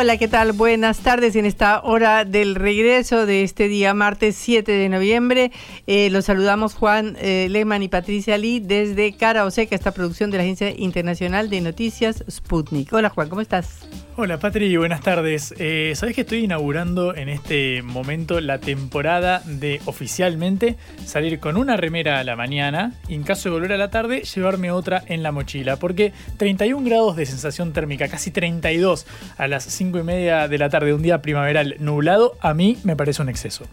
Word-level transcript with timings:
Hola, 0.00 0.16
¿qué 0.16 0.28
tal? 0.28 0.52
Buenas 0.52 1.00
tardes 1.00 1.34
en 1.34 1.44
esta 1.44 1.80
hora 1.82 2.24
del 2.24 2.54
regreso 2.54 3.26
de 3.26 3.42
este 3.42 3.66
día, 3.66 3.94
martes 3.94 4.36
7 4.36 4.70
de 4.70 4.88
noviembre. 4.88 5.50
Eh, 5.88 6.08
los 6.10 6.26
saludamos 6.26 6.74
Juan 6.74 7.16
eh, 7.18 7.48
Lehmann 7.50 7.82
y 7.82 7.88
Patricia 7.88 8.38
Lee 8.38 8.60
desde 8.60 9.16
Cara 9.16 9.44
Oseca, 9.44 9.74
esta 9.74 9.90
producción 9.90 10.30
de 10.30 10.36
la 10.36 10.44
Agencia 10.44 10.70
Internacional 10.70 11.50
de 11.50 11.62
Noticias 11.62 12.22
Sputnik. 12.30 12.92
Hola 12.92 13.08
Juan, 13.08 13.28
¿cómo 13.28 13.40
estás? 13.40 13.88
Hola 14.20 14.40
Patri, 14.40 14.76
buenas 14.76 15.00
tardes. 15.00 15.54
Eh, 15.58 15.92
Sabes 15.94 16.16
que 16.16 16.22
estoy 16.22 16.42
inaugurando 16.42 17.14
en 17.14 17.28
este 17.28 17.82
momento 17.82 18.40
la 18.40 18.58
temporada 18.58 19.42
de 19.46 19.80
oficialmente 19.84 20.76
salir 21.06 21.38
con 21.38 21.56
una 21.56 21.76
remera 21.76 22.18
a 22.18 22.24
la 22.24 22.34
mañana 22.34 22.94
y 23.06 23.14
en 23.14 23.22
caso 23.22 23.48
de 23.48 23.54
volver 23.54 23.72
a 23.74 23.76
la 23.76 23.90
tarde 23.90 24.22
llevarme 24.22 24.72
otra 24.72 25.04
en 25.06 25.22
la 25.22 25.30
mochila. 25.30 25.76
Porque 25.76 26.12
31 26.36 26.84
grados 26.84 27.14
de 27.14 27.26
sensación 27.26 27.72
térmica, 27.72 28.08
casi 28.08 28.32
32 28.32 29.06
a 29.36 29.46
las 29.46 29.62
5 29.62 30.00
y 30.00 30.02
media 30.02 30.48
de 30.48 30.58
la 30.58 30.68
tarde, 30.68 30.92
un 30.92 31.02
día 31.02 31.22
primaveral 31.22 31.76
nublado, 31.78 32.36
a 32.40 32.54
mí 32.54 32.76
me 32.82 32.96
parece 32.96 33.22
un 33.22 33.28
exceso. 33.28 33.66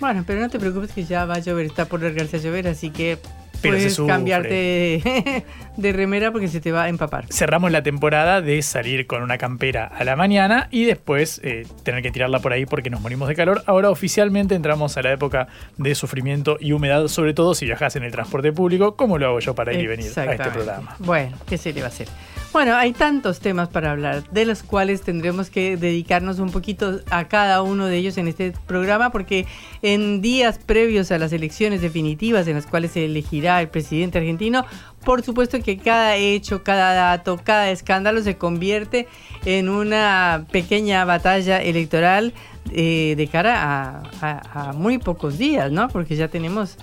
Bueno, 0.00 0.24
pero 0.26 0.40
no 0.40 0.48
te 0.48 0.58
preocupes 0.58 0.92
que 0.92 1.04
ya 1.04 1.26
va 1.26 1.34
a 1.34 1.40
llover, 1.40 1.66
está 1.66 1.84
por 1.84 2.00
largarse 2.00 2.38
a 2.38 2.40
llover, 2.40 2.68
así 2.68 2.88
que 2.88 3.18
Pero 3.60 3.76
puedes 3.76 3.96
cambiarte 3.96 4.48
de, 4.48 5.44
de 5.76 5.92
remera 5.92 6.32
porque 6.32 6.48
se 6.48 6.60
te 6.60 6.72
va 6.72 6.84
a 6.84 6.88
empapar. 6.88 7.26
Cerramos 7.30 7.70
la 7.70 7.82
temporada 7.82 8.40
de 8.40 8.60
salir 8.62 9.06
con 9.06 9.22
una 9.22 9.38
campera 9.38 9.86
a 9.86 10.04
la 10.04 10.16
mañana 10.16 10.68
y 10.70 10.84
después 10.84 11.40
eh, 11.44 11.66
tener 11.82 12.02
que 12.02 12.10
tirarla 12.10 12.40
por 12.40 12.52
ahí 12.52 12.66
porque 12.66 12.90
nos 12.90 13.00
morimos 13.00 13.28
de 13.28 13.34
calor. 13.34 13.62
Ahora 13.66 13.90
oficialmente 13.90 14.54
entramos 14.54 14.96
a 14.96 15.02
la 15.02 15.12
época 15.12 15.48
de 15.76 15.94
sufrimiento 15.94 16.56
y 16.60 16.72
humedad, 16.72 17.06
sobre 17.08 17.34
todo 17.34 17.54
si 17.54 17.66
viajas 17.66 17.96
en 17.96 18.04
el 18.04 18.12
transporte 18.12 18.52
público, 18.52 18.96
como 18.96 19.18
lo 19.18 19.26
hago 19.26 19.40
yo 19.40 19.54
para 19.54 19.72
ir 19.72 19.80
y 19.80 19.86
venir 19.86 20.12
a 20.16 20.24
este 20.24 20.50
programa. 20.50 20.96
Bueno, 20.98 21.36
¿qué 21.46 21.58
se 21.58 21.72
le 21.72 21.80
va 21.80 21.86
a 21.86 21.90
hacer? 21.90 22.08
Bueno, 22.50 22.74
hay 22.76 22.92
tantos 22.92 23.40
temas 23.40 23.68
para 23.68 23.90
hablar, 23.92 24.24
de 24.30 24.46
los 24.46 24.62
cuales 24.62 25.02
tendremos 25.02 25.50
que 25.50 25.76
dedicarnos 25.76 26.38
un 26.38 26.50
poquito 26.50 27.00
a 27.10 27.28
cada 27.28 27.62
uno 27.62 27.86
de 27.86 27.96
ellos 27.98 28.16
en 28.16 28.26
este 28.26 28.52
programa, 28.66 29.10
porque 29.12 29.46
en 29.82 30.22
días 30.22 30.58
previos 30.58 31.10
a 31.12 31.18
las 31.18 31.32
elecciones 31.32 31.82
definitivas 31.82 32.48
en 32.48 32.54
las 32.54 32.66
cuales 32.66 32.92
se 32.92 33.04
elegirá 33.04 33.60
el 33.60 33.68
presidente 33.68 34.18
argentino, 34.18 34.64
por 35.04 35.22
supuesto 35.22 35.60
que 35.62 35.76
cada 35.76 36.16
hecho, 36.16 36.64
cada 36.64 36.94
dato, 36.94 37.38
cada 37.44 37.70
escándalo 37.70 38.22
se 38.22 38.36
convierte 38.36 39.06
en 39.44 39.68
una 39.68 40.46
pequeña 40.50 41.04
batalla 41.04 41.62
electoral 41.62 42.32
eh, 42.72 43.14
de 43.16 43.26
cara 43.28 44.02
a, 44.22 44.40
a- 44.70 44.72
muy 44.72 44.96
pocos 44.98 45.36
días, 45.38 45.70
¿no? 45.70 45.88
Porque 45.90 46.16
ya 46.16 46.28
tenemos 46.28 46.76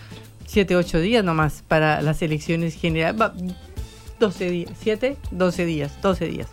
7, 0.46 0.75
8 0.75 1.00
días 1.00 1.24
nomás 1.24 1.64
para 1.68 2.02
las 2.02 2.22
elecciones 2.22 2.75
generales. 2.75 3.20
Va, 4.22 4.28
12 4.28 4.50
días, 4.50 4.72
7, 4.80 5.18
12 5.31 5.66
días, 5.66 6.02
12 6.02 6.28
días 6.28 6.48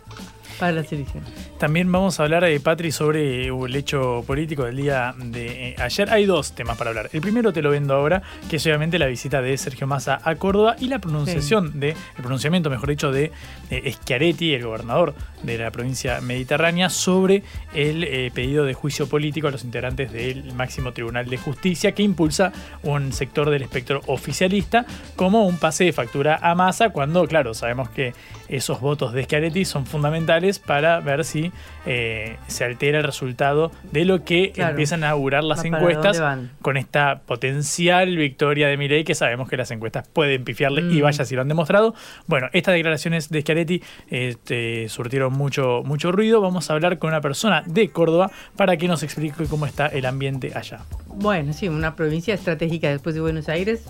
para 0.59 0.71
las 0.73 0.91
elecciones. 0.91 1.29
También 1.63 1.89
vamos 1.89 2.19
a 2.19 2.23
hablar 2.23 2.43
de 2.43 2.59
Patri 2.59 2.91
sobre 2.91 3.47
el 3.47 3.75
hecho 3.77 4.21
político 4.27 4.65
del 4.65 4.75
día 4.75 5.15
de 5.17 5.69
eh, 5.69 5.75
ayer. 5.79 6.09
Hay 6.09 6.25
dos 6.25 6.51
temas 6.51 6.77
para 6.77 6.89
hablar. 6.89 7.09
El 7.13 7.21
primero 7.21 7.53
te 7.53 7.61
lo 7.61 7.69
vendo 7.69 7.93
ahora, 7.93 8.21
que 8.49 8.57
es 8.57 8.65
obviamente 8.65 8.99
la 8.99 9.05
visita 9.05 9.41
de 9.41 9.57
Sergio 9.57 9.87
Massa 9.87 10.19
a 10.25 10.35
Córdoba 10.35 10.75
y 10.77 10.89
la 10.89 10.99
pronunciación 10.99 11.79
de, 11.79 11.91
el 11.91 12.21
pronunciamiento, 12.21 12.69
mejor 12.69 12.89
dicho, 12.89 13.13
de 13.13 13.31
eh, 13.69 13.93
Schiaretti, 13.93 14.53
el 14.53 14.65
gobernador 14.65 15.15
de 15.41 15.57
la 15.57 15.71
provincia 15.71 16.19
mediterránea, 16.19 16.89
sobre 16.89 17.43
el 17.73 18.03
eh, 18.03 18.29
pedido 18.35 18.65
de 18.65 18.73
juicio 18.73 19.07
político 19.07 19.47
a 19.47 19.51
los 19.51 19.63
integrantes 19.63 20.11
del 20.11 20.53
máximo 20.55 20.91
tribunal 20.91 21.29
de 21.29 21.37
justicia 21.37 21.93
que 21.93 22.03
impulsa 22.03 22.51
un 22.81 23.13
sector 23.13 23.49
del 23.49 23.61
espectro 23.61 24.01
oficialista 24.07 24.85
como 25.15 25.45
un 25.45 25.57
pase 25.57 25.85
de 25.85 25.93
factura 25.93 26.39
a 26.41 26.55
Massa, 26.55 26.89
cuando, 26.89 27.25
claro, 27.25 27.53
sabemos 27.53 27.89
que 27.89 28.13
esos 28.49 28.81
votos 28.81 29.13
de 29.13 29.23
Schiaretti 29.23 29.63
son 29.63 29.85
fundamentales 29.85 30.59
para 30.59 30.99
ver 30.99 31.23
si 31.23 31.52
eh, 31.85 32.37
se 32.47 32.63
altera 32.63 32.99
el 32.99 33.03
resultado 33.03 33.71
de 33.91 34.05
lo 34.05 34.23
que 34.23 34.51
Claro. 34.53 34.71
empiezan 34.71 35.03
a 35.03 35.09
augurar 35.09 35.43
las 35.43 35.63
encuestas 35.65 36.21
con 36.61 36.77
esta 36.77 37.21
potencial 37.25 38.15
victoria 38.15 38.67
de 38.67 38.77
Milei 38.77 39.03
que 39.03 39.15
sabemos 39.15 39.49
que 39.49 39.57
las 39.57 39.69
encuestas 39.71 40.07
pueden 40.07 40.43
pifiarle 40.43 40.81
y 40.93 40.99
Mm. 40.99 41.03
vaya 41.03 41.25
si 41.25 41.35
lo 41.35 41.41
han 41.41 41.47
demostrado. 41.47 41.93
Bueno, 42.27 42.47
estas 42.53 42.73
declaraciones 42.73 43.29
de 43.29 43.41
Schiaretti 43.41 43.81
este, 44.09 44.87
surtieron 44.89 45.33
mucho, 45.33 45.81
mucho 45.85 46.11
ruido. 46.11 46.39
Vamos 46.41 46.69
a 46.69 46.73
hablar 46.73 46.99
con 46.99 47.09
una 47.09 47.21
persona 47.21 47.63
de 47.65 47.89
Córdoba 47.89 48.31
para 48.55 48.77
que 48.77 48.87
nos 48.87 49.03
explique 49.03 49.45
cómo 49.49 49.65
está 49.65 49.87
el 49.87 50.05
ambiente 50.05 50.51
allá. 50.55 50.79
Bueno, 51.07 51.53
sí, 51.53 51.67
una 51.67 51.95
provincia 51.95 52.33
estratégica 52.33 52.89
después 52.89 53.15
de 53.15 53.21
Buenos 53.21 53.49
Aires, 53.49 53.83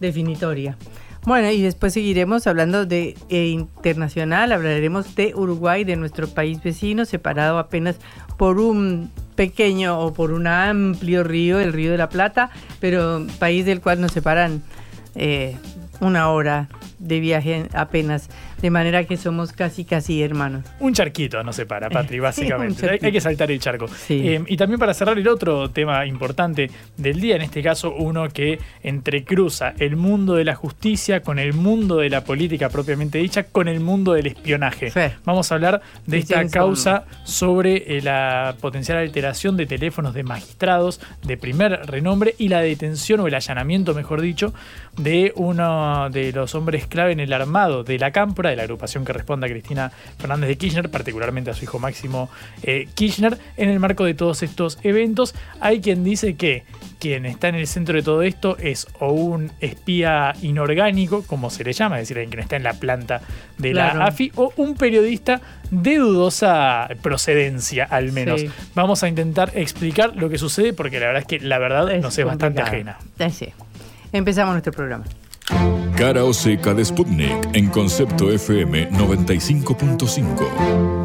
definitoria. 0.00 0.76
Bueno, 1.26 1.50
y 1.50 1.62
después 1.62 1.94
seguiremos 1.94 2.46
hablando 2.46 2.84
de 2.84 3.16
eh, 3.30 3.46
internacional, 3.46 4.52
hablaremos 4.52 5.14
de 5.14 5.34
Uruguay, 5.34 5.82
de 5.84 5.96
nuestro 5.96 6.28
país 6.28 6.62
vecino, 6.62 7.06
separado 7.06 7.58
apenas 7.58 7.96
por 8.36 8.58
un 8.58 9.10
pequeño 9.34 9.98
o 9.98 10.12
por 10.12 10.32
un 10.32 10.46
amplio 10.46 11.24
río, 11.24 11.60
el 11.60 11.72
río 11.72 11.92
de 11.92 11.98
la 11.98 12.10
Plata, 12.10 12.50
pero 12.78 13.26
país 13.38 13.64
del 13.64 13.80
cual 13.80 14.02
nos 14.02 14.12
separan 14.12 14.62
eh, 15.14 15.56
una 16.00 16.28
hora 16.28 16.68
de 17.04 17.20
viaje 17.20 17.66
apenas, 17.72 18.28
de 18.60 18.70
manera 18.70 19.04
que 19.04 19.16
somos 19.16 19.52
casi, 19.52 19.84
casi 19.84 20.22
hermanos. 20.22 20.64
Un 20.80 20.94
charquito 20.94 21.42
nos 21.42 21.56
separa, 21.56 21.90
Patri, 21.90 22.18
básicamente. 22.20 22.88
hay, 22.90 23.12
que 23.12 23.20
saltar 23.20 23.50
el 23.50 23.60
charco. 23.60 23.88
Sí. 23.88 24.28
Eh, 24.28 24.44
y 24.46 24.56
también 24.56 24.78
para 24.80 24.94
cerrar 24.94 25.18
el 25.18 25.28
otro 25.28 25.70
tema 25.70 26.06
importante 26.06 26.70
del 26.96 27.20
día, 27.20 27.36
en 27.36 27.42
este 27.42 27.62
caso 27.62 27.94
uno 27.94 28.28
que 28.28 28.58
entrecruza 28.82 29.74
el 29.78 29.96
mundo 29.96 30.34
de 30.34 30.44
la 30.44 30.54
justicia 30.54 31.20
con 31.20 31.38
el 31.38 31.52
mundo 31.52 31.98
de 31.98 32.10
la 32.10 32.24
política 32.24 32.68
propiamente 32.68 33.18
dicha, 33.18 33.44
con 33.44 33.68
el 33.68 33.80
mundo 33.80 34.14
del 34.14 34.26
espionaje. 34.26 34.92
Vamos 35.24 35.50
a 35.50 35.54
hablar 35.54 35.82
de 36.06 36.18
esta 36.18 36.36
James 36.36 36.52
causa 36.52 37.04
sobre 37.24 37.96
eh, 37.96 38.02
la 38.02 38.56
potencial 38.60 38.98
alteración 38.98 39.56
de 39.56 39.66
teléfonos 39.66 40.14
de 40.14 40.22
magistrados 40.22 41.00
de 41.22 41.36
primer 41.36 41.86
renombre 41.86 42.34
y 42.38 42.48
la 42.48 42.60
detención 42.60 43.20
o 43.20 43.26
el 43.26 43.34
allanamiento, 43.34 43.94
mejor 43.94 44.20
dicho, 44.20 44.54
de 44.96 45.32
uno 45.36 46.08
de 46.10 46.32
los 46.32 46.54
hombres 46.54 46.86
clave 46.94 47.10
en 47.10 47.18
el 47.18 47.32
armado 47.32 47.82
de 47.82 47.98
la 47.98 48.12
cámpora, 48.12 48.50
de 48.50 48.56
la 48.56 48.62
agrupación 48.62 49.04
que 49.04 49.12
responde 49.12 49.46
a 49.46 49.50
Cristina 49.50 49.90
Fernández 50.16 50.48
de 50.48 50.56
Kirchner, 50.56 50.90
particularmente 50.90 51.50
a 51.50 51.54
su 51.54 51.64
hijo 51.64 51.80
Máximo 51.80 52.30
eh, 52.62 52.88
Kirchner. 52.94 53.36
En 53.56 53.68
el 53.68 53.80
marco 53.80 54.04
de 54.04 54.14
todos 54.14 54.44
estos 54.44 54.78
eventos, 54.84 55.34
hay 55.60 55.80
quien 55.80 56.04
dice 56.04 56.36
que 56.36 56.62
quien 57.00 57.26
está 57.26 57.48
en 57.48 57.56
el 57.56 57.66
centro 57.66 57.96
de 57.96 58.02
todo 58.02 58.22
esto 58.22 58.56
es 58.58 58.86
o 59.00 59.12
un 59.12 59.50
espía 59.60 60.34
inorgánico, 60.40 61.24
como 61.24 61.50
se 61.50 61.64
le 61.64 61.72
llama, 61.72 61.98
es 62.00 62.08
decir, 62.08 62.26
quien 62.28 62.40
está 62.40 62.54
en 62.54 62.62
la 62.62 62.74
planta 62.74 63.20
de 63.58 63.74
la 63.74 63.90
AFI, 64.06 64.30
o 64.36 64.52
un 64.56 64.76
periodista 64.76 65.40
de 65.72 65.96
dudosa 65.96 66.88
procedencia, 67.02 67.88
al 67.90 68.12
menos. 68.12 68.44
Vamos 68.76 69.02
a 69.02 69.08
intentar 69.08 69.50
explicar 69.54 70.14
lo 70.14 70.30
que 70.30 70.38
sucede 70.38 70.72
porque 70.72 71.00
la 71.00 71.06
verdad 71.06 71.22
es 71.22 71.26
que 71.26 71.40
la 71.40 71.58
verdad 71.58 71.88
no 71.96 72.02
nos 72.02 72.16
es 72.16 72.24
bastante 72.24 72.62
ajena. 72.62 72.98
Sí. 73.32 73.52
Empezamos 74.12 74.54
nuestro 74.54 74.72
programa. 74.72 75.04
Cara 75.96 76.24
o 76.24 76.32
seca 76.32 76.72
de 76.72 76.84
Sputnik 76.84 77.50
en 77.52 77.68
concepto 77.68 78.30
FM 78.30 78.90
95.5. 78.90 81.04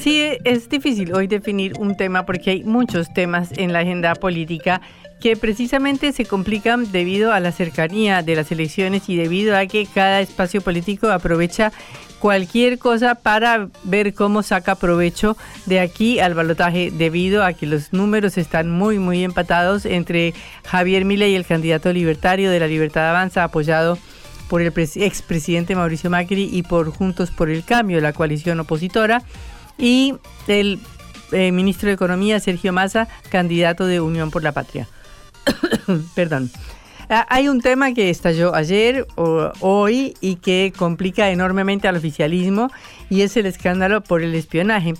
Sí, 0.00 0.30
es 0.44 0.68
difícil 0.68 1.12
hoy 1.12 1.26
definir 1.26 1.72
un 1.78 1.96
tema 1.96 2.24
porque 2.24 2.50
hay 2.50 2.64
muchos 2.64 3.12
temas 3.12 3.50
en 3.56 3.72
la 3.72 3.80
agenda 3.80 4.14
política 4.14 4.80
que 5.20 5.36
precisamente 5.36 6.12
se 6.12 6.24
complican 6.24 6.92
debido 6.92 7.32
a 7.32 7.40
la 7.40 7.50
cercanía 7.50 8.22
de 8.22 8.36
las 8.36 8.52
elecciones 8.52 9.08
y 9.08 9.16
debido 9.16 9.56
a 9.56 9.66
que 9.66 9.86
cada 9.86 10.20
espacio 10.20 10.60
político 10.60 11.10
aprovecha 11.10 11.72
cualquier 12.18 12.78
cosa 12.78 13.14
para 13.14 13.68
ver 13.84 14.14
cómo 14.14 14.42
saca 14.42 14.74
provecho 14.74 15.36
de 15.66 15.80
aquí 15.80 16.20
al 16.20 16.34
balotaje 16.34 16.90
debido 16.90 17.44
a 17.44 17.52
que 17.52 17.66
los 17.66 17.92
números 17.92 18.38
están 18.38 18.70
muy 18.70 18.98
muy 18.98 19.24
empatados 19.24 19.86
entre 19.86 20.34
Javier 20.64 21.04
Milei, 21.04 21.34
el 21.34 21.46
candidato 21.46 21.92
libertario 21.92 22.50
de 22.50 22.60
la 22.60 22.66
Libertad 22.66 23.10
Avanza 23.10 23.44
apoyado 23.44 23.98
por 24.48 24.62
el 24.62 24.72
expresidente 24.76 25.76
Mauricio 25.76 26.10
Macri 26.10 26.48
y 26.50 26.62
por 26.62 26.90
Juntos 26.90 27.30
por 27.30 27.50
el 27.50 27.64
Cambio, 27.64 28.00
la 28.00 28.14
coalición 28.14 28.58
opositora, 28.60 29.22
y 29.76 30.14
el 30.46 30.80
eh, 31.32 31.52
ministro 31.52 31.88
de 31.88 31.94
Economía 31.94 32.40
Sergio 32.40 32.72
Massa, 32.72 33.08
candidato 33.30 33.86
de 33.86 34.00
Unión 34.00 34.30
por 34.30 34.42
la 34.42 34.52
Patria. 34.52 34.88
Perdón. 36.14 36.50
Ah, 37.10 37.26
hay 37.30 37.48
un 37.48 37.62
tema 37.62 37.94
que 37.94 38.10
estalló 38.10 38.54
ayer 38.54 39.06
o 39.14 39.50
hoy 39.60 40.14
y 40.20 40.36
que 40.36 40.74
complica 40.76 41.30
enormemente 41.30 41.88
al 41.88 41.96
oficialismo 41.96 42.70
y 43.08 43.22
es 43.22 43.34
el 43.38 43.46
escándalo 43.46 44.02
por 44.02 44.22
el 44.22 44.34
espionaje 44.34 44.92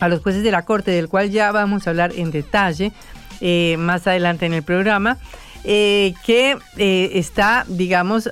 a 0.00 0.08
los 0.08 0.20
jueces 0.20 0.42
de 0.42 0.50
la 0.50 0.66
Corte, 0.66 0.90
del 0.90 1.08
cual 1.08 1.30
ya 1.30 1.50
vamos 1.50 1.86
a 1.86 1.90
hablar 1.90 2.12
en 2.14 2.30
detalle 2.30 2.92
eh, 3.40 3.76
más 3.78 4.06
adelante 4.06 4.44
en 4.44 4.52
el 4.52 4.62
programa. 4.62 5.16
Eh, 5.66 6.12
que 6.26 6.58
eh, 6.76 7.10
está, 7.14 7.64
digamos, 7.68 8.28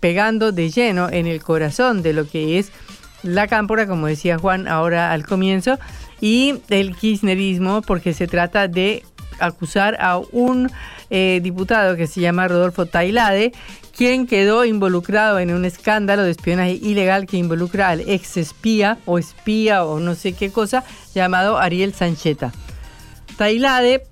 pegando 0.00 0.50
de 0.50 0.68
lleno 0.68 1.08
en 1.08 1.28
el 1.28 1.40
corazón 1.40 2.02
de 2.02 2.12
lo 2.12 2.28
que 2.28 2.58
es 2.58 2.72
la 3.22 3.46
cámpora, 3.46 3.86
como 3.86 4.08
decía 4.08 4.36
Juan 4.36 4.66
ahora 4.66 5.12
al 5.12 5.24
comienzo, 5.24 5.78
y 6.20 6.60
el 6.70 6.96
kirchnerismo, 6.96 7.82
porque 7.82 8.14
se 8.14 8.26
trata 8.26 8.66
de 8.66 9.04
acusar 9.38 9.96
a 10.00 10.18
un 10.18 10.72
eh, 11.14 11.40
diputado 11.42 11.94
que 11.94 12.06
se 12.06 12.22
llama 12.22 12.48
Rodolfo 12.48 12.86
Tailade, 12.86 13.52
quien 13.94 14.26
quedó 14.26 14.64
involucrado 14.64 15.38
en 15.38 15.52
un 15.52 15.66
escándalo 15.66 16.22
de 16.22 16.30
espionaje 16.30 16.72
ilegal 16.72 17.26
que 17.26 17.36
involucra 17.36 17.90
al 17.90 18.00
ex 18.00 18.38
espía 18.38 18.96
o 19.04 19.18
espía 19.18 19.84
o 19.84 20.00
no 20.00 20.14
sé 20.14 20.32
qué 20.32 20.50
cosa 20.50 20.84
llamado 21.14 21.58
Ariel 21.58 21.92
Sancheta. 21.92 22.50
Tailade 23.36 24.04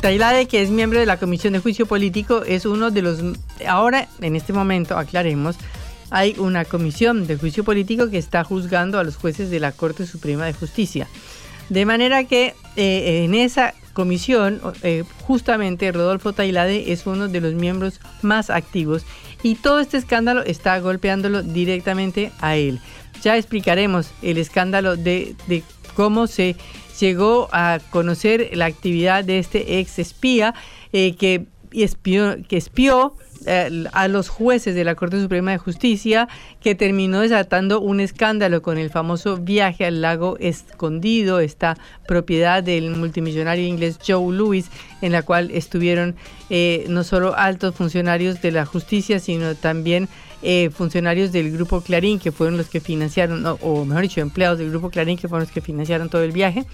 Tailade, 0.00 0.46
que 0.46 0.60
es 0.60 0.70
miembro 0.70 0.98
de 0.98 1.06
la 1.06 1.18
Comisión 1.18 1.52
de 1.52 1.60
Juicio 1.60 1.86
Político, 1.86 2.42
es 2.42 2.66
uno 2.66 2.90
de 2.90 3.02
los... 3.02 3.20
Ahora, 3.64 4.08
en 4.20 4.34
este 4.34 4.52
momento, 4.52 4.98
aclaremos, 4.98 5.56
hay 6.10 6.34
una 6.38 6.64
comisión 6.64 7.26
de 7.26 7.36
juicio 7.36 7.62
político 7.62 8.08
que 8.10 8.18
está 8.18 8.42
juzgando 8.42 8.98
a 8.98 9.04
los 9.04 9.16
jueces 9.16 9.50
de 9.50 9.60
la 9.60 9.70
Corte 9.70 10.06
Suprema 10.06 10.46
de 10.46 10.52
Justicia. 10.52 11.06
De 11.68 11.84
manera 11.84 12.24
que 12.24 12.54
eh, 12.76 13.24
en 13.24 13.34
esa 13.34 13.74
comisión, 13.92 14.60
eh, 14.82 15.04
justamente 15.22 15.90
Rodolfo 15.90 16.32
Tailade 16.32 16.92
es 16.92 17.06
uno 17.06 17.28
de 17.28 17.40
los 17.40 17.54
miembros 17.54 18.00
más 18.22 18.48
activos 18.48 19.04
y 19.42 19.56
todo 19.56 19.80
este 19.80 19.96
escándalo 19.96 20.42
está 20.42 20.78
golpeándolo 20.78 21.42
directamente 21.42 22.30
a 22.40 22.56
él. 22.56 22.80
Ya 23.22 23.36
explicaremos 23.36 24.10
el 24.22 24.38
escándalo 24.38 24.96
de, 24.96 25.34
cómo 25.94 26.26
se 26.26 26.56
llegó 27.00 27.48
a 27.52 27.80
conocer 27.90 28.50
la 28.52 28.66
actividad 28.66 29.24
de 29.24 29.40
este 29.40 29.80
ex 29.80 29.98
espía 29.98 30.54
eh, 30.92 31.16
que, 31.16 31.46
espió, 31.72 32.36
que 32.48 32.56
espió 32.56 33.14
eh, 33.46 33.84
a 33.92 34.08
los 34.08 34.28
jueces 34.28 34.74
de 34.74 34.84
la 34.84 34.96
Corte 34.96 35.20
Suprema 35.20 35.52
de 35.52 35.58
Justicia 35.58 36.28
que 36.60 36.74
terminó 36.74 37.20
desatando 37.20 37.80
un 37.80 38.00
escándalo 38.00 38.62
con 38.62 38.78
el 38.78 38.90
famoso 38.90 39.36
viaje 39.36 39.84
al 39.84 40.00
lago 40.00 40.36
escondido, 40.40 41.38
esta 41.38 41.76
propiedad 42.06 42.64
del 42.64 42.90
multimillonario 42.96 43.64
inglés 43.64 43.98
Joe 44.04 44.34
Lewis, 44.34 44.70
en 45.02 45.12
la 45.12 45.22
cual 45.22 45.50
estuvieron 45.52 46.16
eh, 46.50 46.86
no 46.88 47.04
solo 47.04 47.36
altos 47.36 47.76
funcionarios 47.76 48.42
de 48.42 48.50
la 48.50 48.66
justicia, 48.66 49.20
sino 49.20 49.54
también 49.54 50.08
eh, 50.42 50.70
funcionarios 50.70 51.32
del 51.32 51.50
Grupo 51.50 51.80
Clarín, 51.80 52.18
que 52.18 52.32
fueron 52.32 52.56
los 52.56 52.68
que 52.68 52.80
financiaron, 52.80 53.44
o, 53.46 53.84
mejor 53.84 54.02
dicho, 54.02 54.20
empleados 54.20 54.58
del 54.58 54.70
Grupo 54.70 54.90
Clarín, 54.90 55.18
que 55.18 55.28
fueron 55.28 55.44
los 55.46 55.52
que 55.52 55.60
financiaron 55.60 56.08
todo 56.08 56.22
el 56.22 56.32
viaje. 56.32 56.64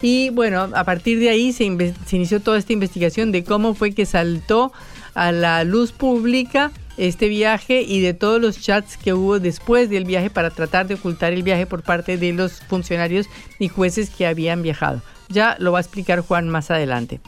Y 0.00 0.30
bueno, 0.30 0.68
a 0.74 0.84
partir 0.84 1.18
de 1.18 1.30
ahí 1.30 1.52
se, 1.52 1.94
se 2.06 2.16
inició 2.16 2.40
toda 2.40 2.58
esta 2.58 2.72
investigación 2.72 3.32
de 3.32 3.44
cómo 3.44 3.74
fue 3.74 3.92
que 3.92 4.06
saltó 4.06 4.72
a 5.14 5.32
la 5.32 5.64
luz 5.64 5.92
pública 5.92 6.70
este 6.96 7.28
viaje 7.28 7.82
y 7.82 8.00
de 8.00 8.12
todos 8.12 8.40
los 8.40 8.60
chats 8.60 8.96
que 8.96 9.14
hubo 9.14 9.38
después 9.38 9.88
del 9.88 10.04
viaje 10.04 10.30
para 10.30 10.50
tratar 10.50 10.86
de 10.86 10.94
ocultar 10.94 11.32
el 11.32 11.42
viaje 11.42 11.64
por 11.64 11.82
parte 11.82 12.18
de 12.18 12.32
los 12.32 12.60
funcionarios 12.68 13.26
y 13.58 13.68
jueces 13.68 14.10
que 14.10 14.26
habían 14.26 14.62
viajado. 14.62 15.00
Ya 15.28 15.56
lo 15.58 15.72
va 15.72 15.78
a 15.78 15.80
explicar 15.80 16.20
Juan 16.20 16.48
más 16.48 16.70
adelante. 16.70 17.20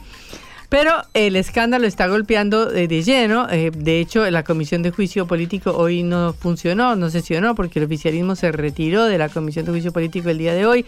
Pero 0.71 0.93
el 1.13 1.35
escándalo 1.35 1.85
está 1.85 2.07
golpeando 2.07 2.65
de, 2.65 2.87
lleno. 3.03 3.45
Eh, 3.49 3.71
de 3.75 3.99
hecho, 3.99 4.31
la 4.31 4.45
comisión 4.45 4.81
de 4.81 4.91
juicio 4.91 5.27
político 5.27 5.75
hoy 5.75 6.01
no 6.01 6.31
funcionó, 6.31 6.95
no 6.95 7.09
sesionó, 7.09 7.55
porque 7.55 7.79
el 7.79 7.85
oficialismo 7.87 8.37
se 8.37 8.53
retiró 8.53 9.03
de 9.03 9.17
la 9.17 9.27
comisión 9.27 9.65
de 9.65 9.73
juicio 9.73 9.91
político 9.91 10.29
el 10.29 10.37
día 10.37 10.53
de 10.53 10.65
hoy. 10.65 10.85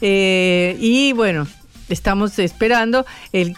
Eh, 0.00 0.78
y 0.80 1.12
bueno, 1.12 1.46
estamos 1.88 2.38
esperando. 2.38 3.06
El, 3.32 3.54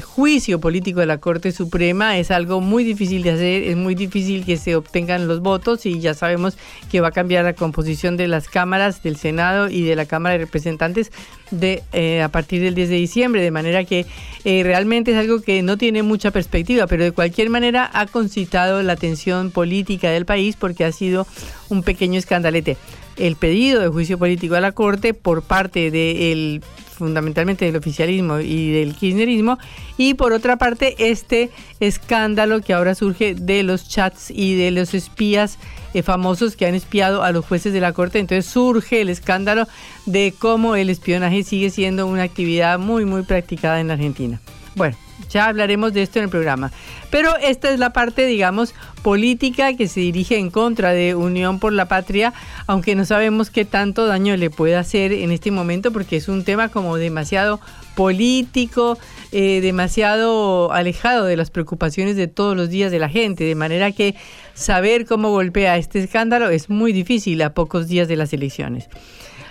juicio 0.00 0.60
político 0.60 1.00
de 1.00 1.06
la 1.06 1.18
Corte 1.18 1.52
Suprema 1.52 2.18
es 2.18 2.30
algo 2.30 2.60
muy 2.60 2.84
difícil 2.84 3.22
de 3.22 3.30
hacer, 3.30 3.62
es 3.64 3.76
muy 3.76 3.94
difícil 3.94 4.44
que 4.44 4.56
se 4.56 4.76
obtengan 4.76 5.28
los 5.28 5.40
votos 5.40 5.86
y 5.86 6.00
ya 6.00 6.14
sabemos 6.14 6.56
que 6.90 7.00
va 7.00 7.08
a 7.08 7.12
cambiar 7.12 7.44
la 7.44 7.54
composición 7.54 8.16
de 8.16 8.28
las 8.28 8.48
cámaras 8.48 9.02
del 9.02 9.16
Senado 9.16 9.68
y 9.68 9.82
de 9.82 9.96
la 9.96 10.06
Cámara 10.06 10.34
de 10.34 10.44
Representantes 10.44 11.12
de, 11.50 11.82
eh, 11.92 12.22
a 12.22 12.28
partir 12.28 12.62
del 12.62 12.74
10 12.74 12.88
de 12.88 12.96
diciembre, 12.96 13.42
de 13.42 13.50
manera 13.50 13.84
que 13.84 14.06
eh, 14.44 14.62
realmente 14.62 15.12
es 15.12 15.16
algo 15.16 15.42
que 15.42 15.62
no 15.62 15.76
tiene 15.76 16.02
mucha 16.02 16.30
perspectiva, 16.30 16.86
pero 16.86 17.04
de 17.04 17.12
cualquier 17.12 17.50
manera 17.50 17.90
ha 17.92 18.06
concitado 18.06 18.82
la 18.82 18.92
atención 18.94 19.50
política 19.50 20.10
del 20.10 20.26
país 20.26 20.56
porque 20.56 20.84
ha 20.84 20.92
sido 20.92 21.26
un 21.68 21.82
pequeño 21.82 22.18
escandalete 22.18 22.76
el 23.20 23.36
pedido 23.36 23.80
de 23.80 23.88
juicio 23.88 24.18
político 24.18 24.54
a 24.54 24.60
la 24.60 24.72
Corte 24.72 25.14
por 25.14 25.42
parte 25.42 25.90
del 25.90 26.62
fundamentalmente 27.00 27.64
del 27.64 27.76
oficialismo 27.76 28.40
y 28.40 28.72
del 28.72 28.94
kirchnerismo, 28.94 29.58
y 29.96 30.14
por 30.14 30.34
otra 30.34 30.56
parte 30.56 30.96
este 30.98 31.48
escándalo 31.80 32.60
que 32.60 32.74
ahora 32.74 32.94
surge 32.94 33.34
de 33.34 33.62
los 33.62 33.88
chats 33.88 34.30
y 34.30 34.54
de 34.54 34.70
los 34.70 34.92
espías 34.92 35.58
eh, 35.94 36.02
famosos 36.02 36.56
que 36.56 36.66
han 36.66 36.74
espiado 36.74 37.22
a 37.22 37.32
los 37.32 37.46
jueces 37.46 37.72
de 37.72 37.80
la 37.80 37.94
Corte, 37.94 38.18
entonces 38.18 38.44
surge 38.44 39.00
el 39.00 39.08
escándalo 39.08 39.66
de 40.04 40.34
cómo 40.38 40.76
el 40.76 40.90
espionaje 40.90 41.42
sigue 41.42 41.70
siendo 41.70 42.06
una 42.06 42.24
actividad 42.24 42.78
muy, 42.78 43.06
muy 43.06 43.22
practicada 43.22 43.80
en 43.80 43.88
la 43.88 43.94
Argentina. 43.94 44.38
Bueno, 44.74 44.96
ya 45.28 45.46
hablaremos 45.46 45.92
de 45.92 46.02
esto 46.02 46.18
en 46.18 46.24
el 46.24 46.30
programa. 46.30 46.72
Pero 47.10 47.36
esta 47.38 47.70
es 47.70 47.78
la 47.78 47.92
parte, 47.92 48.26
digamos, 48.26 48.74
política 49.02 49.74
que 49.74 49.88
se 49.88 50.00
dirige 50.00 50.38
en 50.38 50.50
contra 50.50 50.92
de 50.92 51.14
Unión 51.14 51.58
por 51.58 51.72
la 51.72 51.86
Patria, 51.86 52.32
aunque 52.66 52.94
no 52.94 53.04
sabemos 53.04 53.50
qué 53.50 53.64
tanto 53.64 54.06
daño 54.06 54.36
le 54.36 54.50
puede 54.50 54.76
hacer 54.76 55.12
en 55.12 55.30
este 55.30 55.50
momento, 55.50 55.92
porque 55.92 56.16
es 56.16 56.28
un 56.28 56.44
tema 56.44 56.68
como 56.68 56.96
demasiado 56.96 57.60
político, 57.94 58.98
eh, 59.32 59.60
demasiado 59.60 60.72
alejado 60.72 61.24
de 61.24 61.36
las 61.36 61.50
preocupaciones 61.50 62.16
de 62.16 62.28
todos 62.28 62.56
los 62.56 62.70
días 62.70 62.90
de 62.90 62.98
la 62.98 63.08
gente, 63.08 63.44
de 63.44 63.54
manera 63.54 63.92
que 63.92 64.14
saber 64.54 65.06
cómo 65.06 65.30
golpea 65.30 65.76
este 65.76 66.00
escándalo 66.00 66.50
es 66.50 66.70
muy 66.70 66.92
difícil 66.92 67.42
a 67.42 67.54
pocos 67.54 67.88
días 67.88 68.08
de 68.08 68.16
las 68.16 68.32
elecciones. 68.32 68.88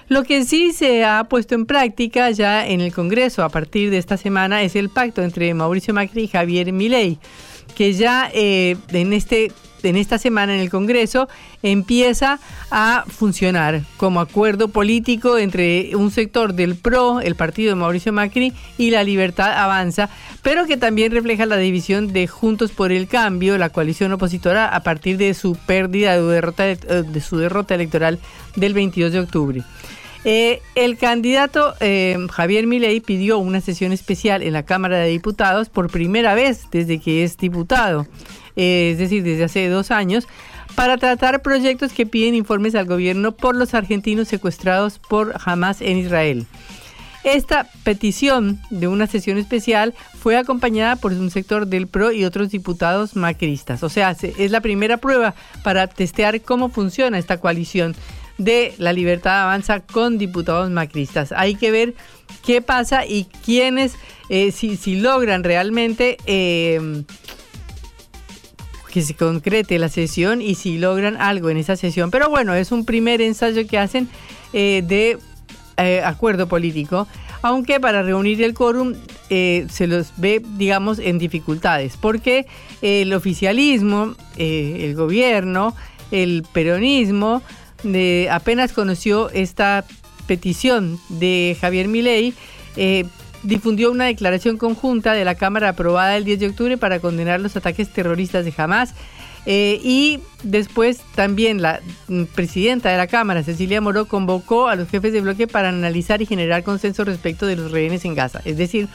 Lo 0.09 0.23
que 0.23 0.43
sí 0.43 0.73
se 0.73 1.05
ha 1.05 1.23
puesto 1.25 1.53
en 1.53 1.67
práctica 1.67 2.31
ya 2.31 2.67
en 2.67 2.81
el 2.81 2.91
Congreso 2.91 3.43
a 3.43 3.49
partir 3.49 3.91
de 3.91 3.99
esta 3.99 4.17
semana 4.17 4.63
es 4.63 4.75
el 4.75 4.89
pacto 4.89 5.21
entre 5.21 5.53
Mauricio 5.53 5.93
Macri 5.93 6.23
y 6.23 6.27
Javier 6.27 6.73
Milei. 6.73 7.19
que 7.75 7.93
ya 7.93 8.29
eh, 8.33 8.75
en 8.91 9.13
este 9.13 9.51
en 9.83 9.95
esta 9.95 10.17
semana 10.17 10.55
en 10.55 10.61
el 10.61 10.71
Congreso 10.71 11.29
empieza 11.63 12.39
a 12.71 13.05
funcionar 13.07 13.83
como 13.97 14.19
acuerdo 14.19 14.69
político 14.69 15.37
entre 15.37 15.95
un 15.95 16.11
sector 16.11 16.53
del 16.53 16.75
PRO, 16.75 17.21
el 17.21 17.35
partido 17.35 17.69
de 17.69 17.75
Mauricio 17.75 18.11
Macri, 18.11 18.51
y 18.77 18.89
la 18.89 19.03
Libertad 19.03 19.53
Avanza, 19.53 20.09
pero 20.41 20.65
que 20.65 20.75
también 20.75 21.13
refleja 21.13 21.45
la 21.45 21.55
división 21.55 22.11
de 22.11 22.27
Juntos 22.27 22.71
por 22.71 22.91
el 22.91 23.07
Cambio, 23.07 23.57
la 23.57 23.69
coalición 23.69 24.11
opositora, 24.11 24.67
a 24.67 24.83
partir 24.83 25.15
de 25.17 25.33
su 25.33 25.55
pérdida 25.55 26.19
de, 26.19 26.23
derrota, 26.23 26.65
de 26.65 27.21
su 27.21 27.37
derrota 27.37 27.75
electoral 27.75 28.19
del 28.57 28.73
22 28.73 29.13
de 29.13 29.19
octubre. 29.19 29.63
Eh, 30.25 30.61
el 30.75 30.97
candidato 30.97 31.75
eh, 31.79 32.17
Javier 32.31 32.67
Milei 32.67 32.99
pidió 32.99 33.39
una 33.39 33.61
sesión 33.61 33.93
especial 33.93 34.43
en 34.43 34.53
la 34.53 34.63
Cámara 34.63 34.97
de 34.97 35.09
Diputados 35.09 35.69
por 35.69 35.89
primera 35.89 36.35
vez 36.35 36.67
desde 36.71 36.99
que 36.99 37.23
es 37.23 37.37
diputado, 37.37 38.05
eh, 38.57 38.89
es 38.91 38.97
decir, 38.97 39.23
desde 39.23 39.45
hace 39.45 39.69
dos 39.69 39.91
años, 39.91 40.27
para 40.75 40.97
tratar 40.97 41.41
proyectos 41.41 41.93
que 41.93 42.05
piden 42.05 42.35
informes 42.35 42.75
al 42.75 42.85
gobierno 42.85 43.31
por 43.31 43.55
los 43.55 43.73
argentinos 43.73 44.27
secuestrados 44.27 44.99
por 44.99 45.35
Hamas 45.45 45.81
en 45.81 45.97
Israel. 45.97 46.45
Esta 47.23 47.67
petición 47.83 48.61
de 48.69 48.87
una 48.87 49.05
sesión 49.05 49.37
especial 49.37 49.93
fue 50.17 50.37
acompañada 50.37 50.95
por 50.95 51.11
un 51.11 51.31
sector 51.31 51.67
del 51.67 51.87
PRO 51.87 52.13
y 52.13 52.23
otros 52.23 52.49
diputados 52.49 53.17
macristas. 53.17 53.83
O 53.83 53.89
sea, 53.89 54.11
es 54.21 54.51
la 54.51 54.61
primera 54.61 54.97
prueba 54.97 55.35
para 55.61 55.87
testear 55.87 56.39
cómo 56.41 56.69
funciona 56.69 57.17
esta 57.17 57.37
coalición 57.37 57.93
de 58.39 58.73
la 58.77 58.93
libertad 58.93 59.43
avanza 59.43 59.81
con 59.81 60.17
diputados 60.17 60.71
macristas. 60.71 61.31
Hay 61.33 61.53
que 61.55 61.69
ver 61.69 61.93
qué 62.43 62.61
pasa 62.63 63.05
y 63.05 63.25
quiénes, 63.45 63.95
eh, 64.29 64.51
si, 64.51 64.77
si, 64.77 64.99
logran 64.99 65.43
realmente 65.43 66.17
eh, 66.25 67.03
que 68.91 69.01
se 69.01 69.13
concrete 69.13 69.77
la 69.77 69.89
sesión 69.89 70.41
y 70.41 70.55
si 70.55 70.79
logran 70.79 71.17
algo 71.17 71.49
en 71.49 71.57
esa 71.57 71.75
sesión. 71.75 72.09
Pero 72.09 72.29
bueno, 72.29 72.55
es 72.55 72.71
un 72.71 72.85
primer 72.85 73.21
ensayo 73.21 73.67
que 73.67 73.77
hacen 73.77 74.09
eh, 74.53 74.83
de 74.87 75.19
acuerdo 76.03 76.47
político, 76.47 77.07
aunque 77.41 77.79
para 77.79 78.03
reunir 78.03 78.41
el 78.43 78.53
quórum 78.53 78.95
se 79.29 79.87
los 79.87 80.11
ve, 80.17 80.41
digamos, 80.57 80.99
en 80.99 81.19
dificultades, 81.19 81.95
porque 81.95 82.47
el 82.81 83.13
oficialismo, 83.13 84.15
el 84.35 84.93
gobierno, 84.95 85.73
el 86.11 86.43
peronismo, 86.51 87.41
apenas 88.29 88.73
conoció 88.73 89.29
esta 89.29 89.85
petición 90.27 90.99
de 91.09 91.57
Javier 91.59 91.87
Milei, 91.87 92.33
eh, 92.75 93.05
difundió 93.43 93.91
una 93.91 94.05
declaración 94.05 94.57
conjunta 94.57 95.13
de 95.13 95.25
la 95.25 95.35
Cámara 95.35 95.69
aprobada 95.69 96.17
el 96.17 96.25
10 96.25 96.39
de 96.39 96.47
octubre 96.47 96.77
para 96.77 96.99
condenar 96.99 97.39
los 97.39 97.55
ataques 97.55 97.91
terroristas 97.91 98.45
de 98.45 98.53
Hamas. 98.55 98.93
Eh, 99.45 99.79
y 99.83 100.19
después 100.43 100.99
también 101.15 101.61
la 101.61 101.79
presidenta 102.35 102.89
de 102.89 102.97
la 102.97 103.07
Cámara, 103.07 103.41
Cecilia 103.41 103.81
Moró, 103.81 104.05
convocó 104.05 104.67
a 104.67 104.75
los 104.75 104.89
jefes 104.89 105.13
de 105.13 105.21
bloque 105.21 105.47
para 105.47 105.69
analizar 105.69 106.21
y 106.21 106.25
generar 106.25 106.63
consenso 106.63 107.05
respecto 107.05 107.47
de 107.47 107.55
los 107.55 107.71
rehenes 107.71 108.05
en 108.05 108.13
Gaza. 108.13 108.41
Es 108.45 108.57
decir, 108.57 108.89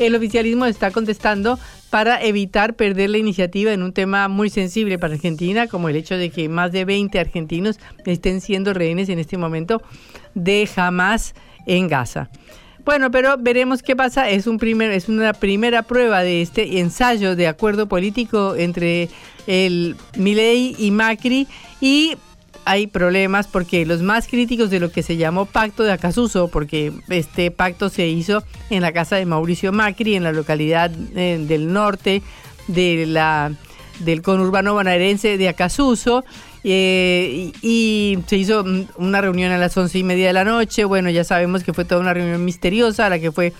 el 0.00 0.14
oficialismo 0.14 0.66
está 0.66 0.90
contestando 0.90 1.58
para 1.90 2.22
evitar 2.22 2.74
perder 2.74 3.10
la 3.10 3.18
iniciativa 3.18 3.72
en 3.72 3.82
un 3.82 3.92
tema 3.92 4.28
muy 4.28 4.48
sensible 4.48 4.98
para 4.98 5.14
Argentina, 5.14 5.66
como 5.66 5.88
el 5.88 5.96
hecho 5.96 6.16
de 6.16 6.30
que 6.30 6.48
más 6.48 6.72
de 6.72 6.84
20 6.84 7.18
argentinos 7.18 7.78
estén 8.06 8.40
siendo 8.40 8.72
rehenes 8.72 9.08
en 9.08 9.18
este 9.18 9.36
momento 9.36 9.82
de 10.34 10.68
Hamas 10.74 11.34
en 11.66 11.88
Gaza. 11.88 12.30
Bueno, 12.84 13.10
pero 13.10 13.36
veremos 13.38 13.82
qué 13.82 13.94
pasa. 13.94 14.30
Es, 14.30 14.46
un 14.46 14.58
primer, 14.58 14.90
es 14.90 15.08
una 15.08 15.34
primera 15.34 15.82
prueba 15.82 16.22
de 16.22 16.40
este 16.40 16.80
ensayo 16.80 17.36
de 17.36 17.46
acuerdo 17.46 17.86
político 17.86 18.56
entre 18.56 19.10
el 19.46 19.96
Milei 20.16 20.74
y 20.78 20.90
Macri 20.90 21.46
y 21.80 22.16
hay 22.70 22.86
problemas 22.86 23.48
porque 23.48 23.84
los 23.84 24.00
más 24.00 24.28
críticos 24.28 24.70
de 24.70 24.78
lo 24.78 24.92
que 24.92 25.02
se 25.02 25.16
llamó 25.16 25.44
pacto 25.44 25.82
de 25.82 25.90
Acasuso, 25.90 26.46
porque 26.46 26.92
este 27.08 27.50
pacto 27.50 27.88
se 27.88 28.06
hizo 28.06 28.44
en 28.70 28.82
la 28.82 28.92
casa 28.92 29.16
de 29.16 29.26
Mauricio 29.26 29.72
Macri, 29.72 30.14
en 30.14 30.22
la 30.22 30.30
localidad 30.30 30.92
eh, 31.16 31.44
del 31.48 31.72
norte 31.72 32.22
de 32.68 33.06
la, 33.06 33.50
del 33.98 34.22
conurbano 34.22 34.74
bonaerense 34.74 35.36
de 35.36 35.48
Acasuso, 35.48 36.24
eh, 36.62 37.52
y, 37.62 38.18
se 38.26 38.36
hizo 38.36 38.64
una 38.96 39.20
reunión 39.20 39.50
a 39.52 39.58
las 39.58 39.76
once 39.76 39.98
y 39.98 40.04
media 40.04 40.26
de 40.26 40.32
la 40.32 40.44
noche. 40.44 40.84
Bueno, 40.84 41.10
ya 41.10 41.24
sabemos 41.24 41.64
que 41.64 41.72
fue 41.72 41.84
toda 41.84 42.00
una 42.00 42.14
reunión 42.14 42.44
misteriosa, 42.44 43.06
a 43.06 43.10
la 43.10 43.18
que 43.18 43.32
fue 43.32 43.52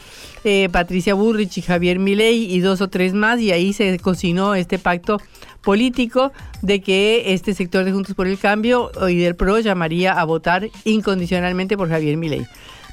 eh, 0.45 0.69
Patricia 0.71 1.15
Burrich 1.15 1.59
y 1.59 1.63
Javier 1.63 1.99
Milei 1.99 2.53
y 2.53 2.61
dos 2.61 2.81
o 2.81 2.89
tres 2.89 3.15
más, 3.15 3.41
y 3.41 3.53
ahí 3.53 3.73
se 3.73 3.99
cocinó 3.99 4.55
este 4.55 4.79
pacto 4.79 5.21
político 5.63 6.33
de 6.63 6.81
que 6.81 7.35
este 7.35 7.55
sector 7.55 7.85
de 7.85 7.93
Juntos 7.93 8.15
por 8.15 8.27
el 8.27 8.39
Cambio 8.39 8.91
y 9.09 9.17
del 9.17 9.37
PRO 9.37 9.59
llamaría 9.59 10.13
a 10.13 10.25
votar 10.25 10.69
incondicionalmente 10.85 11.77
por 11.77 11.89
Javier 11.89 12.17
Milei. 12.17 12.47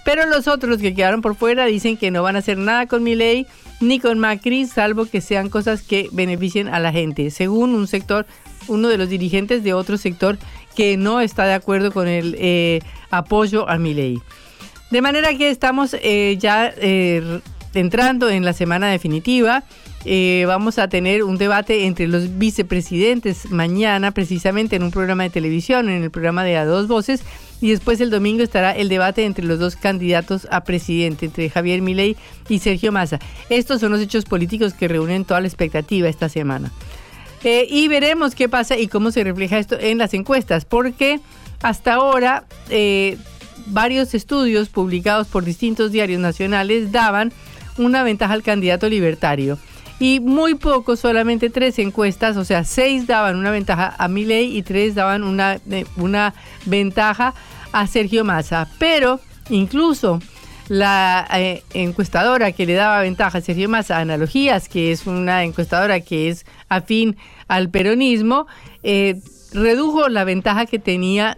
Pero 0.07 0.25
los 0.25 0.47
otros 0.47 0.77
que 0.77 0.93
quedaron 0.93 1.21
por 1.21 1.35
fuera 1.35 1.65
dicen 1.65 1.97
que 1.97 2.11
no 2.11 2.23
van 2.23 2.37
a 2.37 2.39
hacer 2.39 2.57
nada 2.57 2.85
con 2.85 3.03
Milei 3.03 3.45
ni 3.81 3.99
con 3.99 4.19
Macri, 4.19 4.65
salvo 4.65 5.05
que 5.05 5.19
sean 5.19 5.49
cosas 5.49 5.81
que 5.81 6.07
beneficien 6.13 6.69
a 6.69 6.79
la 6.79 6.93
gente, 6.93 7.29
según 7.29 7.75
un 7.75 7.87
sector, 7.87 8.25
uno 8.67 8.87
de 8.87 8.97
los 8.97 9.09
dirigentes 9.09 9.63
de 9.63 9.73
otro 9.73 9.97
sector 9.97 10.37
que 10.75 10.95
no 10.95 11.21
está 11.21 11.45
de 11.45 11.53
acuerdo 11.53 11.91
con 11.91 12.07
el 12.07 12.35
eh, 12.37 12.81
apoyo 13.09 13.67
a 13.67 13.77
Milei. 13.77 14.19
De 14.91 15.01
manera 15.01 15.35
que 15.35 15.49
estamos 15.49 15.95
eh, 16.01 16.37
ya 16.39 16.71
eh, 16.77 17.39
entrando 17.73 18.29
en 18.29 18.45
la 18.45 18.53
semana 18.53 18.87
definitiva. 18.87 19.63
Vamos 20.45 20.79
a 20.79 20.87
tener 20.87 21.21
un 21.23 21.37
debate 21.37 21.85
entre 21.85 22.07
los 22.07 22.37
vicepresidentes 22.37 23.51
mañana, 23.51 24.11
precisamente 24.11 24.77
en 24.77 24.83
un 24.83 24.91
programa 24.91 25.23
de 25.23 25.29
televisión, 25.29 25.89
en 25.89 26.01
el 26.01 26.11
programa 26.11 26.45
de 26.45 26.55
A 26.55 26.63
Dos 26.63 26.87
Voces, 26.87 27.23
y 27.59 27.71
después 27.71 27.99
el 27.99 28.09
domingo 28.09 28.41
estará 28.41 28.71
el 28.71 28.87
debate 28.87 29.25
entre 29.25 29.43
los 29.43 29.59
dos 29.59 29.75
candidatos 29.75 30.47
a 30.49 30.63
presidente, 30.63 31.25
entre 31.25 31.49
Javier 31.49 31.81
Milei 31.81 32.15
y 32.47 32.59
Sergio 32.59 32.93
Massa. 32.93 33.19
Estos 33.49 33.81
son 33.81 33.91
los 33.91 33.99
hechos 33.99 34.23
políticos 34.23 34.73
que 34.73 34.87
reúnen 34.87 35.25
toda 35.25 35.41
la 35.41 35.47
expectativa 35.47 36.07
esta 36.07 36.29
semana. 36.29 36.71
Y 37.69 37.87
veremos 37.87 38.35
qué 38.35 38.49
pasa 38.49 38.77
y 38.77 38.87
cómo 38.87 39.11
se 39.11 39.23
refleja 39.23 39.57
esto 39.57 39.77
en 39.79 39.97
las 39.97 40.13
encuestas, 40.13 40.65
porque 40.65 41.19
hasta 41.61 41.93
ahora 41.93 42.45
eh, 42.69 43.17
varios 43.67 44.13
estudios 44.13 44.69
publicados 44.69 45.27
por 45.27 45.43
distintos 45.43 45.91
diarios 45.91 46.19
nacionales 46.19 46.91
daban 46.91 47.31
una 47.77 48.03
ventaja 48.03 48.33
al 48.33 48.43
candidato 48.43 48.89
libertario 48.89 49.57
y 49.99 50.19
muy 50.19 50.55
pocos, 50.55 50.99
solamente 50.99 51.49
tres 51.49 51.79
encuestas, 51.79 52.37
o 52.37 52.45
sea, 52.45 52.63
seis 52.63 53.07
daban 53.07 53.35
una 53.35 53.49
ventaja 53.49 53.95
a 53.97 54.07
Milei 54.07 54.55
y 54.55 54.61
tres 54.61 54.93
daban 54.93 55.23
una, 55.23 55.59
eh, 55.71 55.85
una 55.95 56.35
ventaja 56.65 57.33
a 57.71 57.87
Sergio 57.87 58.23
Massa. 58.23 58.67
Pero 58.77 59.19
incluso 59.49 60.19
la 60.67 61.27
eh, 61.33 61.63
encuestadora 61.73 62.51
que 62.51 62.67
le 62.67 62.73
daba 62.73 63.01
ventaja 63.01 63.39
a 63.39 63.41
Sergio 63.41 63.69
Massa, 63.69 63.97
Analogías, 63.97 64.69
que 64.69 64.91
es 64.91 65.07
una 65.07 65.43
encuestadora 65.43 65.99
que 65.99 66.29
es 66.29 66.45
afín 66.69 67.17
al 67.47 67.69
peronismo, 67.69 68.47
eh, 68.83 69.19
redujo 69.53 70.09
la 70.09 70.23
ventaja 70.23 70.65
que 70.65 70.79
tenía 70.79 71.37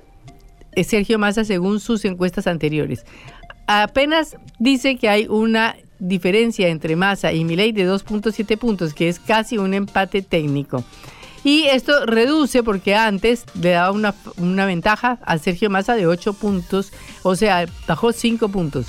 Sergio 0.84 1.20
Massa 1.20 1.44
según 1.44 1.80
sus 1.80 2.06
encuestas 2.06 2.48
anteriores. 2.48 3.06
Apenas 3.68 4.38
dice 4.58 4.98
que 4.98 5.10
hay 5.10 5.28
una 5.28 5.76
diferencia 6.00 6.70
entre 6.70 6.96
Massa 6.96 7.34
y 7.34 7.44
Milei 7.44 7.72
de 7.72 7.88
2.7 7.88 8.58
puntos, 8.58 8.94
que 8.94 9.10
es 9.10 9.20
casi 9.20 9.58
un 9.58 9.74
empate 9.74 10.22
técnico. 10.22 10.84
Y 11.44 11.64
esto 11.64 12.06
reduce 12.06 12.64
porque 12.64 12.96
antes 12.96 13.46
le 13.62 13.72
daba 13.72 13.92
una, 13.92 14.14
una 14.38 14.66
ventaja 14.66 15.20
a 15.24 15.38
Sergio 15.38 15.70
Massa 15.70 15.96
de 15.96 16.08
8 16.08 16.34
puntos, 16.34 16.92
o 17.24 17.36
sea, 17.36 17.66
bajó 17.88 18.12
5 18.12 18.50
puntos. 18.50 18.88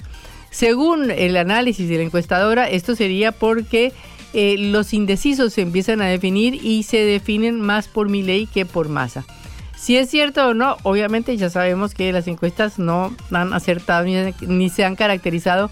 Según 0.50 1.12
el 1.12 1.36
análisis 1.36 1.88
de 1.88 1.96
la 1.96 2.02
encuestadora, 2.02 2.68
esto 2.68 2.96
sería 2.96 3.30
porque 3.30 3.92
eh, 4.32 4.56
los 4.58 4.92
indecisos 4.92 5.52
se 5.52 5.62
empiezan 5.62 6.02
a 6.02 6.06
definir 6.06 6.54
y 6.54 6.82
se 6.84 6.99
definen 6.99 7.60
más 7.60 7.88
por 7.88 8.08
Milei 8.08 8.46
que 8.46 8.66
por 8.66 8.88
Massa. 8.88 9.25
Si 9.76 9.96
es 9.96 10.10
cierto 10.10 10.49
o 10.49 10.54
no, 10.54 10.76
obviamente 10.82 11.37
ya 11.37 11.49
sabemos 11.49 11.94
que 11.94 12.12
las 12.12 12.28
encuestas 12.28 12.78
no 12.78 13.14
han 13.30 13.52
acertado 13.54 14.06
ni 14.46 14.68
se 14.68 14.84
han 14.84 14.94
caracterizado 14.94 15.70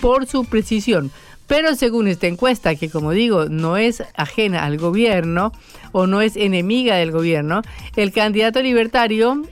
por 0.00 0.26
su 0.26 0.44
precisión. 0.46 1.10
Pero 1.46 1.74
según 1.74 2.06
esta 2.08 2.26
encuesta, 2.26 2.74
que 2.76 2.88
como 2.88 3.10
digo, 3.10 3.46
no 3.46 3.76
es 3.76 4.04
ajena 4.14 4.64
al 4.64 4.78
gobierno 4.78 5.52
o 5.92 6.06
no 6.06 6.20
es 6.20 6.36
enemiga 6.36 6.94
del 6.94 7.10
gobierno, 7.10 7.62
el 7.96 8.12
candidato 8.12 8.62
libertario 8.62 9.42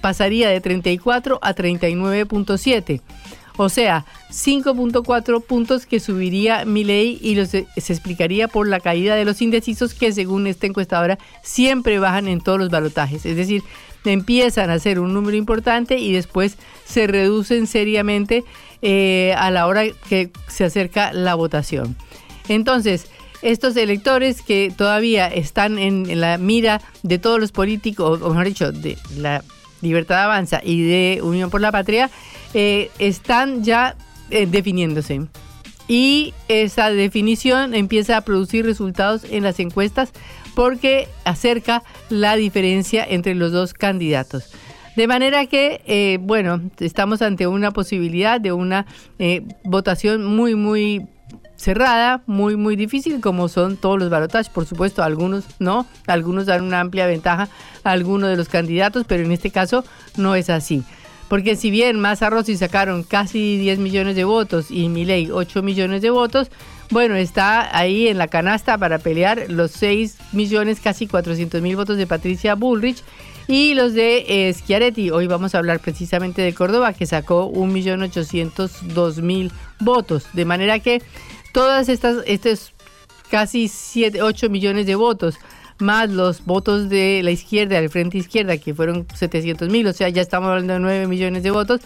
pasaría 0.00 0.48
de 0.48 0.60
34 0.60 1.38
a 1.42 1.54
39.7. 1.54 3.00
O 3.56 3.68
sea, 3.68 4.04
5.4 4.30 5.42
puntos 5.42 5.86
que 5.86 6.00
subiría 6.00 6.64
mi 6.64 6.84
ley 6.84 7.18
y 7.22 7.34
los, 7.34 7.48
se 7.48 7.64
explicaría 7.76 8.48
por 8.48 8.68
la 8.68 8.80
caída 8.80 9.14
de 9.14 9.24
los 9.24 9.40
indecisos 9.40 9.94
que 9.94 10.12
según 10.12 10.46
esta 10.46 10.66
encuestadora 10.66 11.18
siempre 11.42 11.98
bajan 11.98 12.28
en 12.28 12.40
todos 12.40 12.58
los 12.58 12.70
balotajes. 12.70 13.24
Es 13.24 13.36
decir, 13.36 13.62
empiezan 14.04 14.70
a 14.70 14.78
ser 14.78 15.00
un 15.00 15.14
número 15.14 15.36
importante 15.36 15.98
y 15.98 16.12
después 16.12 16.56
se 16.84 17.06
reducen 17.06 17.66
seriamente 17.66 18.44
eh, 18.82 19.34
a 19.36 19.50
la 19.50 19.66
hora 19.66 19.84
que 20.08 20.30
se 20.48 20.64
acerca 20.64 21.12
la 21.12 21.34
votación. 21.34 21.96
Entonces, 22.48 23.06
estos 23.42 23.76
electores 23.76 24.42
que 24.42 24.72
todavía 24.76 25.28
están 25.28 25.78
en, 25.78 26.20
la 26.20 26.38
mira 26.38 26.80
de 27.02 27.18
todos 27.18 27.40
los 27.40 27.52
políticos, 27.52 28.20
o 28.22 28.30
mejor 28.30 28.46
dicho, 28.46 28.72
de 28.72 28.96
la 29.16 29.42
Libertad 29.86 30.24
Avanza 30.24 30.60
y 30.62 30.82
de 30.82 31.20
Unión 31.22 31.48
por 31.50 31.60
la 31.60 31.70
Patria, 31.70 32.10
eh, 32.54 32.90
están 32.98 33.62
ya 33.64 33.96
eh, 34.30 34.46
definiéndose. 34.46 35.26
Y 35.88 36.34
esa 36.48 36.90
definición 36.90 37.74
empieza 37.74 38.16
a 38.16 38.22
producir 38.22 38.66
resultados 38.66 39.22
en 39.30 39.44
las 39.44 39.60
encuestas 39.60 40.12
porque 40.56 41.06
acerca 41.24 41.84
la 42.10 42.34
diferencia 42.34 43.06
entre 43.08 43.34
los 43.34 43.52
dos 43.52 43.72
candidatos. 43.72 44.52
De 44.96 45.06
manera 45.06 45.46
que, 45.46 45.82
eh, 45.86 46.18
bueno, 46.20 46.60
estamos 46.80 47.22
ante 47.22 47.46
una 47.46 47.70
posibilidad 47.70 48.40
de 48.40 48.52
una 48.52 48.86
votación 49.62 50.24
muy, 50.24 50.54
muy 50.54 51.06
cerrada, 51.56 52.22
muy 52.26 52.56
muy 52.56 52.76
difícil 52.76 53.20
como 53.20 53.48
son 53.48 53.76
todos 53.76 53.98
los 53.98 54.10
barotajes, 54.10 54.48
por 54.48 54.66
supuesto, 54.66 55.02
algunos 55.02 55.44
no, 55.58 55.86
algunos 56.06 56.46
dan 56.46 56.62
una 56.62 56.80
amplia 56.80 57.06
ventaja 57.06 57.48
a 57.84 57.90
algunos 57.90 58.30
de 58.30 58.36
los 58.36 58.48
candidatos, 58.48 59.04
pero 59.08 59.24
en 59.24 59.32
este 59.32 59.50
caso 59.50 59.84
no 60.16 60.34
es 60.34 60.50
así. 60.50 60.84
Porque 61.28 61.56
si 61.56 61.70
bien 61.70 61.98
Massa 61.98 62.30
Rossi 62.30 62.56
sacaron 62.56 63.02
casi 63.02 63.58
10 63.58 63.80
millones 63.80 64.14
de 64.14 64.24
votos 64.24 64.70
y 64.70 64.88
Milei 64.88 65.30
8 65.30 65.60
millones 65.62 66.02
de 66.02 66.10
votos, 66.10 66.50
bueno, 66.90 67.16
está 67.16 67.76
ahí 67.76 68.06
en 68.06 68.18
la 68.18 68.28
canasta 68.28 68.78
para 68.78 68.98
pelear 68.98 69.46
los 69.48 69.72
6 69.72 70.18
millones, 70.32 70.78
casi 70.78 71.08
400 71.08 71.60
mil 71.62 71.74
votos 71.74 71.96
de 71.96 72.06
Patricia 72.06 72.54
Bullrich 72.54 73.02
y 73.48 73.74
los 73.74 73.92
de 73.94 74.24
eh, 74.48 74.52
Schiaretti. 74.52 75.10
Hoy 75.10 75.26
vamos 75.26 75.54
a 75.54 75.58
hablar 75.58 75.80
precisamente 75.80 76.42
de 76.42 76.54
Córdoba, 76.54 76.92
que 76.92 77.06
sacó 77.06 77.50
1.802.000 77.52 79.50
votos. 79.80 80.26
De 80.32 80.44
manera 80.44 80.78
que 80.78 81.02
todas 81.56 81.88
estas, 81.88 82.18
estos 82.26 82.74
casi 83.30 83.68
7, 83.68 84.20
8 84.20 84.50
millones 84.50 84.84
de 84.84 84.94
votos, 84.94 85.38
más 85.78 86.10
los 86.10 86.44
votos 86.44 86.90
de 86.90 87.22
la 87.22 87.30
izquierda, 87.30 87.80
del 87.80 87.88
frente 87.88 88.18
izquierda, 88.18 88.58
que 88.58 88.74
fueron 88.74 89.06
700 89.14 89.70
mil, 89.70 89.86
o 89.86 89.94
sea, 89.94 90.10
ya 90.10 90.20
estamos 90.20 90.50
hablando 90.50 90.74
de 90.74 90.80
9 90.80 91.06
millones 91.06 91.42
de 91.42 91.50
votos, 91.50 91.80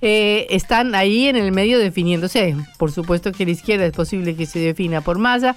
eh, 0.00 0.46
están 0.48 0.94
ahí 0.94 1.26
en 1.26 1.36
el 1.36 1.52
medio 1.52 1.78
definiéndose. 1.78 2.56
Por 2.78 2.92
supuesto 2.92 3.30
que 3.30 3.44
la 3.44 3.50
izquierda 3.50 3.84
es 3.84 3.92
posible 3.92 4.36
que 4.36 4.46
se 4.46 4.58
defina 4.58 5.02
por 5.02 5.18
masa, 5.18 5.54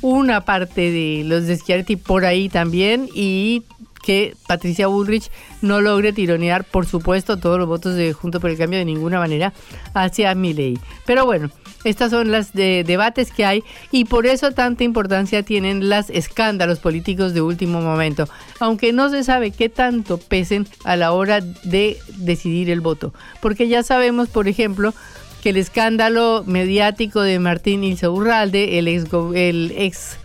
una 0.00 0.46
parte 0.46 0.90
de 0.90 1.22
los 1.26 1.46
de 1.46 1.58
Schiaretti 1.58 1.96
por 1.96 2.24
ahí 2.24 2.48
también, 2.48 3.10
y 3.14 3.62
que 4.02 4.34
Patricia 4.46 4.88
Bullrich 4.88 5.30
no 5.62 5.80
logre 5.80 6.12
tironear, 6.12 6.64
por 6.64 6.86
supuesto, 6.86 7.38
todos 7.38 7.58
los 7.58 7.68
votos 7.68 7.94
de 7.94 8.12
Junto 8.12 8.40
por 8.40 8.50
el 8.50 8.58
Cambio 8.58 8.78
de 8.78 8.84
ninguna 8.84 9.18
manera 9.18 9.52
hacia 9.94 10.34
Milley. 10.34 10.78
Pero 11.06 11.24
bueno, 11.24 11.50
estas 11.84 12.10
son 12.10 12.30
las 12.30 12.52
debates 12.52 13.32
que 13.32 13.44
hay 13.44 13.64
y 13.90 14.04
por 14.04 14.26
eso 14.26 14.52
tanta 14.52 14.84
importancia 14.84 15.42
tienen 15.42 15.88
los 15.88 16.10
escándalos 16.10 16.78
políticos 16.78 17.34
de 17.34 17.42
último 17.42 17.80
momento, 17.80 18.28
aunque 18.60 18.92
no 18.92 19.08
se 19.10 19.24
sabe 19.24 19.50
qué 19.50 19.68
tanto 19.68 20.18
pesen 20.18 20.66
a 20.84 20.96
la 20.96 21.12
hora 21.12 21.40
de 21.40 21.98
decidir 22.16 22.70
el 22.70 22.80
voto. 22.80 23.12
Porque 23.40 23.68
ya 23.68 23.82
sabemos, 23.82 24.28
por 24.28 24.48
ejemplo, 24.48 24.94
que 25.42 25.50
el 25.50 25.56
escándalo 25.56 26.44
mediático 26.46 27.20
de 27.20 27.40
Martín 27.40 27.82
Insaurralde, 27.82 28.78
el 28.78 28.86
ex, 28.86 29.06
el 29.34 29.72
ex 29.76 30.18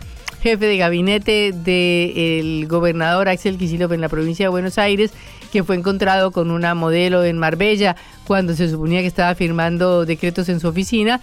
jefe 0.48 0.64
de 0.64 0.78
gabinete 0.78 1.52
del 1.52 2.66
gobernador 2.66 3.28
Axel 3.28 3.58
Kicillof 3.58 3.92
en 3.92 4.00
la 4.00 4.08
provincia 4.08 4.46
de 4.46 4.48
Buenos 4.48 4.78
Aires, 4.78 5.12
que 5.52 5.62
fue 5.62 5.76
encontrado 5.76 6.30
con 6.30 6.50
una 6.50 6.74
modelo 6.74 7.22
en 7.22 7.36
Marbella 7.36 7.96
cuando 8.26 8.54
se 8.54 8.70
suponía 8.70 9.02
que 9.02 9.08
estaba 9.08 9.34
firmando 9.34 10.06
decretos 10.06 10.48
en 10.48 10.58
su 10.58 10.68
oficina. 10.68 11.20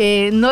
Eh, 0.00 0.30
no 0.32 0.50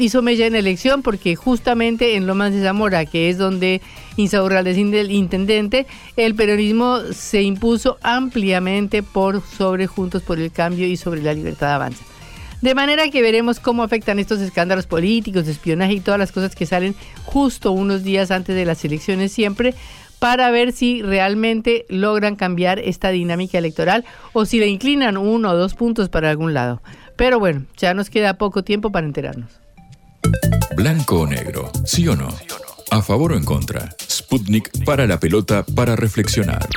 hizo 0.00 0.22
mella 0.22 0.46
en 0.46 0.56
elección 0.56 1.02
porque 1.02 1.36
justamente 1.36 2.16
en 2.16 2.26
Lomas 2.26 2.52
de 2.52 2.64
Zamora, 2.64 3.06
que 3.06 3.30
es 3.30 3.38
donde 3.38 3.80
Insaurralde 4.16 4.72
es 4.72 4.78
el 4.78 5.12
intendente, 5.12 5.86
el 6.16 6.34
peronismo 6.34 6.98
se 7.12 7.42
impuso 7.42 7.96
ampliamente 8.02 9.04
por 9.04 9.40
sobre 9.40 9.86
Juntos 9.86 10.24
por 10.24 10.40
el 10.40 10.50
Cambio 10.50 10.88
y 10.88 10.96
sobre 10.96 11.22
la 11.22 11.32
Libertad 11.32 11.68
de 11.68 11.74
Avanza. 11.74 12.07
De 12.60 12.74
manera 12.74 13.08
que 13.08 13.22
veremos 13.22 13.60
cómo 13.60 13.84
afectan 13.84 14.18
estos 14.18 14.40
escándalos 14.40 14.86
políticos, 14.86 15.46
de 15.46 15.52
espionaje 15.52 15.92
y 15.92 16.00
todas 16.00 16.18
las 16.18 16.32
cosas 16.32 16.56
que 16.56 16.66
salen 16.66 16.96
justo 17.24 17.70
unos 17.70 18.02
días 18.02 18.30
antes 18.30 18.56
de 18.56 18.64
las 18.64 18.84
elecciones 18.84 19.32
siempre 19.32 19.74
para 20.18 20.50
ver 20.50 20.72
si 20.72 21.02
realmente 21.02 21.86
logran 21.88 22.34
cambiar 22.34 22.80
esta 22.80 23.10
dinámica 23.10 23.58
electoral 23.58 24.04
o 24.32 24.44
si 24.44 24.58
le 24.58 24.66
inclinan 24.66 25.16
uno 25.16 25.50
o 25.50 25.56
dos 25.56 25.74
puntos 25.74 26.08
para 26.08 26.30
algún 26.30 26.54
lado. 26.54 26.82
Pero 27.16 27.38
bueno, 27.38 27.64
ya 27.76 27.94
nos 27.94 28.10
queda 28.10 28.34
poco 28.34 28.64
tiempo 28.64 28.90
para 28.90 29.06
enterarnos. 29.06 29.50
Blanco 30.76 31.20
o 31.20 31.26
negro, 31.26 31.70
sí 31.84 32.06
o 32.08 32.16
no. 32.16 32.28
A 32.90 33.02
favor 33.02 33.32
o 33.32 33.36
en 33.36 33.44
contra. 33.44 33.94
Sputnik 34.08 34.84
para 34.84 35.06
la 35.06 35.20
pelota 35.20 35.64
para 35.64 35.94
reflexionar. 35.94 36.68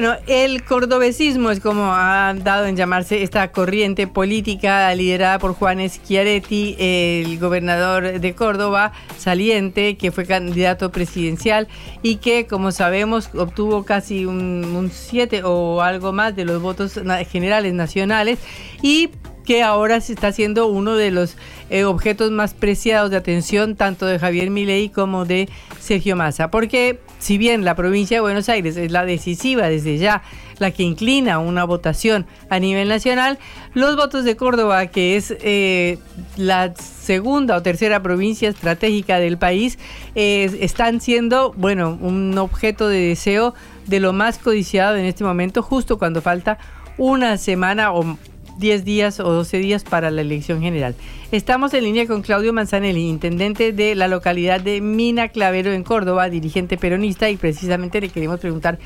Bueno, 0.00 0.14
el 0.28 0.62
cordobesismo 0.62 1.50
es 1.50 1.58
como 1.58 1.92
ha 1.92 2.32
dado 2.32 2.66
en 2.66 2.76
llamarse 2.76 3.24
esta 3.24 3.50
corriente 3.50 4.06
política 4.06 4.94
liderada 4.94 5.40
por 5.40 5.54
Juan 5.54 5.80
Schiaretti, 5.90 6.76
el 6.78 7.36
gobernador 7.40 8.20
de 8.20 8.34
Córdoba 8.36 8.92
saliente, 9.16 9.96
que 9.96 10.12
fue 10.12 10.24
candidato 10.24 10.92
presidencial 10.92 11.66
y 12.00 12.18
que, 12.18 12.46
como 12.46 12.70
sabemos, 12.70 13.28
obtuvo 13.34 13.84
casi 13.84 14.24
un 14.24 14.88
7 14.94 15.42
o 15.42 15.82
algo 15.82 16.12
más 16.12 16.36
de 16.36 16.44
los 16.44 16.62
votos 16.62 17.00
generales 17.28 17.74
nacionales 17.74 18.38
y 18.80 19.10
que 19.44 19.64
ahora 19.64 20.00
se 20.00 20.12
está 20.12 20.28
haciendo 20.28 20.68
uno 20.68 20.94
de 20.94 21.10
los 21.10 21.36
eh, 21.70 21.82
objetos 21.82 22.30
más 22.30 22.54
preciados 22.54 23.10
de 23.10 23.16
atención 23.16 23.74
tanto 23.74 24.06
de 24.06 24.20
Javier 24.20 24.50
Milei 24.50 24.90
como 24.90 25.24
de 25.24 25.48
Sergio 25.80 26.14
Massa. 26.14 26.52
Porque 26.52 27.00
si 27.18 27.38
bien 27.38 27.64
la 27.64 27.74
provincia 27.74 28.16
de 28.16 28.20
Buenos 28.20 28.48
Aires 28.48 28.76
es 28.76 28.90
la 28.90 29.04
decisiva 29.04 29.68
desde 29.68 29.98
ya, 29.98 30.22
la 30.58 30.70
que 30.70 30.82
inclina 30.82 31.38
una 31.38 31.64
votación 31.64 32.26
a 32.50 32.58
nivel 32.58 32.88
nacional, 32.88 33.38
los 33.74 33.96
votos 33.96 34.24
de 34.24 34.36
Córdoba, 34.36 34.86
que 34.86 35.16
es 35.16 35.34
eh, 35.40 35.98
la 36.36 36.74
segunda 36.74 37.56
o 37.56 37.62
tercera 37.62 38.02
provincia 38.02 38.48
estratégica 38.48 39.18
del 39.18 39.38
país, 39.38 39.78
están 40.14 41.00
siendo, 41.00 41.52
bueno, 41.56 41.96
un 42.00 42.36
objeto 42.38 42.88
de 42.88 43.08
deseo 43.08 43.54
de 43.86 44.00
lo 44.00 44.12
más 44.12 44.38
codiciado 44.38 44.96
en 44.96 45.04
este 45.04 45.24
momento, 45.24 45.62
justo 45.62 45.98
cuando 45.98 46.22
falta 46.22 46.58
una 46.98 47.38
semana 47.38 47.92
o 47.92 48.18
10 48.58 48.84
días 48.84 49.20
o 49.20 49.32
12 49.32 49.58
días 49.58 49.84
para 49.84 50.10
la 50.10 50.20
elección 50.20 50.60
general. 50.60 50.94
Estamos 51.32 51.74
en 51.74 51.84
línea 51.84 52.06
con 52.06 52.22
Claudio 52.22 52.52
Manzanelli, 52.52 53.08
intendente 53.08 53.72
de 53.72 53.94
la 53.94 54.08
localidad 54.08 54.60
de 54.60 54.80
Mina 54.80 55.28
Clavero 55.28 55.72
en 55.72 55.84
Córdoba, 55.84 56.28
dirigente 56.28 56.76
peronista, 56.76 57.30
y 57.30 57.36
precisamente 57.36 58.00
le 58.00 58.08
queremos 58.08 58.40
preguntar 58.40 58.78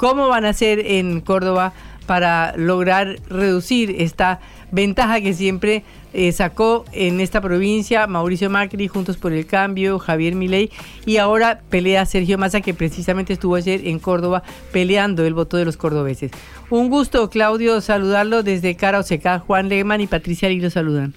cómo 0.00 0.28
van 0.28 0.46
a 0.46 0.48
hacer 0.48 0.78
en 0.78 1.20
Córdoba 1.20 1.74
para 2.06 2.56
lograr 2.56 3.18
reducir 3.28 3.96
esta 3.98 4.40
ventaja 4.70 5.20
que 5.20 5.34
siempre 5.34 5.84
eh, 6.14 6.32
sacó 6.32 6.86
en 6.92 7.20
esta 7.20 7.42
provincia 7.42 8.06
Mauricio 8.06 8.48
Macri, 8.48 8.88
Juntos 8.88 9.18
por 9.18 9.34
el 9.34 9.44
Cambio, 9.44 9.98
Javier 9.98 10.34
Milei 10.34 10.70
y 11.04 11.18
ahora 11.18 11.60
pelea 11.68 12.06
Sergio 12.06 12.38
Massa 12.38 12.62
que 12.62 12.72
precisamente 12.72 13.34
estuvo 13.34 13.56
ayer 13.56 13.86
en 13.86 13.98
Córdoba 13.98 14.42
peleando 14.72 15.22
el 15.26 15.34
voto 15.34 15.58
de 15.58 15.66
los 15.66 15.76
cordobeses. 15.76 16.30
Un 16.70 16.88
gusto, 16.88 17.28
Claudio, 17.28 17.82
saludarlo 17.82 18.42
desde 18.42 18.76
Cara 18.76 19.00
Oseca. 19.00 19.38
Juan 19.40 19.68
Lehmann 19.68 20.00
y 20.00 20.06
Patricia 20.06 20.48
lo 20.48 20.70
saludan. 20.70 21.12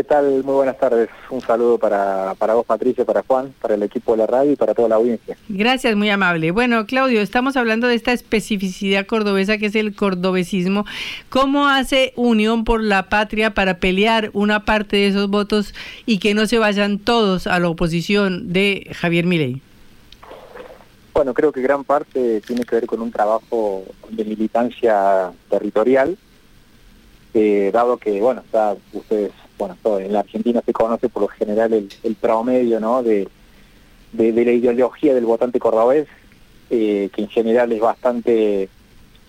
¿Qué 0.00 0.04
tal? 0.04 0.42
Muy 0.44 0.54
buenas 0.54 0.78
tardes. 0.78 1.10
Un 1.28 1.42
saludo 1.42 1.76
para, 1.76 2.34
para 2.38 2.54
vos, 2.54 2.64
Patricia, 2.64 3.04
para 3.04 3.22
Juan, 3.22 3.52
para 3.60 3.74
el 3.74 3.82
equipo 3.82 4.12
de 4.12 4.16
la 4.16 4.26
radio 4.26 4.52
y 4.52 4.56
para 4.56 4.72
toda 4.72 4.88
la 4.88 4.94
audiencia. 4.94 5.36
Gracias, 5.46 5.94
muy 5.94 6.08
amable. 6.08 6.52
Bueno, 6.52 6.86
Claudio, 6.86 7.20
estamos 7.20 7.54
hablando 7.58 7.86
de 7.86 7.96
esta 7.96 8.12
especificidad 8.12 9.04
cordobesa 9.04 9.58
que 9.58 9.66
es 9.66 9.74
el 9.74 9.94
cordobesismo. 9.94 10.86
¿Cómo 11.28 11.68
hace 11.68 12.14
Unión 12.16 12.64
por 12.64 12.82
la 12.82 13.10
Patria 13.10 13.52
para 13.52 13.76
pelear 13.76 14.30
una 14.32 14.64
parte 14.64 14.96
de 14.96 15.08
esos 15.08 15.28
votos 15.28 15.74
y 16.06 16.18
que 16.18 16.32
no 16.32 16.46
se 16.46 16.58
vayan 16.58 16.98
todos 16.98 17.46
a 17.46 17.58
la 17.58 17.68
oposición 17.68 18.54
de 18.54 18.90
Javier 18.94 19.26
Milei? 19.26 19.60
Bueno, 21.12 21.34
creo 21.34 21.52
que 21.52 21.60
gran 21.60 21.84
parte 21.84 22.40
tiene 22.40 22.64
que 22.64 22.76
ver 22.76 22.86
con 22.86 23.02
un 23.02 23.12
trabajo 23.12 23.84
de 24.08 24.24
militancia 24.24 25.30
territorial, 25.50 26.16
eh, 27.34 27.70
dado 27.70 27.98
que, 27.98 28.18
bueno, 28.18 28.40
está, 28.40 28.74
ustedes 28.94 29.32
bueno, 29.60 29.76
en 29.98 30.12
la 30.12 30.20
Argentina 30.20 30.62
se 30.64 30.72
conoce 30.72 31.10
por 31.10 31.22
lo 31.22 31.28
general 31.28 31.72
el, 31.74 32.14
promedio 32.14 32.80
¿no? 32.80 33.02
de, 33.02 33.28
de, 34.12 34.32
la 34.32 34.52
ideología 34.52 35.14
del 35.14 35.26
votante 35.26 35.58
cordobés, 35.58 36.08
eh, 36.70 37.10
que 37.14 37.22
en 37.22 37.28
general 37.28 37.70
es 37.70 37.80
bastante 37.80 38.70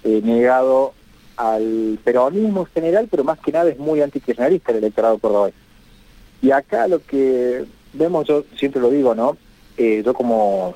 eh, 0.04 0.22
negado 0.24 0.94
al 1.36 2.00
peronismo 2.02 2.62
en 2.62 2.68
general, 2.68 3.08
pero 3.12 3.26
más 3.26 3.40
que 3.40 3.52
nada 3.52 3.70
es 3.70 3.78
muy 3.78 4.02
antikirchnerista 4.02 4.72
el 4.72 4.78
electorado 4.78 5.18
cordobés. 5.18 5.54
Y 6.42 6.52
acá 6.52 6.88
lo 6.88 7.04
que 7.06 7.66
vemos, 7.92 8.26
yo 8.26 8.46
siempre 8.56 8.82
lo 8.82 8.90
digo, 8.90 9.14
¿no? 9.14 9.38
Eh, 9.76 10.02
yo 10.06 10.14
como 10.14 10.76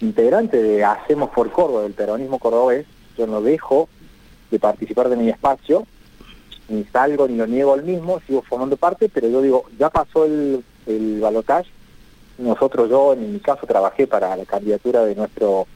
integrante 0.00 0.62
de 0.62 0.84
Hacemos 0.84 1.30
por 1.30 1.50
Córdoba, 1.50 1.82
del 1.82 1.92
peronismo 1.92 2.38
cordobés, 2.38 2.86
yo 3.18 3.26
no 3.26 3.42
dejo 3.42 3.88
de 4.50 4.58
participar 4.58 5.10
de 5.10 5.16
mi 5.16 5.28
espacio, 5.28 5.86
ni 6.68 6.84
salgo 6.84 7.28
ni 7.28 7.36
lo 7.36 7.46
niego 7.46 7.74
al 7.74 7.84
mismo, 7.84 8.20
sigo 8.26 8.42
formando 8.42 8.76
parte, 8.76 9.08
pero 9.08 9.28
yo 9.28 9.42
digo, 9.42 9.64
ya 9.78 9.90
pasó 9.90 10.24
el, 10.24 10.64
el 10.86 11.20
balotaje, 11.20 11.70
nosotros, 12.38 12.90
yo 12.90 13.14
en 13.14 13.32
mi 13.32 13.38
caso 13.40 13.66
trabajé 13.66 14.06
para 14.06 14.36
la 14.36 14.44
candidatura 14.44 15.04
de 15.04 15.14
nuestro 15.14 15.66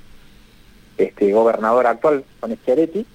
este 0.99 1.33
gobernador 1.33 1.87
actual, 1.87 2.25
Juan 2.41 2.57
Schiaretti, 2.57 3.07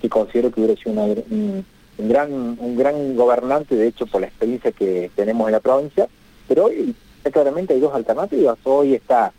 que 0.00 0.08
considero 0.08 0.50
que 0.50 0.60
hubiera 0.60 0.80
sido 0.80 0.92
un, 0.92 1.64
gran, 1.96 2.30
un 2.32 2.76
gran 2.76 3.16
gobernante, 3.16 3.74
de 3.74 3.86
hecho, 3.88 4.06
por 4.06 4.20
la 4.20 4.26
experiencia 4.26 4.72
que 4.72 5.10
tenemos 5.16 5.48
en 5.48 5.52
la 5.52 5.60
provincia, 5.60 6.08
pero 6.46 6.66
hoy 6.66 6.94
claramente 7.32 7.74
hay 7.74 7.80
dos 7.80 7.94
alternativas. 7.94 8.58
Hoy 8.64 8.94
está 8.94 9.32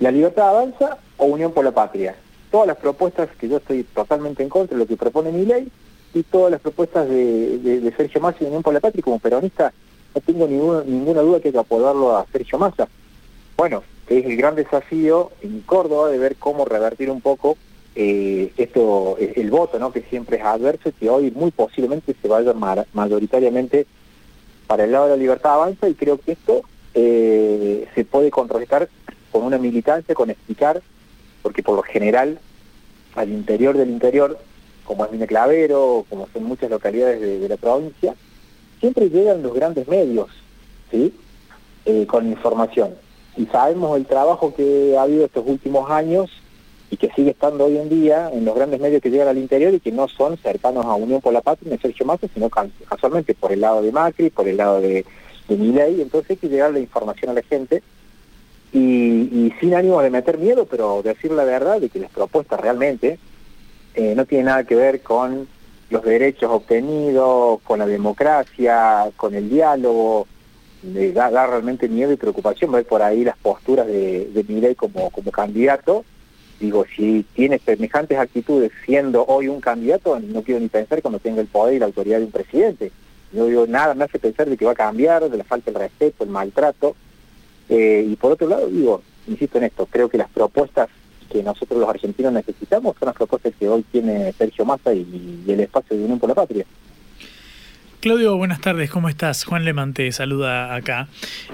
la 0.00 0.10
libertad 0.10 0.48
avanza 0.48 0.98
o 1.16 1.26
Unión 1.26 1.52
por 1.52 1.64
la 1.64 1.70
Patria. 1.70 2.16
Todas 2.50 2.66
las 2.66 2.76
propuestas 2.76 3.28
que 3.38 3.48
yo 3.48 3.58
estoy 3.58 3.84
totalmente 3.84 4.42
en 4.42 4.48
contra 4.48 4.76
de 4.76 4.82
lo 4.82 4.88
que 4.88 4.96
propone 4.96 5.30
mi 5.30 5.44
ley 5.44 5.70
y 6.14 6.22
todas 6.22 6.52
las 6.52 6.60
propuestas 6.60 7.08
de, 7.08 7.92
Sergio 7.96 8.20
Massa 8.20 8.38
y 8.40 8.46
Unión 8.46 8.62
por 8.62 8.72
la 8.72 8.80
Patria 8.80 9.02
como 9.02 9.18
peronista, 9.18 9.72
no 10.14 10.20
tengo 10.20 10.46
ninguna, 10.46 10.82
ninguna 10.84 11.20
duda 11.20 11.40
que 11.40 11.48
hay 11.48 11.52
que 11.52 11.58
apodarlo 11.58 12.16
a 12.16 12.26
Sergio 12.32 12.58
Massa. 12.58 12.88
Bueno, 13.56 13.82
es 14.08 14.24
el 14.24 14.36
gran 14.36 14.54
desafío 14.54 15.32
en 15.42 15.60
Córdoba 15.62 16.10
de 16.10 16.18
ver 16.18 16.36
cómo 16.36 16.64
revertir 16.64 17.10
un 17.10 17.20
poco 17.20 17.56
eh, 17.96 18.52
esto 18.56 19.16
el 19.18 19.50
voto, 19.50 19.78
¿no? 19.78 19.92
que 19.92 20.02
siempre 20.02 20.38
es 20.38 20.44
adverso 20.44 20.88
y 20.88 20.92
que 20.92 21.10
hoy 21.10 21.30
muy 21.30 21.50
posiblemente 21.50 22.14
se 22.20 22.28
vaya 22.28 22.52
mayoritariamente 22.92 23.86
para 24.66 24.84
el 24.84 24.92
lado 24.92 25.04
de 25.04 25.10
la 25.10 25.16
libertad 25.16 25.54
avanza 25.54 25.88
y 25.88 25.94
creo 25.94 26.18
que 26.18 26.32
esto 26.32 26.62
eh, 26.94 27.86
se 27.94 28.04
puede 28.04 28.30
contrarrestar 28.30 28.88
con 29.30 29.42
una 29.42 29.58
militancia, 29.58 30.14
con 30.14 30.30
explicar, 30.30 30.82
porque 31.42 31.62
por 31.62 31.76
lo 31.76 31.82
general 31.82 32.38
al 33.14 33.28
interior 33.30 33.76
del 33.76 33.90
interior, 33.90 34.38
como 34.84 35.04
es 35.04 35.12
Mine 35.12 35.26
Clavero, 35.26 36.04
como 36.08 36.28
son 36.32 36.44
muchas 36.44 36.70
localidades 36.70 37.20
de, 37.20 37.48
la 37.48 37.56
provincia, 37.56 38.14
siempre 38.80 39.08
llegan 39.08 39.42
los 39.42 39.54
grandes 39.54 39.88
medios, 39.88 40.28
¿sí? 40.90 41.12
Eh, 41.86 42.06
con 42.06 42.26
información. 42.28 42.94
Y 43.36 43.46
sabemos 43.46 43.96
el 43.96 44.06
trabajo 44.06 44.54
que 44.54 44.96
ha 44.96 45.02
habido 45.02 45.24
estos 45.24 45.44
últimos 45.46 45.90
años 45.90 46.30
y 46.90 46.96
que 46.96 47.10
sigue 47.16 47.30
estando 47.30 47.64
hoy 47.64 47.78
en 47.78 47.88
día 47.88 48.30
en 48.32 48.44
los 48.44 48.54
grandes 48.54 48.80
medios 48.80 49.02
que 49.02 49.10
llegan 49.10 49.28
al 49.28 49.38
interior 49.38 49.74
y 49.74 49.80
que 49.80 49.90
no 49.90 50.06
son 50.06 50.36
cercanos 50.36 50.84
a 50.86 50.94
Unión 50.94 51.20
por 51.20 51.32
la 51.32 51.40
Patria 51.40 51.72
ni 51.72 51.78
Sergio 51.78 52.06
Massa, 52.06 52.28
sino 52.32 52.48
casualmente 52.48 53.34
por 53.34 53.52
el 53.52 53.60
lado 53.60 53.82
de 53.82 53.90
Macri, 53.90 54.30
por 54.30 54.46
el 54.46 54.56
lado 54.56 54.80
de, 54.80 55.04
de 55.48 55.56
Milei, 55.56 56.00
entonces 56.00 56.30
hay 56.30 56.36
que 56.36 56.48
llegar 56.48 56.72
la 56.72 56.78
información 56.78 57.30
a 57.30 57.34
la 57.34 57.42
gente 57.42 57.82
y, 58.72 59.52
sin 59.60 59.74
ánimo 59.74 60.02
de 60.02 60.10
meter 60.10 60.38
miedo, 60.38 60.66
pero 60.66 61.00
decir 61.02 61.30
la 61.30 61.44
verdad 61.44 61.80
de 61.80 61.88
que 61.88 62.00
las 62.00 62.10
propuestas 62.10 62.60
realmente 62.60 63.18
eh, 63.94 64.14
no 64.14 64.24
tienen 64.26 64.46
nada 64.46 64.64
que 64.64 64.74
ver 64.74 65.02
con 65.02 65.46
los 65.90 66.02
derechos 66.02 66.50
obtenidos, 66.50 67.60
con 67.62 67.78
la 67.78 67.86
democracia, 67.86 69.10
con 69.16 69.34
el 69.34 69.48
diálogo, 69.48 70.26
da, 70.82 71.30
da, 71.30 71.46
realmente 71.46 71.88
miedo 71.88 72.12
y 72.12 72.16
preocupación 72.16 72.72
ver 72.72 72.84
por 72.84 73.02
ahí 73.02 73.24
las 73.24 73.36
posturas 73.36 73.86
de, 73.86 74.30
de 74.32 74.74
como, 74.74 75.10
como 75.10 75.30
candidato. 75.30 76.04
Digo, 76.60 76.84
si 76.96 77.24
tiene 77.34 77.58
semejantes 77.58 78.18
actitudes 78.18 78.70
siendo 78.84 79.24
hoy 79.26 79.48
un 79.48 79.60
candidato, 79.60 80.18
no 80.20 80.42
quiero 80.42 80.60
ni 80.60 80.68
pensar 80.68 81.02
cuando 81.02 81.18
tenga 81.18 81.40
el 81.40 81.48
poder 81.48 81.74
y 81.74 81.78
la 81.78 81.86
autoridad 81.86 82.18
de 82.18 82.24
un 82.24 82.30
presidente. 82.30 82.92
No 83.32 83.46
digo 83.46 83.66
nada, 83.66 83.94
me 83.94 84.04
hace 84.04 84.18
pensar 84.18 84.48
de 84.48 84.56
que 84.56 84.64
va 84.64 84.72
a 84.72 84.76
cambiar, 84.76 85.28
de 85.28 85.36
la 85.36 85.44
falta 85.44 85.72
de 85.72 85.78
respeto, 85.78 86.24
el 86.24 86.30
maltrato. 86.30 86.94
Eh, 87.68 88.06
y 88.08 88.14
por 88.16 88.32
otro 88.32 88.46
lado, 88.46 88.68
digo, 88.68 89.02
insisto 89.26 89.58
en 89.58 89.64
esto, 89.64 89.86
creo 89.86 90.08
que 90.08 90.18
las 90.18 90.30
propuestas 90.30 90.88
nosotros 91.42 91.80
los 91.80 91.88
argentinos 91.88 92.32
necesitamos 92.32 92.96
son 92.98 93.06
las 93.06 93.14
propuestas 93.14 93.52
que 93.58 93.68
hoy 93.68 93.84
tiene 93.90 94.32
Sergio 94.32 94.64
Massa 94.64 94.94
y, 94.94 95.44
el 95.46 95.60
espacio 95.60 95.96
de 95.96 96.04
Unión 96.04 96.18
por 96.18 96.28
la 96.28 96.34
Patria. 96.34 96.64
Claudio, 98.00 98.36
buenas 98.36 98.60
tardes, 98.60 98.90
¿cómo 98.90 99.08
estás? 99.08 99.44
Juan 99.44 99.64
Lemante 99.64 100.04
te 100.04 100.12
saluda 100.12 100.74
acá. 100.74 101.08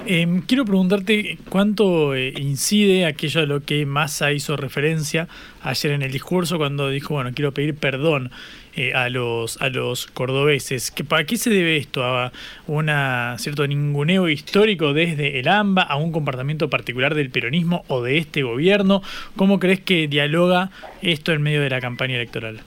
Em, 0.04 0.42
quiero 0.42 0.64
preguntarte 0.64 1.38
cuánto 1.48 2.16
eh, 2.16 2.32
incide 2.36 3.06
aquello 3.06 3.42
a 3.42 3.46
lo 3.46 3.60
que 3.60 3.86
Massa 3.86 4.32
hizo 4.32 4.56
referencia 4.56 5.28
ayer 5.62 5.92
en 5.92 6.02
el 6.02 6.10
discurso 6.10 6.58
cuando 6.58 6.88
dijo, 6.88 7.14
bueno, 7.14 7.30
quiero 7.32 7.54
pedir 7.54 7.76
perdón 7.76 8.32
eh, 8.76 8.92
a, 8.94 9.08
los, 9.08 9.60
a 9.60 9.68
los 9.68 10.06
cordobeses. 10.06 10.92
¿Para 11.08 11.24
qué 11.24 11.36
se 11.36 11.50
debe 11.50 11.76
esto? 11.76 12.04
¿A 12.04 12.32
un 12.66 12.90
cierto 13.38 13.66
ninguneo 13.66 14.28
histórico 14.28 14.92
desde 14.92 15.40
el 15.40 15.48
AMBA? 15.48 15.82
¿A 15.82 15.96
un 15.96 16.12
comportamiento 16.12 16.70
particular 16.70 17.14
del 17.14 17.30
peronismo 17.30 17.84
o 17.88 18.02
de 18.02 18.18
este 18.18 18.42
gobierno? 18.42 19.02
¿Cómo 19.36 19.58
crees 19.58 19.80
que 19.80 20.08
dialoga 20.08 20.70
esto 21.02 21.32
en 21.32 21.42
medio 21.42 21.60
de 21.60 21.70
la 21.70 21.80
campaña 21.80 22.16
electoral? 22.16 22.60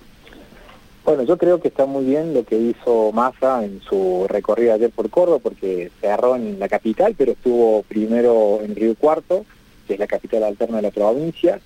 Bueno, 1.06 1.24
yo 1.24 1.38
creo 1.38 1.60
que 1.60 1.68
está 1.68 1.86
muy 1.86 2.06
bien 2.06 2.34
lo 2.34 2.46
que 2.46 2.58
hizo 2.58 3.12
Massa 3.12 3.66
en 3.66 3.82
su 3.82 4.26
recorrido 4.30 4.74
ayer 4.74 4.89
por 4.89 5.10
Córdoba, 5.10 5.39
porque 5.44 5.92
cerró 6.00 6.38
en 6.38 6.60
la 6.60 6.70
capital, 6.70 7.13
pero 7.18 7.34
estuvo 7.34 7.84
primero 7.84 8.62
en 8.63 8.74
Río 8.74 8.96
Cuarto, 8.96 9.46
que 9.86 9.94
es 9.96 10.00
la 10.00 10.08
capital 10.08 10.44
alterna 10.44 10.78
de 10.78 10.84
la 10.84 10.92
provincia. 10.92 11.60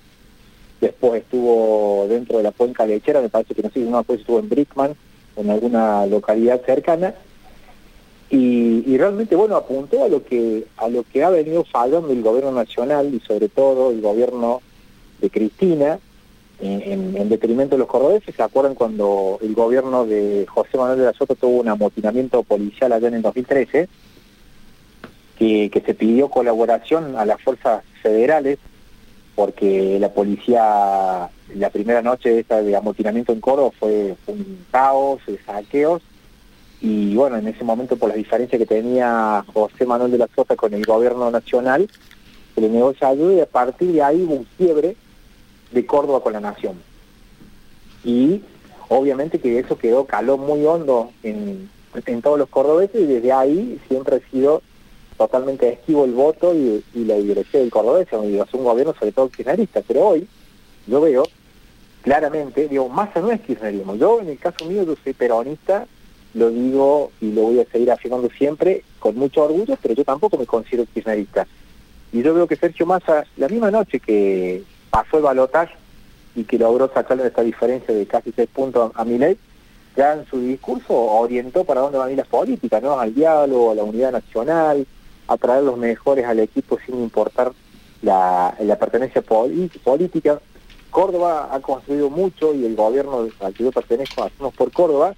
Después 0.80 1.22
estuvo 1.22 2.06
dentro 2.08 2.38
de 2.38 2.44
la 2.44 2.52
Cuenca 2.52 2.86
Lechera, 2.86 3.20
me 3.20 3.28
parece 3.28 3.54
que 3.54 3.62
no 3.62 3.70
sé, 3.70 3.80
no, 3.80 3.98
después 3.98 4.20
estuvo 4.20 4.38
en 4.38 4.48
Brickman, 4.48 4.94
en 5.36 5.50
alguna 5.50 6.06
localidad 6.06 6.60
cercana. 6.64 7.14
Y, 8.30 8.84
y, 8.86 8.98
realmente, 8.98 9.34
bueno, 9.36 9.56
apuntó 9.56 10.04
a 10.04 10.08
lo 10.08 10.22
que 10.22 10.66
a 10.76 10.88
lo 10.88 11.02
que 11.02 11.24
ha 11.24 11.30
venido 11.30 11.64
fallando 11.64 12.12
el 12.12 12.22
gobierno 12.22 12.52
nacional 12.52 13.12
y 13.14 13.20
sobre 13.20 13.48
todo 13.48 13.90
el 13.90 14.02
gobierno 14.02 14.60
de 15.20 15.30
Cristina, 15.30 15.98
en, 16.60 17.28
detrimento 17.28 17.74
de 17.74 17.80
los 17.80 17.88
cordobeses. 17.88 18.34
¿Se 18.34 18.42
acuerdan 18.42 18.74
cuando 18.74 19.38
el 19.42 19.54
gobierno 19.54 20.06
de 20.06 20.46
José 20.48 20.76
Manuel 20.76 20.98
de 20.98 21.04
la 21.06 21.12
Soto 21.12 21.34
tuvo 21.34 21.60
un 21.60 21.68
amotinamiento 21.68 22.42
policial 22.42 22.92
allá 22.92 23.08
en 23.08 23.14
el 23.14 23.22
2013? 23.22 23.88
Que, 25.38 25.70
que 25.70 25.80
se 25.80 25.94
pidió 25.94 26.28
colaboración 26.28 27.16
a 27.16 27.24
las 27.24 27.40
fuerzas 27.40 27.84
federales 28.02 28.58
porque 29.38 29.98
la 30.00 30.12
policía, 30.12 31.30
la 31.54 31.70
primera 31.70 32.02
noche 32.02 32.40
esta, 32.40 32.60
de 32.60 32.74
amotinamiento 32.74 33.32
en 33.32 33.40
Córdoba 33.40 33.70
fue, 33.78 34.16
un 34.26 34.66
caos, 34.72 35.20
saqueos, 35.46 36.02
y 36.80 37.14
bueno, 37.14 37.36
en 37.36 37.46
ese 37.46 37.62
momento 37.62 37.96
por 37.96 38.08
las 38.08 38.18
diferencias 38.18 38.58
que 38.58 38.66
tenía 38.66 39.44
José 39.54 39.86
Manuel 39.86 40.10
de 40.10 40.18
la 40.18 40.28
Sota 40.34 40.56
con 40.56 40.74
el 40.74 40.84
gobierno 40.84 41.30
nacional, 41.30 41.88
se 42.52 42.60
le 42.60 42.68
negó 42.68 42.92
ayuda 43.00 43.34
y 43.34 43.40
a 43.40 43.46
partir 43.46 43.92
de 43.92 44.02
ahí 44.02 44.24
hubo 44.24 44.34
un 44.34 44.46
quiebre 44.56 44.96
de 45.70 45.86
Córdoba 45.86 46.20
con 46.20 46.32
la 46.32 46.40
nación. 46.40 46.74
Y 48.02 48.42
obviamente 48.88 49.38
que 49.38 49.60
eso 49.60 49.78
quedó, 49.78 50.04
caló 50.04 50.36
muy 50.36 50.66
hondo 50.66 51.12
en, 51.22 51.70
en 51.94 52.22
todos 52.22 52.40
los 52.40 52.48
cordobeses 52.48 53.02
y 53.02 53.06
desde 53.06 53.30
ahí 53.30 53.80
siempre 53.86 54.16
ha 54.16 54.30
sido 54.32 54.62
totalmente 55.18 55.68
esquivo 55.68 56.04
el 56.04 56.12
voto 56.12 56.54
y, 56.54 56.82
la 56.94 57.18
ideología 57.18 57.60
del 57.60 57.70
cordobés, 57.70 58.08
es 58.10 58.54
un 58.54 58.64
gobierno 58.64 58.94
sobre 58.98 59.12
todo 59.12 59.28
kirchnerista, 59.28 59.82
pero 59.86 60.08
hoy 60.08 60.26
yo 60.86 61.00
veo 61.00 61.24
claramente, 62.02 62.68
digo, 62.68 62.88
Massa 62.88 63.20
no 63.20 63.30
es 63.30 63.40
kirchnerismo, 63.42 63.96
yo 63.96 64.20
en 64.20 64.28
el 64.28 64.38
caso 64.38 64.64
mío 64.64 64.84
yo 64.84 64.94
soy 65.02 65.12
peronista, 65.12 65.86
lo 66.34 66.50
digo 66.50 67.10
y 67.20 67.32
lo 67.32 67.42
voy 67.42 67.60
a 67.60 67.66
seguir 67.66 67.90
afirmando 67.90 68.30
siempre 68.30 68.84
con 68.98 69.16
mucho 69.16 69.42
orgullo, 69.44 69.76
pero 69.82 69.94
yo 69.94 70.04
tampoco 70.04 70.38
me 70.38 70.46
considero 70.46 70.86
kirchnerista. 70.86 71.46
Y 72.12 72.22
yo 72.22 72.32
veo 72.32 72.46
que 72.46 72.56
Sergio 72.56 72.86
Massa, 72.86 73.26
la 73.36 73.48
misma 73.48 73.70
noche 73.70 74.00
que, 74.00 74.62
pasó 74.90 75.18
el 75.18 75.22
balotaje 75.22 75.74
y 76.34 76.44
que 76.44 76.58
logró 76.58 76.90
sacarle 76.92 77.26
esta 77.26 77.42
diferencia 77.42 77.94
de 77.94 78.06
casi 78.06 78.32
seis 78.32 78.48
puntos 78.52 78.92
a 78.94 79.04
Milei, 79.04 79.36
ya 79.96 80.14
en 80.14 80.26
su 80.26 80.40
discurso 80.40 80.94
orientó 80.94 81.64
para 81.64 81.80
dónde 81.80 81.98
van 81.98 82.08
a 82.08 82.10
ir 82.12 82.18
las 82.18 82.28
políticas, 82.28 82.82
¿no? 82.82 82.98
Al 82.98 83.14
diálogo, 83.14 83.72
a 83.72 83.74
la 83.74 83.82
unidad 83.82 84.12
nacional, 84.12 84.86
a 85.28 85.36
traer 85.36 85.62
los 85.62 85.76
mejores 85.76 86.24
al 86.24 86.40
equipo 86.40 86.78
sin 86.84 87.00
importar 87.00 87.52
la, 88.02 88.54
pertenencia 88.78 89.22
política. 89.22 90.40
Córdoba 90.90 91.50
ha 91.52 91.60
construido 91.60 92.08
mucho 92.10 92.54
y 92.54 92.64
el 92.64 92.74
gobierno 92.74 93.28
al 93.40 93.54
que 93.54 93.64
yo 93.64 93.70
pertenezco, 93.72 94.24
Hacemos 94.24 94.54
por 94.54 94.72
Córdoba, 94.72 95.14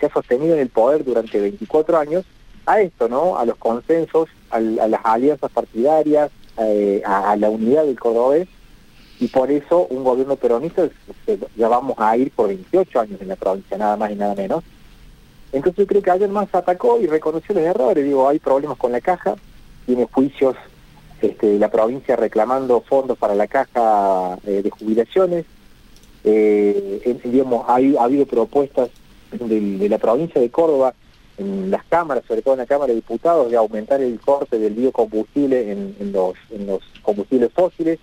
se 0.00 0.06
ha 0.06 0.12
sostenido 0.12 0.54
en 0.54 0.60
el 0.60 0.68
poder 0.70 1.04
durante 1.04 1.38
24 1.38 1.98
años 1.98 2.24
a 2.66 2.80
esto, 2.80 3.08
¿no? 3.08 3.38
A 3.38 3.44
los 3.44 3.56
consensos, 3.56 4.28
a, 4.50 4.58
las 4.60 5.00
alianzas 5.04 5.50
partidarias, 5.50 6.30
eh, 6.58 7.02
a, 7.04 7.36
la 7.36 7.50
unidad 7.50 7.84
del 7.84 7.98
cordobés 7.98 8.48
y 9.20 9.28
por 9.28 9.50
eso 9.50 9.86
un 9.90 10.02
gobierno 10.02 10.36
peronista 10.36 10.88
ya 11.56 11.68
vamos 11.68 11.94
a 11.98 12.16
ir 12.16 12.30
por 12.32 12.48
28 12.48 13.00
años 13.00 13.20
en 13.20 13.28
la 13.28 13.36
provincia, 13.36 13.78
nada 13.78 13.96
más 13.96 14.10
y 14.10 14.16
nada 14.16 14.34
menos. 14.34 14.64
Entonces 15.52 15.78
yo 15.78 15.86
creo 15.86 16.02
que 16.02 16.10
ayer 16.10 16.28
más 16.28 16.54
atacó 16.54 16.98
y 16.98 17.06
reconoció 17.06 17.54
los 17.54 17.64
errores, 17.64 18.04
digo, 18.04 18.28
hay 18.28 18.38
problemas 18.38 18.78
con 18.78 18.90
la 18.92 19.00
caja, 19.00 19.34
tiene 19.86 20.08
juicios 20.10 20.56
este, 21.20 21.58
la 21.58 21.70
provincia 21.70 22.16
reclamando 22.16 22.80
fondos 22.80 23.16
para 23.18 23.34
la 23.34 23.46
caja 23.46 24.38
eh, 24.44 24.62
de 24.62 24.70
jubilaciones, 24.70 25.44
eh, 26.24 27.18
digamos, 27.24 27.64
ha 27.68 27.76
habido 27.76 28.26
propuestas 28.26 28.90
de, 29.30 29.88
la 29.88 29.98
provincia 29.98 30.40
de 30.40 30.50
Córdoba 30.50 30.94
en 31.38 31.70
las 31.70 31.84
cámaras, 31.84 32.24
sobre 32.26 32.42
todo 32.42 32.54
en 32.54 32.60
la 32.60 32.66
Cámara 32.66 32.88
de 32.88 32.96
Diputados, 32.96 33.50
de 33.50 33.56
aumentar 33.56 34.00
el 34.00 34.20
corte 34.20 34.58
del 34.58 34.74
biocombustible 34.74 35.72
en, 35.72 36.12
los 36.12 36.34
combustibles 37.02 37.52
fósiles, 37.52 37.98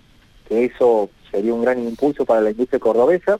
que 0.48 0.64
eso 0.64 1.10
sería 1.30 1.54
un 1.54 1.62
gran 1.62 1.78
impulso 1.78 2.24
para 2.24 2.40
la 2.40 2.50
industria 2.50 2.80
cordobesa. 2.80 3.38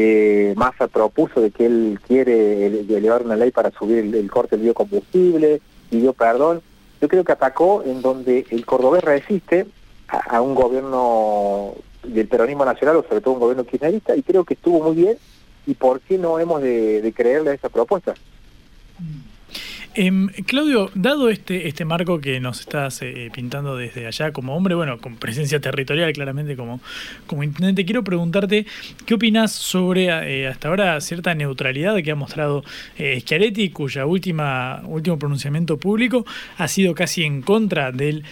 Eh, 0.00 0.54
Massa 0.56 0.86
propuso 0.86 1.40
de 1.40 1.50
que 1.50 1.66
él 1.66 1.98
quiere 2.06 2.66
elevar 2.66 3.24
una 3.24 3.34
ley 3.34 3.50
para 3.50 3.72
subir 3.72 3.98
el, 3.98 4.30
corte 4.30 4.54
del 4.54 4.66
biocombustible, 4.66 5.60
pidió 5.90 6.12
perdón. 6.12 6.62
Yo 7.00 7.08
creo 7.08 7.24
que 7.24 7.32
atacó 7.32 7.82
en 7.84 8.00
donde 8.00 8.46
el 8.50 8.64
cordobés 8.64 9.02
resiste 9.02 9.66
a, 10.06 10.40
un 10.40 10.54
gobierno 10.54 11.74
del 12.04 12.28
peronismo 12.28 12.64
nacional 12.64 12.94
o 12.94 13.02
sobre 13.02 13.20
todo 13.20 13.34
un 13.34 13.40
gobierno 13.40 13.64
kirchnerista 13.64 14.14
y 14.14 14.22
creo 14.22 14.44
que 14.44 14.54
estuvo 14.54 14.80
muy 14.80 14.94
bien 14.94 15.18
y 15.66 15.74
por 15.74 15.98
qué 15.98 16.16
no 16.16 16.38
hemos 16.38 16.62
de, 16.62 17.02
de 17.02 17.12
creerle 17.12 17.50
a 17.50 17.54
esa 17.54 17.68
propuesta. 17.68 18.14
Em, 20.00 20.28
Claudio, 20.46 20.92
dado 20.94 21.28
este, 21.28 21.66
este 21.66 21.84
marco 21.84 22.20
que 22.20 22.38
nos 22.38 22.60
estás 22.60 23.02
eh, 23.02 23.32
pintando 23.34 23.76
desde 23.76 24.06
allá 24.06 24.30
como 24.30 24.54
hombre, 24.56 24.76
bueno, 24.76 24.98
con 24.98 25.16
presencia 25.16 25.58
territorial 25.58 26.12
claramente 26.12 26.54
como, 26.54 26.80
como 27.26 27.42
intendente, 27.42 27.84
quiero 27.84 28.04
preguntarte 28.04 28.64
qué 29.06 29.14
opinas 29.14 29.50
sobre 29.50 30.04
eh, 30.04 30.46
hasta 30.46 30.68
ahora 30.68 31.00
cierta 31.00 31.34
neutralidad 31.34 32.00
que 32.00 32.12
ha 32.12 32.14
mostrado 32.14 32.62
eh, 32.96 33.18
Schiaretti, 33.18 33.70
cuya 33.70 34.06
última 34.06 34.82
último 34.84 35.18
pronunciamiento 35.18 35.78
público 35.78 36.24
ha 36.58 36.68
sido 36.68 36.94
casi 36.94 37.24
en 37.24 37.42
contra 37.42 37.90
del 37.90 38.22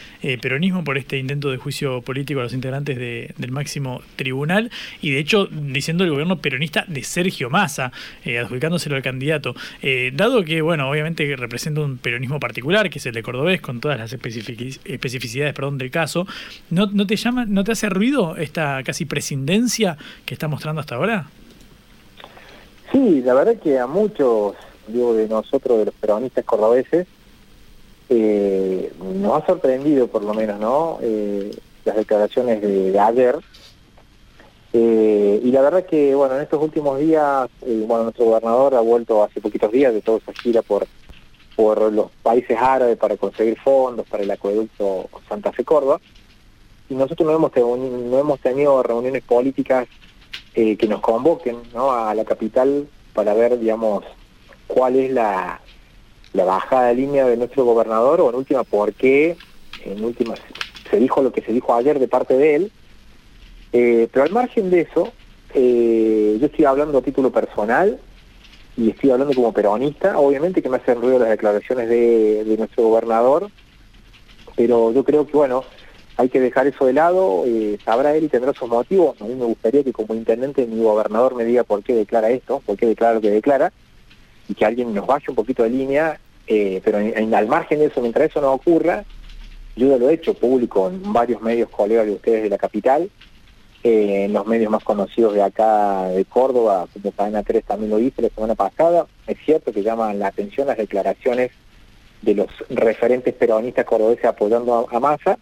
peronismo 0.41 0.85
por 0.85 0.97
este 0.99 1.19
intento 1.19 1.51
de 1.51 1.57
juicio 1.57 2.01
político 2.03 2.39
a 2.39 2.45
los 2.45 2.53
integrantes 2.53 2.97
del 2.97 3.51
máximo 3.51 4.03
tribunal 4.15 4.71
y 5.03 5.11
de 5.11 5.19
hecho 5.19 5.47
diciendo 5.47 6.05
el 6.05 6.11
gobierno 6.11 6.39
peronista 6.41 6.85
de 6.87 7.03
Sergio 7.03 7.51
Massa, 7.51 7.91
adjudicándoselo 8.25 8.95
al 8.95 9.03
candidato. 9.03 9.57
dado 10.13 10.45
que, 10.45 10.61
bueno, 10.63 10.89
obviamente 10.89 11.35
representa 11.35 11.56
representa 11.57 11.81
un 11.81 11.97
peronismo 11.97 12.39
particular, 12.39 12.91
que 12.91 12.99
es 12.99 13.07
el 13.07 13.15
de 13.15 13.23
Cordobés, 13.23 13.63
con 13.63 13.81
todas 13.81 13.99
las 13.99 14.13
especificidades 14.13 15.55
perdón, 15.55 15.79
del 15.79 15.91
caso. 15.91 16.27
¿No, 16.69 16.87
¿No 16.93 17.07
te 17.07 17.17
llama, 17.17 17.47
no 17.47 17.65
te 17.65 17.73
hace 17.73 17.89
ruido 17.89 18.37
esta 18.37 18.83
casi 18.85 19.07
prescindencia 19.07 19.97
que 20.27 20.35
está 20.35 20.49
mostrando 20.49 20.81
hasta 20.81 20.97
ahora? 20.97 21.31
Sí, 22.93 23.23
la 23.23 23.33
verdad 23.33 23.57
que 23.57 23.79
a 23.79 23.87
muchos, 23.87 24.55
digo, 24.87 25.15
de 25.15 25.29
nosotros, 25.29 25.79
de 25.79 25.87
los 25.87 25.95
peronistas 25.95 26.45
cordobeses, 26.45 27.07
eh, 28.11 28.93
nos 29.15 29.43
ha 29.43 29.47
sorprendido 29.47 30.09
por 30.09 30.23
lo 30.23 30.35
menos, 30.35 30.61
¿no? 30.61 30.99
Eh, 31.01 31.57
las 31.87 31.97
declaraciones 31.97 32.61
de, 32.61 33.01
ayer. 33.01 33.37
Eh, 34.75 35.41
y 35.43 35.51
la 35.53 35.63
verdad 35.63 35.87
que, 35.87 36.15
bueno, 36.15 36.37
en 36.37 36.43
estos 36.43 36.63
últimos 36.63 36.99
días, 36.99 37.49
bueno, 37.63 38.05
nuestro 38.05 38.27
gobernador 38.27 38.75
ha 38.75 38.81
vuelto 38.81 39.25
hace 39.25 39.41
poquitos 39.41 39.73
días 39.73 39.95
de 39.95 40.03
toda 40.03 40.19
esa 40.19 40.35
gira 40.35 40.61
por, 40.61 40.87
por 41.57 41.91
los 41.93 42.11
países 42.23 42.57
árabes 42.61 42.99
para 42.99 43.17
conseguir 43.17 43.59
fondos 43.59 44.07
para 44.07 44.23
el 44.23 44.31
acueducto 44.31 45.09
Santa 45.29 45.53
Fe 45.53 45.65
Córdoba 45.65 46.01
y 46.89 46.95
nosotros 46.95 47.27
no 47.27 47.35
hemos, 47.35 47.53
no 47.57 48.19
hemos 48.19 48.41
tenido 48.41 48.83
reuniones 48.83 49.23
políticas 49.23 49.89
eh, 50.55 50.77
que 50.77 50.87
nos 50.87 51.01
convoquen 51.01 51.57
¿no? 51.75 51.93
a 51.93 52.15
la 52.15 52.25
capital 52.25 52.87
para 53.13 53.35
ver, 53.35 53.59
digamos, 53.59 54.05
cuál 54.67 54.97
es 54.97 55.11
la, 55.11 55.61
la 56.35 56.45
bajada 56.45 56.89
de 56.89 56.95
línea 56.95 57.27
de 57.27 57.37
nuestro 57.37 57.65
gobernador 57.65 58.21
o 58.21 58.31
en 58.31 58.37
última 58.37 58.63
por 58.63 58.93
qué, 58.93 59.37
en 59.85 60.05
última 60.05 60.35
se 60.91 60.99
dijo 60.99 61.23
lo 61.23 61.33
que 61.33 61.43
se 61.43 61.53
dijo 61.53 61.75
ayer 61.75 61.99
de 61.99 62.09
parte 62.09 62.37
de 62.37 62.55
él, 62.55 62.73
eh, 63.73 64.09
pero 64.13 64.25
al 64.25 64.31
margen 64.31 64.71
de 64.71 64.83
eso, 64.83 65.13
eh, 65.55 66.37
yo 66.39 66.47
estoy 66.47 66.65
hablando 66.65 66.99
a 66.99 67.03
título 67.03 67.31
personal 67.31 67.99
y 68.77 68.91
estoy 68.91 69.11
hablando 69.11 69.35
como 69.35 69.53
peronista, 69.53 70.19
obviamente 70.19 70.63
que 70.63 70.69
me 70.69 70.77
hacen 70.77 71.01
ruido 71.01 71.19
las 71.19 71.31
declaraciones 71.31 71.89
de, 71.89 72.55
nuestro 72.59 72.85
gobernador, 72.85 73.51
pero 74.55 74.93
yo 74.93 75.03
creo 75.03 75.27
que 75.27 75.37
bueno, 75.37 75.65
hay 76.17 76.29
que 76.29 76.41
dejar 76.41 76.67
eso 76.67 76.87
de 76.87 76.93
lado, 76.93 77.45
eh, 77.47 77.79
sabrá 77.85 78.15
él 78.15 78.25
y 78.25 78.29
tendrá 78.29 78.53
sus 78.53 78.69
motivos, 78.69 79.21
a 79.21 79.25
mí 79.25 79.35
me 79.35 79.47
gustaría 79.47 79.83
que 79.83 79.93
como 79.93 80.15
intendente 80.15 80.67
mi 80.67 80.83
gobernador 80.83 81.35
me 81.35 81.45
diga 81.45 81.65
por 81.65 81.83
qué 81.83 81.95
declara 81.95 82.31
esto, 82.31 82.63
por 82.65 82.77
qué 82.77 82.87
declara 82.87 83.15
lo 83.15 83.21
que 83.21 83.31
declara, 83.31 83.73
y 84.49 84.55
que 84.55 84.65
alguien 84.65 84.95
nos 84.95 85.07
vaya 85.07 85.25
un 85.29 85.35
poquito 85.35 85.63
de 85.63 85.71
línea, 85.71 86.21
eh, 86.47 86.81
pero 86.85 86.99
al 86.99 87.49
margen 87.49 87.79
de 87.79 87.87
eso, 87.87 88.01
mientras 88.01 88.31
eso 88.31 88.41
no 88.41 88.53
ocurra, 88.53 89.05
yo 89.75 89.89
ya 89.89 89.97
lo 89.97 90.09
he 90.09 90.15
hecho 90.15 90.35
público 90.35 90.89
en 90.89 91.13
varios 91.13 91.41
medios 91.43 91.69
colegas 91.71 92.07
de 92.07 92.13
ustedes 92.13 92.43
de 92.43 92.51
la 92.51 92.59
capital, 92.59 93.11
eh, 93.89 94.25
en 94.25 94.33
los 94.33 94.45
medios 94.49 94.69
más 94.69 94.83
conocidos 94.83 95.35
de 95.35 95.43
acá 95.45 96.09
de 96.09 96.25
Córdoba, 96.25 96.89
como 96.93 97.13
Cadena 97.13 97.45
3 97.45 97.63
también 97.63 97.93
lo 97.93 98.01
hice 98.01 98.21
la 98.21 98.31
semana 98.31 98.57
pasada, 98.57 99.07
es 99.29 99.39
cierto 99.45 99.73
que 99.73 99.85
llaman 99.85 100.19
la 100.19 100.27
atención 100.27 100.67
las 100.67 100.77
declaraciones 100.77 101.53
de 102.21 102.35
los 102.35 102.49
referentes 102.69 103.33
peronistas 103.35 103.85
cordobeses 103.85 104.25
apoyando 104.25 104.89
a, 104.91 104.99
Massa, 104.99 105.39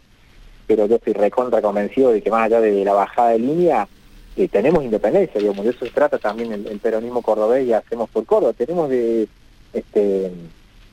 pero 0.66 0.84
yo 0.84 0.96
estoy 0.96 1.14
recontra 1.14 1.62
convencido 1.62 2.12
de 2.12 2.20
que 2.20 2.30
más 2.30 2.44
allá 2.44 2.60
de 2.60 2.84
la 2.84 2.92
bajada 2.92 3.30
de 3.30 3.38
línea, 3.38 3.88
eh, 4.36 4.46
tenemos 4.48 4.84
independencia, 4.84 5.40
digamos, 5.40 5.64
de 5.64 5.70
eso 5.70 5.86
se 5.86 5.92
trata 5.92 6.18
también 6.18 6.52
el, 6.52 6.78
peronismo 6.80 7.22
cordobés 7.22 7.66
y 7.66 7.72
hacemos 7.72 8.10
por 8.10 8.26
Córdoba, 8.26 8.52
tenemos 8.52 8.90
de 8.90 9.26
este, 9.72 10.30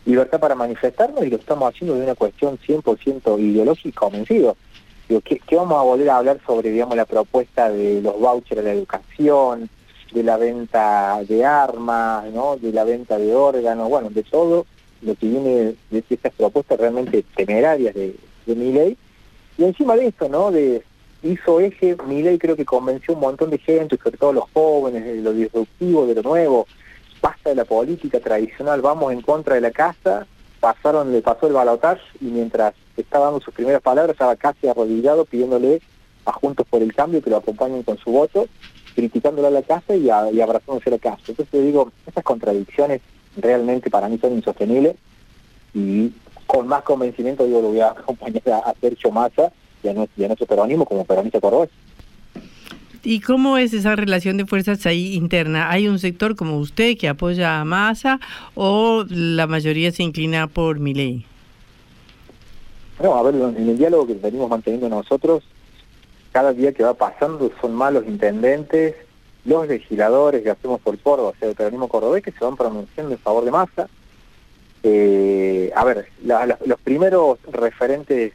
libertad 0.05 0.39
para 0.39 0.55
manifestarnos 0.55 1.25
y 1.25 1.29
lo 1.29 1.35
estamos 1.35 1.73
haciendo 1.73 1.95
de 1.95 2.05
una 2.05 2.15
cuestión 2.15 2.57
100% 2.57 3.37
ideológica 3.41 3.99
convencido. 3.99 4.55
¿Qué, 5.19 5.41
vamos 5.55 5.77
a 5.77 5.83
volver 5.83 6.09
a 6.09 6.17
hablar 6.17 6.39
sobre, 6.45 6.71
digamos, 6.71 6.95
la 6.95 7.05
propuesta 7.05 7.69
de 7.69 8.01
los 8.01 8.17
vouchers 8.17 8.63
de 8.63 8.63
la 8.63 8.71
educación, 8.71 9.69
de 10.13 10.23
la 10.23 10.37
venta 10.37 11.19
de 11.27 11.43
armas, 11.43 12.31
¿no? 12.31 12.55
de 12.55 12.71
la 12.71 12.85
venta 12.85 13.17
de 13.17 13.35
órganos, 13.35 13.89
bueno, 13.89 14.09
de 14.09 14.23
todo 14.23 14.65
lo 15.01 15.15
que 15.15 15.27
viene 15.27 15.75
de 15.89 16.03
estas 16.09 16.31
propuestas 16.33 16.79
realmente 16.79 17.25
temerarias 17.35 17.93
de, 17.93 18.15
de 18.45 18.55
mi 18.55 18.71
ley. 18.71 18.97
Y 19.57 19.65
encima 19.65 19.95
de 19.95 20.07
esto, 20.07 20.29
¿no? 20.29 20.51
De 20.51 20.83
hizo 21.23 21.59
eje, 21.59 21.97
mi 22.07 22.23
ley 22.23 22.37
creo 22.37 22.55
que 22.55 22.65
convenció 22.65 23.13
un 23.13 23.19
montón 23.19 23.49
de 23.49 23.57
gente, 23.57 23.97
sobre 23.97 24.17
todo 24.17 24.33
los 24.33 24.45
jóvenes, 24.53 25.03
de 25.03 25.21
lo 25.21 25.33
disruptivo, 25.33 26.07
de 26.07 26.15
lo 26.15 26.23
nuevo, 26.23 26.67
basta 27.21 27.49
de 27.49 27.55
la 27.55 27.65
política 27.65 28.19
tradicional, 28.19 28.81
vamos 28.81 29.13
en 29.13 29.21
contra 29.21 29.55
de 29.55 29.61
la 29.61 29.71
casa, 29.71 30.25
pasaron, 30.59 31.11
le 31.11 31.21
pasó 31.21 31.47
el 31.47 31.53
balotaje 31.53 32.01
y 32.19 32.25
mientras 32.25 32.73
estaba 32.97 33.25
dando 33.25 33.41
sus 33.41 33.53
primeras 33.53 33.81
palabras 33.81 34.13
estaba 34.13 34.35
casi 34.35 34.67
arrodillado 34.67 35.25
pidiéndole 35.25 35.81
a 36.25 36.31
Juntos 36.31 36.65
por 36.69 36.81
el 36.81 36.93
Cambio 36.93 37.21
que 37.21 37.29
lo 37.29 37.37
acompañen 37.37 37.83
con 37.83 37.97
su 37.97 38.11
voto, 38.11 38.47
criticándole 38.95 39.47
a 39.47 39.51
la 39.51 39.61
casa 39.61 39.95
y, 39.95 40.09
abrazándose 40.09 40.89
a 40.89 40.91
la 40.91 40.99
casa. 40.99 41.21
Entonces 41.27 41.63
digo, 41.63 41.91
estas 42.05 42.23
contradicciones 42.23 43.01
realmente 43.37 43.89
para 43.89 44.09
mí 44.09 44.17
son 44.19 44.33
insostenibles 44.33 44.95
y 45.73 46.11
con 46.45 46.67
más 46.67 46.83
convencimiento 46.83 47.45
digo 47.45 47.61
lo 47.61 47.69
voy 47.69 47.79
a 47.79 47.91
acompañar 47.91 48.43
a, 48.65 48.73
Sergio 48.79 49.11
Massa 49.11 49.51
y 49.83 49.87
a, 49.87 49.93
nuestro, 49.93 50.45
peronismo 50.45 50.85
como 50.85 51.05
peronista 51.05 51.39
cordobés. 51.39 51.69
¿Y 53.03 53.19
cómo 53.21 53.57
es 53.57 53.73
esa 53.73 53.95
relación 53.95 54.37
de 54.37 54.45
fuerzas 54.45 54.85
ahí 54.85 55.15
interna? 55.15 55.71
¿Hay 55.71 55.87
un 55.87 55.97
sector 55.97 56.35
como 56.35 56.57
usted 56.57 56.97
que 56.97 57.07
apoya 57.07 57.59
a 57.59 57.65
Massa 57.65 58.19
o 58.53 59.05
la 59.09 59.47
mayoría 59.47 59.91
se 59.91 60.03
inclina 60.03 60.45
por 60.45 60.79
mi 60.79 60.93
ley? 60.93 61.25
No, 63.01 63.15
a 63.15 63.23
ver, 63.23 63.35
en 63.35 63.69
el 63.69 63.77
diálogo 63.77 64.05
que 64.05 64.13
venimos 64.13 64.49
manteniendo 64.49 64.87
nosotros, 64.87 65.43
cada 66.31 66.53
día 66.53 66.71
que 66.71 66.83
va 66.83 66.93
pasando 66.93 67.51
son 67.59 67.73
malos 67.73 68.05
intendentes, 68.07 68.95
los 69.43 69.67
legisladores 69.67 70.43
que 70.43 70.51
hacemos 70.51 70.79
por 70.81 70.99
Córdoba, 70.99 71.29
o 71.29 71.35
sea, 71.39 71.49
el 71.49 71.55
peronismo 71.55 71.87
cordobés, 71.87 72.23
que 72.23 72.31
se 72.31 72.45
van 72.45 72.55
pronunciando 72.55 73.13
en 73.13 73.17
favor 73.17 73.43
de 73.43 73.51
Massa. 73.51 73.89
Eh, 74.83 75.71
a 75.75 75.83
ver, 75.83 76.07
los 76.65 76.79
primeros 76.81 77.39
referentes 77.51 78.33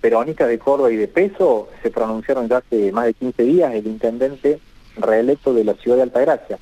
peronistas 0.00 0.48
de 0.48 0.58
Córdoba 0.58 0.90
y 0.90 0.96
de 0.96 1.08
peso 1.08 1.68
se 1.82 1.90
pronunciaron 1.90 2.48
ya 2.48 2.58
hace 2.58 2.90
más 2.90 3.06
de 3.06 3.14
15 3.14 3.42
días 3.44 3.74
el 3.74 3.86
intendente 3.86 4.58
reelecto 4.96 5.54
de 5.54 5.64
la 5.64 5.74
ciudad 5.74 5.96
de 5.98 6.02
Altagracia, 6.02 6.58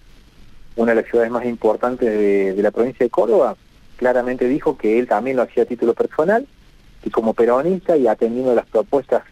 una 0.77 0.93
de 0.93 1.01
las 1.01 1.11
ciudades 1.11 1.31
más 1.31 1.47
importantes 1.47 2.09
de 2.11 2.63
la 2.63 2.71
provincia 2.71 3.05
de 3.05 3.11
Córdoba, 3.11 3.57
claramente 3.97 4.49
dijo 4.49 4.77
que 4.77 4.99
él 4.99 5.09
también 5.09 5.37
lo 5.37 5.43
hacía 5.43 5.63
a 5.63 5.67
título 5.67 5.95
personal 5.95 6.47
y 7.05 7.11
como 7.11 7.35
peronista 7.35 7.97
y 7.97 8.07
atendiendo 8.07 8.55
las 8.55 8.67
propuestas 8.67 9.23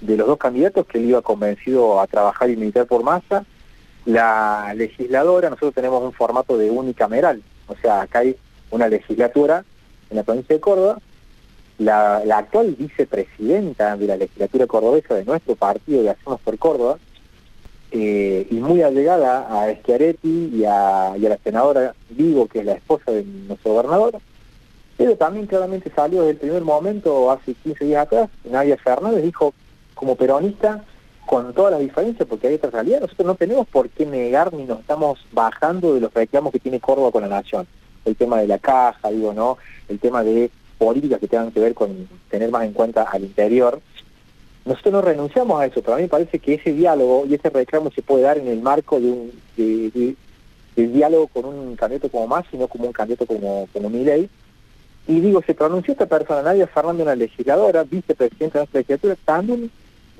de 0.00 0.16
los 0.16 0.26
dos 0.26 0.38
candidatos 0.38 0.86
que 0.86 0.98
él 0.98 1.06
iba 1.06 1.22
convencido 1.22 2.00
a 2.00 2.06
trabajar 2.06 2.50
y 2.50 2.56
militar 2.56 2.86
por 2.86 3.02
masa, 3.02 3.44
la 4.04 4.72
legisladora, 4.76 5.50
nosotros 5.50 5.74
tenemos 5.74 6.02
un 6.02 6.12
formato 6.12 6.56
de 6.56 6.70
unicameral, 6.70 7.42
o 7.66 7.74
sea, 7.76 8.02
acá 8.02 8.20
hay 8.20 8.36
una 8.70 8.88
legislatura 8.88 9.64
en 10.10 10.16
la 10.16 10.22
provincia 10.22 10.54
de 10.54 10.60
Córdoba. 10.60 10.98
La, 11.78 12.22
actual 12.38 12.74
vicepresidenta 12.78 13.96
de 13.96 14.06
la 14.06 14.16
legislatura 14.16 14.66
cordobesa 14.66 15.14
de 15.14 15.26
nuestro 15.26 15.56
partido 15.56 16.02
de 16.02 16.10
Hacemos 16.10 16.40
por 16.40 16.58
Córdoba, 16.58 16.98
eh, 17.90 18.46
y 18.50 18.54
muy 18.56 18.82
allegada 18.82 19.62
a 19.62 19.72
Schiaretti 19.74 20.50
y 20.52 20.64
a, 20.64 21.14
la 21.18 21.38
senadora 21.38 21.94
Vigo, 22.10 22.46
que 22.46 22.60
es 22.60 22.64
la 22.64 22.72
esposa 22.72 23.12
de 23.12 23.24
nuestro 23.24 23.72
gobernador, 23.72 24.18
pero 24.96 25.16
también 25.16 25.46
claramente 25.46 25.90
salió 25.94 26.20
desde 26.20 26.32
el 26.32 26.36
primer 26.38 26.62
momento, 26.62 27.30
hace 27.30 27.54
15 27.54 27.84
días 27.84 28.06
atrás, 28.06 28.30
Nadia 28.44 28.76
Fernández 28.76 29.22
dijo, 29.22 29.52
como 29.94 30.16
peronista, 30.16 30.84
con 31.26 31.52
todas 31.52 31.72
las 31.72 31.80
diferencias, 31.80 32.26
porque 32.28 32.46
hay 32.46 32.54
otra 32.54 32.70
realidad, 32.70 33.00
nosotros 33.00 33.26
no 33.26 33.34
tenemos 33.34 33.66
por 33.66 33.88
qué 33.90 34.06
negar 34.06 34.54
ni 34.54 34.64
nos 34.64 34.80
estamos 34.80 35.18
bajando 35.32 35.94
de 35.94 36.00
los 36.00 36.14
reclamos 36.14 36.52
que 36.52 36.60
tiene 36.60 36.80
Córdoba 36.80 37.10
con 37.10 37.22
la 37.22 37.28
nación. 37.28 37.66
el 38.04 38.14
tema 38.14 38.38
de 38.38 38.46
la 38.46 38.58
caja, 38.58 39.10
digo, 39.10 39.34
¿no? 39.34 39.58
El 39.88 39.98
tema 39.98 40.22
de 40.22 40.48
políticas 40.78 41.18
que 41.18 41.26
tengan 41.26 41.50
que 41.50 41.58
ver 41.58 41.74
con 41.74 42.08
tener 42.30 42.50
más 42.50 42.64
en 42.64 42.72
cuenta 42.72 43.02
al 43.02 43.24
interior. 43.24 43.80
Nosotros 44.64 44.92
no 44.92 45.02
renunciamos 45.02 45.60
a 45.60 45.66
eso, 45.66 45.80
pero 45.80 45.94
a 45.94 45.96
mí 45.96 46.02
me 46.02 46.08
parece 46.08 46.38
que 46.38 46.54
ese 46.54 46.72
diálogo 46.72 47.24
y 47.26 47.34
ese 47.34 47.50
reclamo 47.50 47.90
se 47.90 48.02
puede 48.02 48.22
dar 48.22 48.38
en 48.38 48.46
el 48.46 48.60
marco 48.60 49.00
de 49.00 49.10
un 49.10 49.32
de, 49.56 50.16
diálogo 50.76 51.26
con 51.28 51.46
un 51.46 51.74
candidato 51.74 52.08
como 52.08 52.28
más, 52.28 52.44
sino 52.50 52.68
como 52.68 52.86
un 52.86 52.92
candidato 52.92 53.26
como, 53.26 53.68
como. 53.72 53.90
Y 55.08 55.20
digo, 55.20 55.42
se 55.46 55.54
pronunció 55.54 55.92
esta 55.92 56.06
persona, 56.06 56.42
Nadia 56.42 56.66
Fernando, 56.66 57.02
una 57.02 57.14
legisladora, 57.14 57.84
vicepresidenta 57.84 58.58
de 58.58 58.64
nuestra 58.64 58.80
legislatura, 58.80 59.16
también 59.24 59.70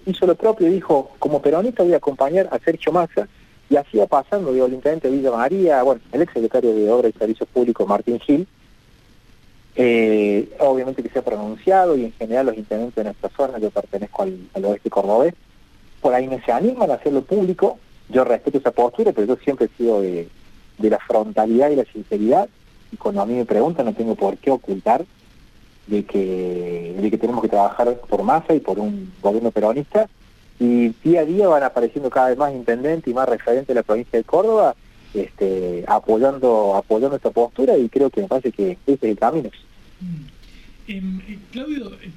hizo 0.07 0.27
lo 0.27 0.35
propio, 0.37 0.71
dijo, 0.71 1.11
como 1.19 1.43
peronista 1.43 1.83
voy 1.83 1.95
a 1.95 1.97
acompañar 1.97 2.49
a 2.53 2.59
Sergio 2.61 2.93
Massa, 2.93 3.29
y 3.69 3.77
así 3.77 3.99
va 3.99 4.07
pasando, 4.07 4.53
digo, 4.53 4.67
el 4.67 4.75
intendente 4.75 5.11
de 5.11 5.17
Villa 5.17 5.33
María, 5.33 5.83
bueno, 5.83 6.01
el 6.13 6.23
ex 6.23 6.33
secretario 6.33 6.75
de 6.75 6.91
Obra 6.91 7.09
y 7.09 7.13
Servicios 7.13 7.49
Públicos, 7.49 7.87
Martín 7.87 8.21
Gil, 8.21 8.47
eh, 9.79 10.49
obviamente 10.61 11.03
que 11.03 11.11
se 11.11 11.19
ha 11.19 11.25
pronunciado 11.25 11.97
y 11.97 12.05
en 12.05 12.13
general 12.13 12.47
los 12.47 12.57
intendentes 12.57 12.95
de 12.95 13.05
nuestra 13.05 13.29
zona, 13.37 13.59
yo 13.59 13.71
pertenezco 13.71 14.23
al, 14.23 14.65
oeste 14.65 14.89
cordobés, 14.89 15.35
por 16.01 16.15
ahí 16.15 16.27
no 16.27 16.41
se 16.45 16.53
animan 16.53 16.91
a 16.91 16.95
hacerlo 16.95 17.23
público, 17.23 17.79
yo 18.09 18.25
respeto 18.25 18.59
esa 18.59 18.71
postura, 18.71 19.13
pero 19.13 19.27
yo 19.27 19.37
siempre 19.37 19.67
he 19.67 19.77
sido 19.77 20.01
de, 20.01 20.29
la 20.79 20.99
frontalidad 20.99 21.71
y 21.71 21.77
la 21.77 21.85
sinceridad, 21.85 22.49
y 22.93 22.97
cuando 22.97 23.23
a 23.23 23.27
mí 23.27 23.35
me 23.35 23.45
preguntan 23.45 23.87
no 23.87 23.95
tengo 23.95 24.15
por 24.15 24.37
qué 24.39 24.51
ocultar 24.51 25.05
de 25.87 26.05
que, 26.05 26.97
de 27.01 27.11
que 27.11 27.19
tenemos 27.19 27.43
que 27.43 27.49
trabajar 27.49 28.01
por 28.09 28.23
masa 28.23 28.55
y 28.55 28.61
por 28.61 28.79
un 28.79 29.13
gobierno 29.23 29.51
peronista, 29.51 30.09
y 30.59 30.89
día 31.05 31.21
a 31.21 31.25
día 31.25 31.49
van 31.49 31.63
apareciendo 31.63 32.11
cada 32.11 32.31
vez 32.31 32.39
más 32.39 32.53
intendentes 32.53 33.11
y 33.11 33.15
más 33.15 33.29
referentes 33.29 33.69
de 33.69 33.75
la 33.75 33.83
provincia 33.83 34.19
de 34.19 34.25
Córdoba, 34.25 34.75
este, 35.15 35.85
apoyando, 35.87 36.75
apoyando 36.75 37.17
esta 37.17 37.31
postura 37.31 37.77
y 37.77 37.89
creo 37.89 38.11
que 38.11 38.23
me 38.23 38.29
parece 38.29 38.53
que 38.53 38.73
ese 38.73 38.93
es 38.95 39.03
el 39.03 39.19
camino. 39.19 39.51
Mm. 40.01 40.37
Em, 40.89 41.21
eh, 41.27 41.39
Claudio, 41.51 41.93
eh, 41.95 42.11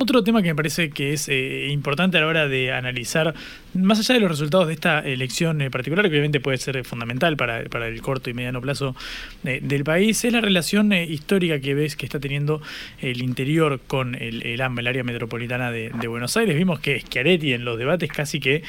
otro 0.00 0.24
tema 0.24 0.42
que 0.42 0.48
me 0.48 0.56
parece 0.56 0.90
que 0.90 1.12
es 1.12 1.28
eh, 1.28 1.68
importante 1.70 2.18
a 2.18 2.22
la 2.22 2.26
hora 2.26 2.48
de 2.48 2.72
analizar, 2.72 3.34
más 3.78 3.98
allá 4.00 4.14
de 4.14 4.20
los 4.20 4.30
resultados 4.30 4.66
de 4.66 4.74
esta 4.74 5.00
elección 5.00 5.58
particular, 5.70 6.04
que 6.04 6.10
obviamente 6.10 6.40
puede 6.40 6.58
ser 6.58 6.84
fundamental 6.84 7.36
para, 7.36 7.60
el 7.60 8.02
corto 8.02 8.30
y 8.30 8.34
mediano 8.34 8.60
plazo 8.60 8.94
del 9.42 9.84
país, 9.84 10.24
es 10.24 10.32
la 10.32 10.40
relación 10.40 10.92
histórica 10.92 11.60
que 11.60 11.74
ves 11.74 11.96
que 11.96 12.06
está 12.06 12.20
teniendo 12.20 12.60
el 13.00 13.22
interior 13.22 13.80
con 13.86 14.14
el, 14.14 14.42
el 14.42 14.86
área 14.86 15.04
metropolitana 15.04 15.70
de, 15.70 15.90
Buenos 16.06 16.36
Aires. 16.36 16.56
Vimos 16.56 16.78
que 16.78 17.00
Schiaretti 17.00 17.52
en 17.52 17.64
los 17.64 17.78
debates 17.78 18.10
casi 18.10 18.38
que 18.38 18.62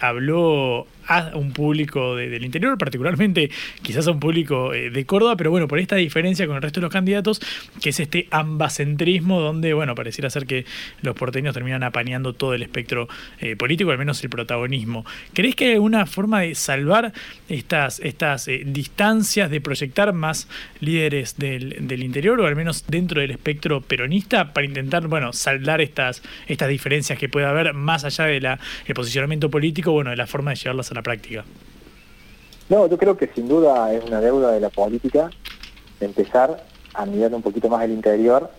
habló 0.00 0.86
a 1.06 1.32
un 1.34 1.52
público 1.52 2.16
del 2.16 2.44
interior, 2.44 2.78
particularmente 2.78 3.50
quizás 3.82 4.06
a 4.06 4.10
un 4.10 4.20
público 4.20 4.70
de 4.70 5.04
Córdoba, 5.06 5.36
pero 5.36 5.50
bueno, 5.50 5.68
por 5.68 5.78
esta 5.78 5.96
diferencia 5.96 6.46
con 6.46 6.56
el 6.56 6.62
resto 6.62 6.80
de 6.80 6.84
los 6.84 6.92
candidatos, 6.92 7.40
que 7.80 7.90
es 7.90 8.00
este 8.00 8.28
ambacentrismo 8.30 9.40
donde, 9.40 9.74
bueno, 9.74 9.94
pareciera 9.94 10.30
ser 10.30 10.46
que 10.46 10.64
los 11.02 11.14
porteños 11.14 11.54
terminan 11.54 11.82
apañando 11.82 12.32
todo 12.32 12.54
el 12.54 12.62
espectro 12.62 13.08
eh, 13.40 13.56
político, 13.56 13.90
al 13.90 13.98
menos 13.98 14.22
el 14.22 14.30
¿Crees 15.32 15.54
que 15.54 15.66
hay 15.66 15.72
alguna 15.74 16.06
forma 16.06 16.40
de 16.40 16.54
salvar 16.54 17.12
estas, 17.48 18.00
estas 18.00 18.48
eh, 18.48 18.62
distancias, 18.64 19.50
de 19.50 19.60
proyectar 19.60 20.12
más 20.12 20.48
líderes 20.80 21.36
del, 21.36 21.86
del, 21.86 22.02
interior, 22.02 22.40
o 22.40 22.46
al 22.46 22.56
menos 22.56 22.84
dentro 22.88 23.20
del 23.20 23.30
espectro 23.30 23.80
peronista, 23.80 24.52
para 24.52 24.66
intentar, 24.66 25.06
bueno, 25.08 25.32
saldar 25.32 25.80
estas, 25.80 26.22
estas 26.46 26.68
diferencias 26.68 27.18
que 27.18 27.28
pueda 27.28 27.50
haber 27.50 27.74
más 27.74 28.04
allá 28.04 28.24
del 28.24 28.58
posicionamiento 28.94 29.50
político, 29.50 29.92
bueno, 29.92 30.10
de 30.10 30.16
la 30.16 30.26
forma 30.26 30.50
de 30.50 30.56
llevarlas 30.56 30.90
a 30.90 30.94
la 30.94 31.02
práctica? 31.02 31.44
No, 32.68 32.88
yo 32.88 32.96
creo 32.96 33.16
que 33.16 33.28
sin 33.34 33.48
duda 33.48 33.92
es 33.92 34.04
una 34.04 34.20
deuda 34.20 34.52
de 34.52 34.60
la 34.60 34.70
política 34.70 35.30
empezar 36.00 36.64
a 36.94 37.06
mirar 37.06 37.34
un 37.34 37.42
poquito 37.42 37.68
más 37.68 37.82
el 37.84 37.92
interior 37.92 38.50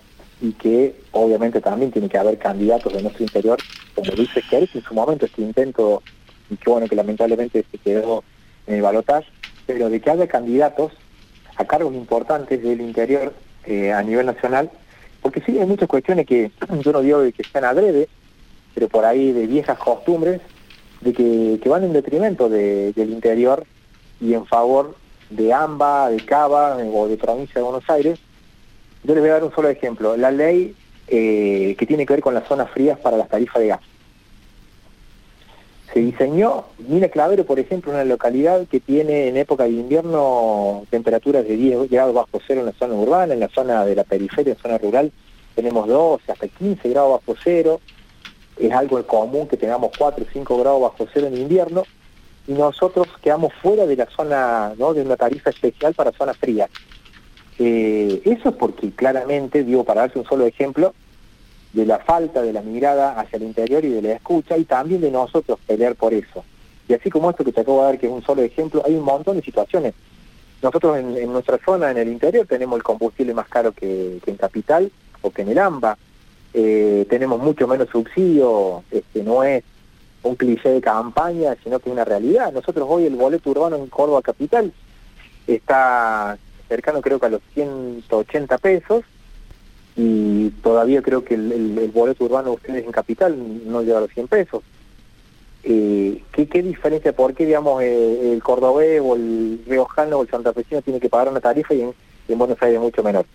y 0.41 0.51
que 0.53 0.95
obviamente 1.11 1.61
también 1.61 1.91
tiene 1.91 2.09
que 2.09 2.17
haber 2.17 2.37
candidatos 2.37 2.93
de 2.93 3.01
nuestro 3.01 3.23
interior, 3.23 3.57
como 3.93 4.11
dice 4.11 4.41
que 4.49 4.69
en 4.73 4.83
su 4.83 4.93
momento 4.93 5.25
este 5.25 5.41
intento, 5.41 6.03
y 6.49 6.57
que 6.57 6.69
bueno 6.69 6.87
que 6.87 6.95
lamentablemente 6.95 7.65
se 7.71 7.77
quedó 7.77 8.23
en 8.67 8.75
el 8.75 8.81
balotaje, 8.81 9.27
pero 9.65 9.89
de 9.89 9.99
que 9.99 10.11
haya 10.11 10.27
candidatos 10.27 10.91
a 11.55 11.65
cargos 11.65 11.93
importantes 11.93 12.61
del 12.61 12.81
interior 12.81 13.33
eh, 13.65 13.91
a 13.91 14.03
nivel 14.03 14.25
nacional, 14.25 14.69
porque 15.21 15.41
sí 15.41 15.57
hay 15.57 15.65
muchas 15.65 15.87
cuestiones 15.87 16.25
que 16.25 16.51
yo 16.81 16.91
no 16.91 17.01
digo 17.01 17.21
que 17.35 17.43
sean 17.43 17.65
adrede, 17.65 18.09
pero 18.73 18.89
por 18.89 19.05
ahí 19.05 19.31
de 19.31 19.47
viejas 19.47 19.77
costumbres, 19.77 20.41
de 21.01 21.13
que, 21.13 21.59
que 21.61 21.69
van 21.69 21.83
en 21.83 21.93
detrimento 21.93 22.49
del 22.49 23.09
interior 23.09 23.65
y 24.19 24.33
en 24.33 24.45
favor 24.45 24.95
de 25.29 25.53
AMBA, 25.53 26.09
de 26.09 26.25
Cava 26.25 26.77
o 26.77 27.07
de 27.07 27.17
provincia 27.17 27.55
de 27.55 27.61
Buenos 27.61 27.89
Aires, 27.89 28.19
yo 29.05 29.13
les 29.13 29.21
voy 29.21 29.29
a 29.29 29.33
dar 29.33 29.43
un 29.43 29.53
solo 29.53 29.69
ejemplo. 29.69 30.17
La 30.17 30.31
ley 30.31 30.75
eh, 31.07 31.75
que 31.77 31.85
tiene 31.85 32.05
que 32.05 32.13
ver 32.13 32.21
con 32.21 32.33
las 32.33 32.47
zonas 32.47 32.69
frías 32.71 32.97
para 32.99 33.17
las 33.17 33.29
tarifas 33.29 33.61
de 33.61 33.67
gas. 33.67 33.79
Se 35.93 35.99
diseñó 35.99 36.65
Mina 36.79 37.07
Clavero, 37.07 37.45
por 37.45 37.59
ejemplo, 37.59 37.91
una 37.91 38.03
localidad 38.03 38.67
que 38.67 38.79
tiene 38.79 39.27
en 39.27 39.37
época 39.37 39.63
de 39.63 39.69
invierno 39.69 40.83
temperaturas 40.89 41.47
de 41.47 41.55
10 41.55 41.89
grados 41.89 42.13
bajo 42.13 42.41
cero 42.45 42.61
en 42.61 42.65
la 42.65 42.73
zona 42.73 42.95
urbana, 42.95 43.33
en 43.33 43.39
la 43.39 43.47
zona 43.47 43.85
de 43.85 43.95
la 43.95 44.03
periferia, 44.03 44.51
en 44.51 44.57
la 44.57 44.61
zona 44.61 44.77
rural, 44.77 45.11
tenemos 45.55 45.87
12 45.87 46.31
hasta 46.31 46.47
15 46.47 46.89
grados 46.89 47.21
bajo 47.21 47.39
cero. 47.41 47.79
Es 48.57 48.71
algo 48.71 49.01
común 49.05 49.47
que 49.47 49.57
tengamos 49.57 49.91
4 49.97 50.23
o 50.23 50.27
5 50.31 50.57
grados 50.57 50.81
bajo 50.81 51.07
cero 51.13 51.27
en 51.27 51.37
invierno 51.37 51.83
y 52.47 52.53
nosotros 52.53 53.07
quedamos 53.21 53.53
fuera 53.61 53.85
de 53.85 53.95
la 53.95 54.05
zona, 54.07 54.73
¿no? 54.77 54.93
de 54.93 55.01
una 55.01 55.15
tarifa 55.15 55.49
especial 55.49 55.93
para 55.93 56.11
zonas 56.11 56.37
frías. 56.37 56.69
Eh, 57.59 58.21
eso 58.25 58.49
es 58.49 58.55
porque 58.55 58.91
claramente, 58.91 59.63
digo, 59.63 59.83
para 59.83 60.01
darse 60.01 60.19
un 60.19 60.25
solo 60.25 60.45
ejemplo, 60.45 60.93
de 61.73 61.85
la 61.85 61.99
falta 61.99 62.41
de 62.41 62.53
la 62.53 62.61
mirada 62.61 63.19
hacia 63.19 63.37
el 63.37 63.43
interior 63.43 63.83
y 63.83 63.89
de 63.89 64.01
la 64.01 64.13
escucha, 64.13 64.57
y 64.57 64.63
también 64.63 65.01
de 65.01 65.11
nosotros 65.11 65.59
pelear 65.67 65.95
por 65.95 66.13
eso. 66.13 66.43
Y 66.87 66.93
así 66.93 67.09
como 67.09 67.29
esto 67.29 67.43
que 67.43 67.51
te 67.51 67.61
acabo 67.61 67.79
de 67.79 67.85
dar, 67.85 67.99
que 67.99 68.07
es 68.07 68.11
un 68.11 68.23
solo 68.23 68.41
ejemplo, 68.43 68.81
hay 68.85 68.95
un 68.95 69.03
montón 69.03 69.37
de 69.37 69.43
situaciones. 69.43 69.93
Nosotros 70.61 70.97
en, 70.97 71.31
nuestra 71.31 71.59
zona, 71.63 71.91
en 71.91 71.97
el 71.97 72.07
interior, 72.07 72.47
tenemos 72.47 72.77
el 72.77 72.83
combustible 72.83 73.33
más 73.33 73.47
caro 73.47 73.71
que, 73.71 74.19
en 74.25 74.35
Capital 74.37 74.91
o 75.21 75.31
que 75.31 75.41
en 75.41 75.49
el 75.49 75.59
AMBA. 75.59 75.97
Eh, 76.53 77.05
tenemos 77.09 77.41
mucho 77.41 77.67
menos 77.67 77.89
subsidio, 77.89 78.83
este, 78.89 79.23
no 79.23 79.43
es 79.43 79.63
un 80.23 80.35
cliché 80.35 80.69
de 80.69 80.81
campaña, 80.81 81.55
sino 81.63 81.79
que 81.79 81.89
es 81.89 81.93
una 81.93 82.05
realidad. 82.05 82.53
Nosotros 82.53 82.87
hoy 82.89 83.05
el 83.05 83.15
boleto 83.15 83.49
urbano 83.49 83.75
en 83.75 83.87
Córdoba 83.87 84.21
Capital 84.21 84.71
está 85.45 86.37
cercano 86.67 87.01
creo 87.01 87.19
que 87.19 87.25
a 87.25 87.29
los 87.29 87.41
180 87.53 88.57
pesos 88.57 89.03
y 89.95 90.49
todavía 90.61 91.01
creo 91.01 91.23
que 91.23 91.35
el, 91.35 91.91
boleto 91.93 92.25
urbano 92.25 92.49
de 92.49 92.55
ustedes 92.55 92.85
en 92.85 92.91
Capital 92.91 93.35
no 93.65 93.81
llega 93.81 93.99
a 93.99 94.01
los 94.01 94.11
100 94.11 94.27
pesos. 94.27 94.63
Eh, 95.63 96.21
¿qué, 96.33 96.47
¿Qué 96.47 96.61
diferencia? 96.61 97.13
¿Por 97.13 97.33
qué, 97.33 97.45
digamos, 97.45 97.81
eh, 97.81 98.33
el 98.33 98.43
cordobés 98.43 99.01
o 99.03 99.15
el 99.15 99.61
riojano 99.65 100.17
o 100.17 100.21
el 100.23 100.29
santafesino 100.29 100.81
tiene 100.81 100.99
que 100.99 101.09
pagar 101.09 101.29
una 101.29 101.39
tarifa 101.39 101.73
y 101.73 101.81
en, 101.81 102.37
Buenos 102.37 102.61
Aires 102.61 102.79
mucho 102.79 103.03
menor? 103.03 103.25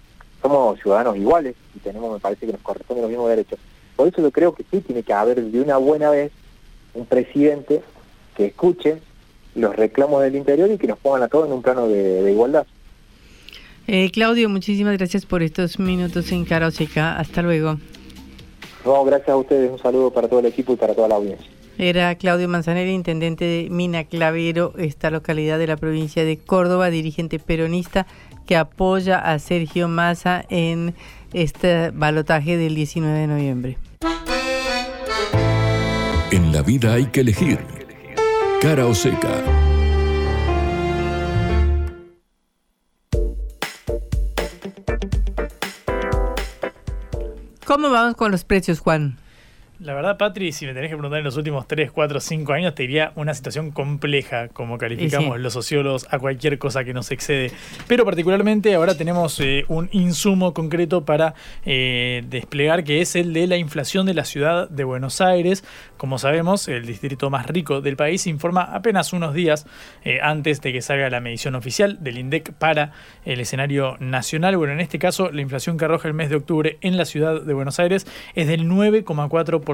Somos 0.42 0.78
ciudadanos 0.80 1.16
iguales 1.16 1.54
y 1.74 1.78
tenemos, 1.78 2.12
me 2.12 2.20
parece 2.20 2.46
que 2.46 2.52
nos 2.52 2.60
corresponde 2.60 3.02
los 3.02 3.10
mismos 3.10 3.30
derechos. 3.30 3.58
Por 3.96 4.08
eso 4.08 4.20
yo 4.22 4.30
creo 4.30 4.54
que 4.54 4.64
sí 4.70 4.80
tiene 4.80 5.02
que 5.02 5.12
haber 5.12 5.42
de 5.42 5.60
una 5.60 5.78
buena 5.78 6.10
vez 6.10 6.30
un 6.94 7.06
presidente 7.06 7.82
que 8.36 8.46
escuche 8.46 8.98
los 9.54 9.74
reclamos 9.74 10.22
del 10.22 10.36
interior 10.36 10.70
y 10.70 10.78
que 10.78 10.86
nos 10.86 10.98
pongan 10.98 11.22
a 11.22 11.28
todos 11.28 11.46
en 11.46 11.52
un 11.52 11.62
plano 11.62 11.88
de 11.88 12.30
igualdad. 12.30 12.66
Eh, 13.92 14.12
Claudio, 14.12 14.48
muchísimas 14.48 14.96
gracias 14.96 15.26
por 15.26 15.42
estos 15.42 15.80
minutos 15.80 16.30
en 16.30 16.44
Cara 16.44 16.68
Hasta 16.68 17.42
luego. 17.42 17.76
No, 18.84 19.04
gracias 19.04 19.30
a 19.30 19.36
ustedes. 19.36 19.68
Un 19.68 19.80
saludo 19.80 20.12
para 20.12 20.28
todo 20.28 20.38
el 20.38 20.46
equipo 20.46 20.72
y 20.72 20.76
para 20.76 20.94
toda 20.94 21.08
la 21.08 21.16
audiencia. 21.16 21.44
Era 21.76 22.14
Claudio 22.14 22.48
Manzanera, 22.48 22.88
intendente 22.88 23.44
de 23.44 23.68
Mina 23.68 24.04
Clavero, 24.04 24.74
esta 24.78 25.10
localidad 25.10 25.58
de 25.58 25.66
la 25.66 25.76
provincia 25.76 26.24
de 26.24 26.38
Córdoba, 26.38 26.88
dirigente 26.90 27.40
peronista 27.40 28.06
que 28.46 28.54
apoya 28.54 29.18
a 29.18 29.40
Sergio 29.40 29.88
Massa 29.88 30.44
en 30.50 30.94
este 31.32 31.90
balotaje 31.90 32.56
del 32.56 32.76
19 32.76 33.18
de 33.18 33.26
noviembre. 33.26 33.78
En 36.30 36.52
la 36.52 36.62
vida 36.62 36.92
hay 36.92 37.06
que 37.06 37.22
elegir. 37.22 37.58
Cara 38.60 38.86
o 38.86 38.94
seca. 38.94 39.59
¿Cómo 47.70 47.88
vamos 47.88 48.16
con 48.16 48.32
los 48.32 48.42
precios, 48.42 48.80
Juan? 48.80 49.16
La 49.82 49.94
verdad, 49.94 50.18
Patri, 50.18 50.52
si 50.52 50.66
me 50.66 50.74
tenés 50.74 50.90
que 50.90 50.96
preguntar 50.96 51.20
en 51.20 51.24
los 51.24 51.38
últimos 51.38 51.66
3, 51.66 51.90
4, 51.90 52.20
5 52.20 52.52
años, 52.52 52.74
te 52.74 52.82
diría 52.82 53.12
una 53.14 53.32
situación 53.32 53.70
compleja, 53.70 54.48
como 54.48 54.76
calificamos 54.76 55.36
sí. 55.36 55.42
los 55.42 55.54
sociólogos, 55.54 56.06
a 56.10 56.18
cualquier 56.18 56.58
cosa 56.58 56.84
que 56.84 56.92
nos 56.92 57.10
excede. 57.10 57.50
Pero 57.88 58.04
particularmente 58.04 58.74
ahora 58.74 58.94
tenemos 58.94 59.40
eh, 59.40 59.64
un 59.68 59.88
insumo 59.92 60.52
concreto 60.52 61.06
para 61.06 61.32
eh, 61.64 62.22
desplegar, 62.28 62.84
que 62.84 63.00
es 63.00 63.16
el 63.16 63.32
de 63.32 63.46
la 63.46 63.56
inflación 63.56 64.04
de 64.04 64.12
la 64.12 64.26
ciudad 64.26 64.68
de 64.68 64.84
Buenos 64.84 65.22
Aires. 65.22 65.64
Como 65.96 66.18
sabemos, 66.18 66.68
el 66.68 66.84
distrito 66.84 67.30
más 67.30 67.46
rico 67.46 67.80
del 67.80 67.96
país 67.96 68.26
informa 68.26 68.64
apenas 68.64 69.14
unos 69.14 69.32
días 69.32 69.66
eh, 70.04 70.18
antes 70.22 70.60
de 70.60 70.74
que 70.74 70.82
salga 70.82 71.08
la 71.08 71.20
medición 71.20 71.54
oficial 71.54 71.96
del 72.04 72.18
INDEC 72.18 72.52
para 72.52 72.92
el 73.24 73.40
escenario 73.40 73.96
nacional. 73.98 74.58
Bueno, 74.58 74.74
en 74.74 74.80
este 74.80 74.98
caso, 74.98 75.30
la 75.30 75.40
inflación 75.40 75.78
que 75.78 75.86
arroja 75.86 76.06
el 76.06 76.12
mes 76.12 76.28
de 76.28 76.36
octubre 76.36 76.76
en 76.82 76.98
la 76.98 77.06
ciudad 77.06 77.40
de 77.40 77.54
Buenos 77.54 77.80
Aires 77.80 78.06
es 78.34 78.46
del 78.46 78.68
9,4%, 78.68 79.69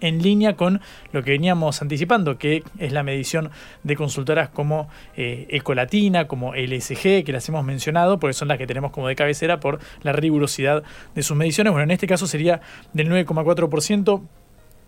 en 0.00 0.22
línea 0.22 0.56
con 0.56 0.80
lo 1.12 1.22
que 1.22 1.32
veníamos 1.32 1.82
anticipando, 1.82 2.38
que 2.38 2.62
es 2.78 2.92
la 2.92 3.02
medición 3.02 3.50
de 3.82 3.96
consultoras 3.96 4.48
como 4.48 4.88
eh, 5.16 5.46
Ecolatina, 5.50 6.26
como 6.26 6.54
LSG, 6.54 7.24
que 7.24 7.32
las 7.32 7.48
hemos 7.48 7.64
mencionado, 7.64 8.18
porque 8.18 8.34
son 8.34 8.48
las 8.48 8.58
que 8.58 8.66
tenemos 8.66 8.90
como 8.90 9.08
de 9.08 9.16
cabecera 9.16 9.60
por 9.60 9.80
la 10.02 10.12
rigurosidad 10.12 10.82
de 11.14 11.22
sus 11.22 11.36
mediciones. 11.36 11.72
Bueno, 11.72 11.84
en 11.84 11.90
este 11.90 12.06
caso 12.06 12.26
sería 12.26 12.60
del 12.92 13.08
9,4%. 13.08 14.22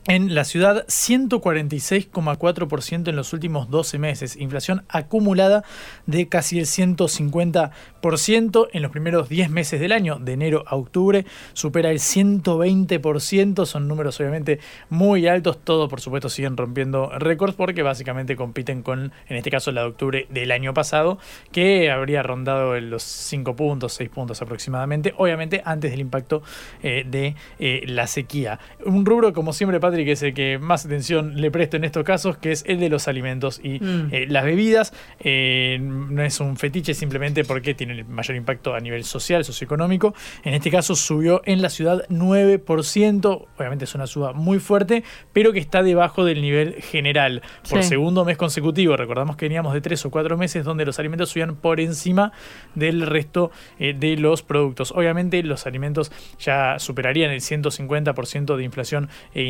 En 0.08 0.34
la 0.34 0.42
ciudad, 0.42 0.84
146,4% 0.88 3.08
en 3.08 3.14
los 3.14 3.32
últimos 3.32 3.70
12 3.70 4.00
meses. 4.00 4.34
Inflación 4.34 4.82
acumulada 4.88 5.62
de 6.06 6.28
casi 6.28 6.58
el 6.58 6.66
150% 6.66 8.68
en 8.72 8.82
los 8.82 8.90
primeros 8.90 9.28
10 9.28 9.50
meses 9.50 9.78
del 9.78 9.92
año, 9.92 10.18
de 10.18 10.32
enero 10.32 10.64
a 10.66 10.74
octubre. 10.74 11.24
Supera 11.52 11.92
el 11.92 12.00
120%. 12.00 13.64
Son 13.64 13.86
números 13.86 14.18
obviamente 14.18 14.58
muy 14.90 15.28
altos. 15.28 15.60
Todos, 15.62 15.88
por 15.88 16.00
supuesto, 16.00 16.28
siguen 16.28 16.56
rompiendo 16.56 17.16
récords 17.20 17.54
porque 17.54 17.82
básicamente 17.82 18.34
compiten 18.34 18.82
con, 18.82 19.12
en 19.28 19.36
este 19.36 19.52
caso, 19.52 19.70
la 19.70 19.82
de 19.82 19.86
octubre 19.86 20.26
del 20.30 20.50
año 20.50 20.74
pasado, 20.74 21.18
que 21.52 21.92
habría 21.92 22.24
rondado 22.24 22.80
los 22.80 23.04
5 23.04 23.54
puntos, 23.54 23.92
6 23.92 24.10
puntos 24.10 24.42
aproximadamente. 24.42 25.14
Obviamente, 25.16 25.62
antes 25.64 25.92
del 25.92 26.00
impacto 26.00 26.42
eh, 26.82 27.04
de 27.08 27.36
eh, 27.60 27.84
la 27.86 28.08
sequía. 28.08 28.58
Un 28.84 29.06
rubro, 29.06 29.32
como 29.32 29.52
siempre, 29.52 29.78
Patrick, 29.92 30.06
que 30.06 30.12
es 30.12 30.22
el 30.22 30.34
que 30.34 30.58
más 30.58 30.86
atención 30.86 31.40
le 31.40 31.50
presto 31.50 31.76
en 31.76 31.84
estos 31.84 32.02
casos, 32.04 32.36
que 32.38 32.50
es 32.52 32.64
el 32.66 32.80
de 32.80 32.88
los 32.88 33.08
alimentos 33.08 33.60
y 33.62 33.78
Mm. 33.78 34.08
eh, 34.10 34.26
las 34.28 34.44
bebidas. 34.44 34.92
Eh, 35.20 35.78
no 35.80 36.22
es 36.22 36.40
un 36.40 36.56
fetiche 36.56 36.94
simplemente 36.94 37.44
porque 37.44 37.74
tiene 37.74 37.92
el 37.92 38.04
mayor 38.06 38.36
impacto 38.36 38.74
a 38.74 38.80
nivel 38.80 39.04
social, 39.04 39.44
socioeconómico. 39.44 40.14
En 40.44 40.54
este 40.54 40.70
caso 40.70 40.94
subió 40.96 41.42
en 41.44 41.60
la 41.62 41.68
ciudad 41.70 42.04
9%. 42.08 43.46
Obviamente 43.58 43.84
es 43.84 43.94
una 43.94 44.06
suba 44.06 44.32
muy 44.32 44.58
fuerte, 44.58 45.04
pero 45.32 45.52
que 45.52 45.58
está 45.58 45.82
debajo 45.82 46.24
del 46.24 46.40
nivel 46.42 46.74
general. 46.82 47.42
Por 47.68 47.82
Sí. 47.82 47.88
segundo 47.90 48.24
mes 48.24 48.36
consecutivo, 48.36 48.96
recordamos 48.96 49.36
que 49.36 49.46
veníamos 49.46 49.74
de 49.74 49.80
tres 49.80 50.04
o 50.06 50.10
cuatro 50.10 50.36
meses 50.36 50.64
donde 50.64 50.84
los 50.84 50.98
alimentos 50.98 51.30
subían 51.30 51.56
por 51.56 51.80
encima 51.80 52.32
del 52.74 53.02
resto 53.06 53.50
eh, 53.78 53.94
de 53.98 54.16
los 54.16 54.42
productos. 54.42 54.92
Obviamente 54.92 55.42
los 55.42 55.66
alimentos 55.66 56.10
ya 56.38 56.78
superarían 56.78 57.30
el 57.30 57.40
150% 57.40 58.56
de 58.56 58.64
inflación 58.64 59.08
eh, 59.34 59.44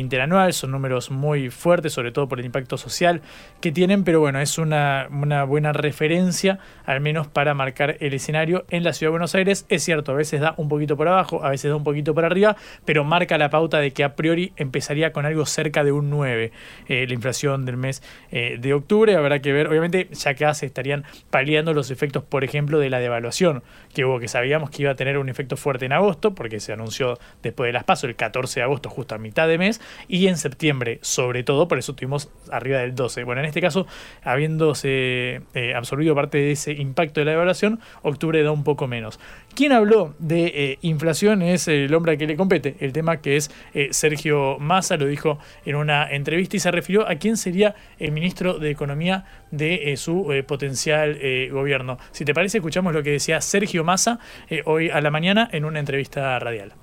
son 0.51 0.71
números 0.71 1.11
muy 1.11 1.49
fuertes, 1.49 1.93
sobre 1.93 2.11
todo 2.11 2.27
por 2.27 2.39
el 2.39 2.45
impacto 2.45 2.77
social 2.77 3.21
que 3.61 3.71
tienen, 3.71 4.03
pero 4.03 4.19
bueno, 4.19 4.39
es 4.39 4.57
una, 4.57 5.07
una 5.11 5.43
buena 5.43 5.73
referencia, 5.73 6.59
al 6.85 7.01
menos 7.01 7.27
para 7.27 7.53
marcar 7.53 7.97
el 7.99 8.13
escenario 8.13 8.65
en 8.69 8.83
la 8.83 8.93
ciudad 8.93 9.09
de 9.09 9.11
Buenos 9.11 9.35
Aires. 9.35 9.65
Es 9.69 9.83
cierto, 9.83 10.11
a 10.11 10.15
veces 10.15 10.41
da 10.41 10.53
un 10.57 10.69
poquito 10.69 10.97
por 10.97 11.07
abajo, 11.07 11.43
a 11.43 11.49
veces 11.49 11.69
da 11.69 11.75
un 11.75 11.83
poquito 11.83 12.13
por 12.13 12.25
arriba, 12.25 12.55
pero 12.85 13.03
marca 13.03 13.37
la 13.37 13.49
pauta 13.49 13.79
de 13.79 13.91
que 13.91 14.03
a 14.03 14.15
priori 14.15 14.53
empezaría 14.57 15.11
con 15.11 15.25
algo 15.25 15.45
cerca 15.45 15.83
de 15.83 15.91
un 15.91 16.09
9, 16.09 16.51
eh, 16.87 17.05
la 17.07 17.13
inflación 17.13 17.65
del 17.65 17.77
mes 17.77 18.03
eh, 18.31 18.57
de 18.59 18.73
octubre. 18.73 19.15
Habrá 19.15 19.39
que 19.39 19.53
ver, 19.53 19.67
obviamente, 19.67 20.09
ya 20.11 20.31
acá 20.31 20.53
se 20.53 20.65
estarían 20.65 21.05
paliando 21.29 21.73
los 21.73 21.91
efectos, 21.91 22.23
por 22.23 22.43
ejemplo, 22.43 22.79
de 22.79 22.89
la 22.89 22.99
devaluación 22.99 23.63
que 23.93 24.05
hubo, 24.05 24.19
que 24.19 24.27
sabíamos 24.27 24.69
que 24.69 24.83
iba 24.83 24.91
a 24.91 24.95
tener 24.95 25.17
un 25.17 25.29
efecto 25.29 25.57
fuerte 25.57 25.85
en 25.85 25.93
agosto, 25.93 26.33
porque 26.35 26.59
se 26.59 26.73
anunció 26.73 27.17
después 27.41 27.67
de 27.67 27.73
las 27.73 27.83
pasos 27.83 28.09
el 28.09 28.15
14 28.15 28.59
de 28.59 28.63
agosto, 28.63 28.89
justo 28.89 29.15
a 29.15 29.17
mitad 29.17 29.47
de 29.47 29.57
mes, 29.57 29.81
y 30.07 30.22
en 30.27 30.37
septiembre, 30.37 30.99
sobre 31.01 31.43
todo, 31.43 31.67
por 31.67 31.77
eso 31.77 31.95
tuvimos 31.95 32.29
arriba 32.51 32.79
del 32.79 32.95
12. 32.95 33.23
Bueno, 33.23 33.41
en 33.41 33.47
este 33.47 33.61
caso, 33.61 33.87
habiéndose 34.23 35.41
eh, 35.53 35.73
absorbido 35.75 36.15
parte 36.15 36.37
de 36.37 36.51
ese 36.51 36.73
impacto 36.73 37.21
de 37.21 37.25
la 37.25 37.31
devaluación, 37.31 37.79
octubre 38.01 38.41
da 38.43 38.51
un 38.51 38.63
poco 38.63 38.87
menos. 38.87 39.19
Quien 39.55 39.71
habló 39.71 40.15
de 40.19 40.45
eh, 40.45 40.79
inflación 40.81 41.41
es 41.41 41.67
el 41.67 41.93
hombre 41.93 42.13
a 42.13 42.17
que 42.17 42.27
le 42.27 42.35
compete, 42.35 42.75
el 42.79 42.93
tema 42.93 43.21
que 43.21 43.37
es 43.37 43.51
eh, 43.73 43.89
Sergio 43.91 44.57
Massa, 44.59 44.97
lo 44.97 45.05
dijo 45.05 45.39
en 45.65 45.75
una 45.75 46.09
entrevista 46.11 46.57
y 46.57 46.59
se 46.59 46.71
refirió 46.71 47.07
a 47.07 47.15
quién 47.15 47.37
sería 47.37 47.75
el 47.99 48.11
ministro 48.11 48.59
de 48.59 48.71
Economía 48.71 49.25
de 49.51 49.95
su 49.97 50.33
potencial 50.47 51.19
gobierno. 51.51 51.99
Si 52.11 52.25
te 52.25 52.33
parece, 52.33 52.57
escuchamos 52.57 52.93
lo 52.93 53.03
que 53.03 53.11
decía 53.11 53.39
Sergio 53.39 53.83
Massa 53.83 54.19
hoy 54.65 54.89
a 54.89 54.99
la 54.99 55.11
mañana 55.11 55.47
en 55.51 55.65
una 55.65 55.79
entrevista 55.79 56.39
radial. 56.39 56.73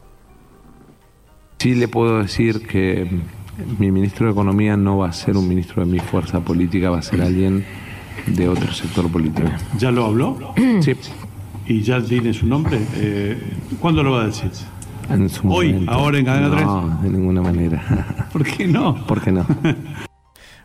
Sí 1.61 1.75
le 1.75 1.89
puedo 1.89 2.23
decir 2.23 2.67
que 2.67 3.07
mi 3.79 3.91
ministro 3.91 4.25
de 4.25 4.33
Economía 4.33 4.79
no 4.79 4.97
va 4.97 5.09
a 5.11 5.13
ser 5.13 5.37
un 5.37 5.47
ministro 5.47 5.85
de 5.85 5.93
mi 5.93 5.99
fuerza 5.99 6.41
política, 6.41 6.89
va 6.89 7.01
a 7.01 7.03
ser 7.03 7.21
alguien 7.21 7.67
de 8.27 8.49
otro 8.49 8.73
sector 8.73 9.13
político. 9.13 9.47
¿Ya 9.77 9.91
lo 9.91 10.07
habló? 10.07 10.55
Sí. 10.81 10.95
¿Y 11.67 11.83
ya 11.83 12.03
tiene 12.03 12.33
su 12.33 12.47
nombre? 12.47 12.79
Eh, 12.95 13.39
¿Cuándo 13.79 14.03
lo 14.03 14.13
va 14.13 14.23
a 14.23 14.27
decir? 14.29 14.51
En 15.11 15.29
su 15.29 15.53
Hoy, 15.53 15.75
momento. 15.75 15.93
ahora 15.93 16.19
en 16.19 16.25
Cadena 16.25 16.49
No, 16.63 16.99
de 17.03 17.11
ninguna 17.11 17.43
manera. 17.43 18.29
¿Por 18.33 18.43
qué 18.43 18.67
no? 18.67 18.95
¿Por 19.07 19.21
qué 19.21 19.31
no? 19.31 19.45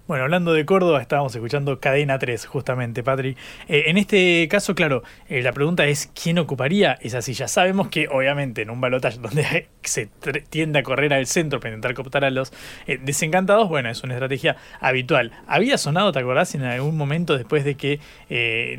Bueno, 0.08 0.26
hablando 0.26 0.53
de 0.53 0.66
Córdoba, 0.66 1.01
estábamos 1.01 1.34
escuchando 1.34 1.80
Cadena 1.80 2.20
3, 2.20 2.45
justamente, 2.45 3.01
Patri. 3.01 3.36
Eh, 3.68 3.86
en 3.88 3.97
este 3.97 4.47
caso, 4.47 4.76
claro, 4.76 5.01
eh, 5.30 5.41
la 5.41 5.51
pregunta 5.51 5.88
es: 5.88 6.12
¿quién 6.14 6.38
ocuparía 6.38 6.95
esa 7.01 7.24
silla? 7.24 7.47
Sabemos 7.47 7.88
que, 7.88 8.08
obviamente, 8.08 8.62
en 8.62 8.70
un 8.70 8.80
balotaje 8.80 9.18
donde 9.22 9.68
se 9.82 10.08
tiende 10.51 10.78
a 10.78 10.84
correr 10.84 11.12
al 11.12 11.26
centro 11.26 11.60
para 11.60 11.72
intentar 11.72 11.95
cooptar 11.95 12.24
a 12.24 12.30
los 12.30 12.53
eh, 12.86 12.99
desencantados, 13.01 13.68
bueno, 13.68 13.89
es 13.89 14.03
una 14.03 14.14
estrategia 14.14 14.58
habitual. 14.80 15.32
Había 15.47 15.80
sonado, 15.80 16.12
¿te 16.12 16.20
acordás, 16.20 16.53
en 16.53 16.62
algún 16.66 16.97
momento 16.97 17.36
después 17.36 17.66
de 17.66 17.74
que 17.74 17.99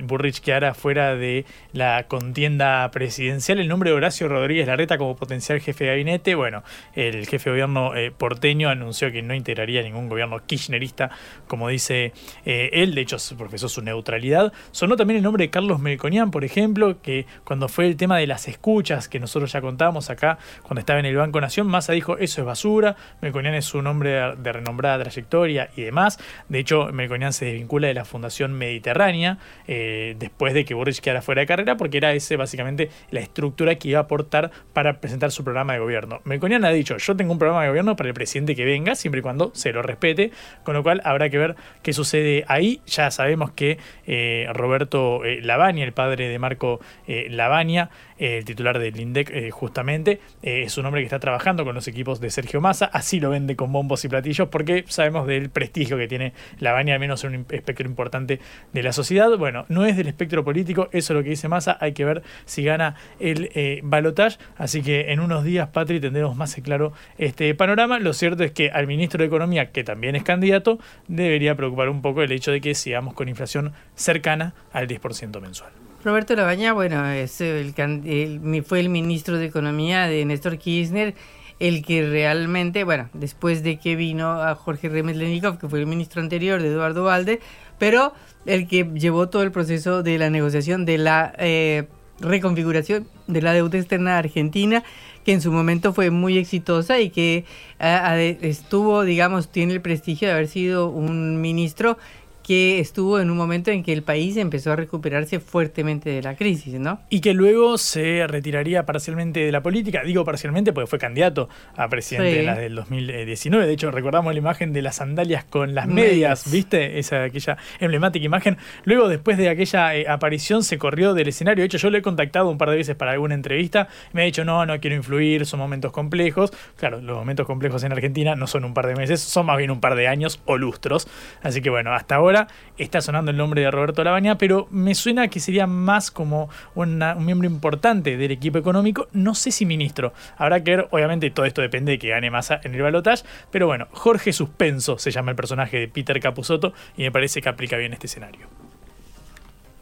Burrich 0.05 0.39
quedara 0.41 0.75
fuera 0.75 1.17
de 1.17 1.45
la 1.73 2.05
contienda 2.07 2.89
presidencial 2.93 3.59
el 3.59 3.67
nombre 3.67 3.91
de 3.91 3.97
Horacio 3.97 4.29
Rodríguez 4.29 4.69
Larreta 4.69 4.97
como 4.97 5.17
potencial 5.17 5.61
jefe 5.61 5.87
de 5.87 5.91
gabinete? 5.91 6.37
Bueno, 6.37 6.63
el 6.95 7.27
jefe 7.27 7.51
de 7.51 7.55
gobierno 7.55 7.93
porteño 8.17 8.69
anunció 8.69 9.11
que 9.11 9.23
no 9.23 9.35
integraría 9.35 9.83
ningún 9.83 10.09
gobierno 10.09 10.39
kirchnerista 10.47 11.11
como 11.47 11.69
dice 11.69 12.13
eh, 12.45 12.71
él, 12.73 12.95
de 12.95 13.01
hecho 13.03 13.17
profesó 13.37 13.69
su 13.69 13.83
neutralidad. 13.83 14.53
Sonó 14.73 14.97
también 14.97 15.19
el 15.19 15.23
nombre 15.23 15.45
de 15.45 15.51
Carlos 15.51 15.81
Melconian, 15.81 16.31
por 16.31 16.45
ejemplo, 16.45 17.01
que 17.01 17.27
cuando 17.45 17.69
fue 17.69 17.87
el 17.87 17.97
tema 17.97 18.19
de 18.19 18.27
las 18.27 18.49
escuchas, 18.49 19.09
que 19.09 19.21
nosotros 19.21 19.53
ya 19.53 19.61
contábamos 19.61 20.11
acá, 20.11 20.39
cuando 20.63 20.81
estaba 20.81 20.99
en 20.99 21.07
el 21.07 21.17
Banco 21.17 21.41
Nación, 21.41 21.67
Massa 21.67 21.93
dijo, 21.93 22.19
eso 22.19 22.41
es 22.41 22.47
basura, 22.47 22.97
Melconian 23.21 23.55
es 23.55 23.75
un 23.75 23.87
hombre 23.87 24.37
de, 24.37 24.53
renombrada 24.53 25.03
trayectoria 25.03 25.71
y 25.77 25.83
demás. 25.83 26.19
De 26.49 26.59
hecho, 26.59 26.89
Melconian 26.93 27.33
se 27.33 27.47
desvincula 27.47 27.89
de 27.89 27.95
la 27.95 28.05
Fundación 28.05 28.53
Mediterránea 28.53 29.39
eh, 29.67 30.17
después 30.19 30.55
de 30.55 30.65
que 30.65 30.75
Burrich 30.75 31.01
quedara 31.01 31.23
fuera 31.23 31.41
de 31.41 31.47
carrera, 31.47 31.77
porque 31.77 31.99
era 31.99 32.13
ese 32.13 32.37
básicamente 32.37 32.91
la 33.11 33.21
estructura 33.21 33.77
que 33.77 33.89
iba 33.89 34.01
a 34.01 34.03
aportar 34.03 34.51
para 34.73 35.01
presentar 35.01 35.31
su 35.31 35.45
programa 35.45 35.75
de 35.75 35.79
gobierno. 35.79 36.21
Melconian 36.25 36.65
ha 36.65 36.71
dicho, 36.71 36.97
yo 36.97 37.17
tengo 37.17 37.33
un 37.33 37.39
programa 37.39 37.63
de 37.63 37.69
gobierno 37.69 37.97
para 37.97 38.09
el 38.09 38.15
presidente 38.15 38.55
que 38.55 38.65
venga, 38.65 38.95
siempre 38.95 39.21
y 39.21 39.23
cuando 39.23 39.51
se 39.55 39.73
lo 39.73 39.83
respete, 39.83 40.33
con 40.65 40.75
lo 40.75 40.83
cual 40.83 41.01
habrá 41.09 41.31
que 41.31 41.39
ver 41.39 41.57
qué 41.83 41.93
sucede 41.93 42.45
ahí. 42.49 42.81
Ya 42.87 43.11
sabemos 43.11 43.53
que 43.53 43.79
eh, 44.07 44.49
Roberto 44.53 45.25
eh, 45.25 45.41
Lavagna, 45.41 45.85
el 45.85 45.93
padre 45.93 46.29
de 46.29 46.39
Marco 46.39 46.81
eh, 47.07 47.29
Lavagna, 47.31 47.91
eh, 48.19 48.39
el 48.39 48.45
titular 48.45 48.79
del 48.79 48.99
INDEC 48.99 49.31
eh, 49.31 49.51
justamente, 49.51 50.21
es 50.43 50.77
un 50.77 50.87
hombre 50.87 51.03
que 51.03 51.07
está 51.07 51.19
trabajando 51.19 51.65
con 51.65 51.75
los 51.75 51.87
equipos 51.89 52.21
de 52.21 52.31
Sergio 52.31 52.61
Massa, 52.61 52.87
así 52.87 53.21
lo 53.21 53.31
vende 53.31 53.57
con 53.57 53.73
bombos 53.73 54.05
y 54.05 54.09
platillos 54.09 54.49
porque 54.49 54.85
sabemos 54.89 55.27
del 55.27 55.51
prestigio 55.51 55.97
que 55.97 56.09
tiene 56.09 56.33
Lavagna, 56.59 56.95
al 56.95 57.01
menos 57.01 57.25
en 57.25 57.37
un 57.37 57.47
espectro 57.51 57.87
importante 57.87 58.41
de 58.73 58.83
la 58.83 58.93
sociedad. 58.93 59.31
Bueno, 59.39 59.67
no 59.69 59.87
es 59.87 59.97
del 59.97 60.09
espectro 60.09 60.45
político, 60.45 60.89
eso 60.93 61.13
es 61.13 61.17
lo 61.17 61.23
que 61.23 61.31
dice 61.31 61.49
Massa, 61.49 61.79
hay 61.81 61.93
que 61.93 62.05
ver 62.05 62.23
si 62.45 62.65
gana 62.65 62.97
el 63.21 63.51
balotage, 63.83 64.39
así 64.57 64.83
que 64.83 65.13
en 65.13 65.21
unos 65.21 65.45
días, 65.45 65.69
Patri, 65.69 66.01
tendremos 66.01 66.37
más 66.37 66.57
claro 66.63 66.93
este 67.19 67.55
panorama. 67.55 67.99
Lo 67.99 68.13
cierto 68.13 68.45
es 68.45 68.53
que 68.53 68.71
al 68.71 68.87
ministro 68.87 69.19
de 69.21 69.27
Economía, 69.27 69.73
que 69.73 69.85
también 69.85 70.17
es 70.17 70.23
candidato, 70.23 70.79
debería 71.09 71.55
preocupar 71.55 71.89
un 71.89 72.03
poco 72.03 72.23
el 72.23 72.33
hecho 72.33 72.51
de 72.51 72.61
que 72.61 72.75
sigamos 72.75 73.15
con 73.15 73.29
inflación 73.29 73.73
cercana 73.95 74.55
al 74.73 74.87
10% 74.89 75.41
mensual. 75.41 75.71
Roberto 76.05 76.35
Labaña, 76.37 76.73
bueno, 76.73 77.05
es 77.11 77.41
el, 77.41 77.75
el- 77.77 78.65
fue 78.65 78.81
el 78.81 78.89
ministro 78.89 79.39
de 79.39 79.47
Economía 79.47 80.07
de 80.07 80.25
Néstor 80.25 80.59
Kirchner, 80.59 81.15
el 81.59 81.83
que 81.85 82.07
realmente, 82.09 82.85
bueno, 82.85 83.09
después 83.15 83.63
de 83.63 83.79
que 83.79 83.97
vino 83.97 84.43
a 84.43 84.55
Jorge 84.55 84.89
Remeslenikov, 84.89 85.59
que 85.59 85.69
fue 85.69 85.81
el 85.81 85.87
ministro 85.87 86.21
anterior 86.21 86.61
de 86.61 86.69
Eduardo 86.69 87.05
Valde, 87.05 87.41
pero 87.79 88.13
el 88.45 88.69
que 88.69 88.85
llevó 88.95 89.29
todo 89.29 89.43
el 89.43 89.51
proceso 89.53 90.03
de 90.03 90.19
la 90.19 90.31
negociación 90.31 90.85
de 90.85 90.99
la 90.99 91.33
eh, 91.39 91.89
reconfiguración 92.21 93.09
de 93.27 93.43
la 93.43 93.53
deuda 93.53 93.79
externa 93.79 94.19
argentina, 94.19 94.85
que 95.27 95.33
en 95.33 95.41
su 95.41 95.51
momento 95.51 95.93
fue 95.93 96.13
muy 96.13 96.39
exitosa 96.39 97.01
y 97.01 97.11
que 97.11 97.45
estuvo, 97.81 99.03
digamos, 99.03 99.49
tiene 99.49 99.73
el 99.73 99.81
prestigio 99.81 100.29
de 100.29 100.35
haber 100.35 100.47
sido 100.47 100.89
un 100.89 101.41
ministro 101.41 101.99
que 102.47 102.79
estuvo 102.79 103.19
en 103.19 103.29
un 103.29 103.37
momento 103.37 103.73
en 103.73 103.83
que 103.83 103.93
el 103.93 104.05
país 104.05 104.37
empezó 104.37 104.71
a 104.71 104.77
recuperarse 104.77 105.41
fuertemente 105.41 106.11
de 106.11 106.23
la 106.23 106.37
crisis, 106.37 106.75
¿no? 106.75 107.01
Y 107.11 107.21
que 107.21 107.35
luego 107.35 107.77
se 107.77 108.25
retiraría 108.29 108.87
parcialmente 108.87 109.41
de 109.41 109.51
la 109.51 109.65
política, 109.65 110.05
digo 110.05 110.25
parcialmente 110.25 110.73
porque 110.73 110.87
fue 110.87 111.01
candidato 111.01 111.49
a 111.75 111.89
presidente 111.89 112.39
en 112.39 112.47
la 112.47 112.55
del 112.55 112.77
2019, 112.77 113.67
de 113.67 113.73
hecho 113.73 113.91
recordamos 113.91 114.33
la 114.33 114.39
imagen 114.39 114.73
de 114.73 114.81
las 114.81 114.95
sandalias 114.95 115.43
con 115.43 115.75
las 115.75 115.89
medias, 115.89 116.49
¿viste? 116.49 117.01
Esa 117.01 117.25
aquella 117.25 117.57
emblemática 117.81 118.25
imagen. 118.25 118.59
Luego 118.85 119.09
después 119.09 119.39
de 119.39 119.49
aquella 119.49 119.97
eh, 119.97 120.07
aparición 120.09 120.63
se 120.63 120.79
corrió 120.79 121.15
del 121.15 121.27
escenario, 121.27 121.63
de 121.63 121.67
hecho 121.67 121.79
yo 121.79 121.91
lo 121.91 121.99
he 121.99 122.03
contactado 122.03 122.49
un 122.49 122.59
par 122.59 122.71
de 122.71 122.77
veces 122.77 122.95
para 122.95 123.11
alguna 123.11 123.35
entrevista, 123.35 123.89
me 124.13 124.23
ha 124.23 124.25
dicho, 124.25 124.45
"No, 124.45 124.65
no 124.67 124.79
quiero 124.79 124.95
influir, 124.95 125.47
son 125.47 125.59
momentos 125.59 125.91
complejos." 125.91 126.53
Claro, 126.77 127.01
los 127.01 127.19
momentos 127.19 127.45
complejos 127.45 127.83
en 127.83 127.91
Argentina 127.91 128.37
no 128.37 128.47
son 128.47 128.65
un 128.65 128.73
par 128.73 128.87
de 128.87 128.95
meses, 128.95 129.21
son 129.21 129.47
más 129.47 129.59
bien 129.59 129.73
un 129.73 129.81
par 129.81 129.97
de 129.97 130.07
años 130.07 130.41
o 130.45 130.57
lustros. 130.57 131.09
Así 131.43 131.61
que 131.61 131.71
bueno, 131.71 131.93
hasta 131.93 132.15
ahora 132.15 132.36
está 132.77 133.01
sonando 133.01 133.31
el 133.31 133.37
nombre 133.37 133.63
de 133.63 133.71
Roberto 133.71 134.05
Labaña, 134.05 134.37
pero 134.39 134.69
me 134.71 134.95
suena 134.95 135.29
que 135.29 135.41
sería 135.41 135.67
más 135.67 136.11
como 136.11 136.49
un 136.75 137.03
miembro 137.19 137.49
importante 137.49 138.17
del 138.17 138.31
equipo 138.31 138.59
económico, 138.59 139.09
no 139.13 139.35
sé 139.35 139.51
si 139.51 139.65
ministro. 139.65 140.13
Habrá 140.37 140.63
que 140.63 140.77
ver, 140.77 140.89
obviamente 140.91 141.31
todo 141.31 141.47
esto 141.47 141.63
depende 141.63 141.93
de 141.93 141.99
que 141.99 142.09
gane 142.09 142.31
masa 142.31 142.61
en 142.63 142.75
el 142.75 142.83
balotaje, 142.83 143.25
pero 143.51 143.67
bueno, 143.67 143.87
Jorge 143.93 144.33
Suspenso 144.33 144.99
se 144.99 145.11
llama 145.11 145.31
el 145.31 145.37
personaje 145.37 145.79
de 145.79 145.89
Peter 145.89 146.21
Capusotto 146.21 146.73
y 146.97 147.03
me 147.03 147.13
parece 147.13 147.41
que 147.41 147.49
aplica 147.49 147.77
bien 147.77 147.93
este 147.93 148.07
escenario. 148.07 148.47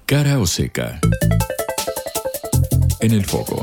Cara 0.07 0.39
o 0.39 0.47
seca. 0.47 1.01
En 3.01 3.13
el 3.13 3.25
foco. 3.25 3.63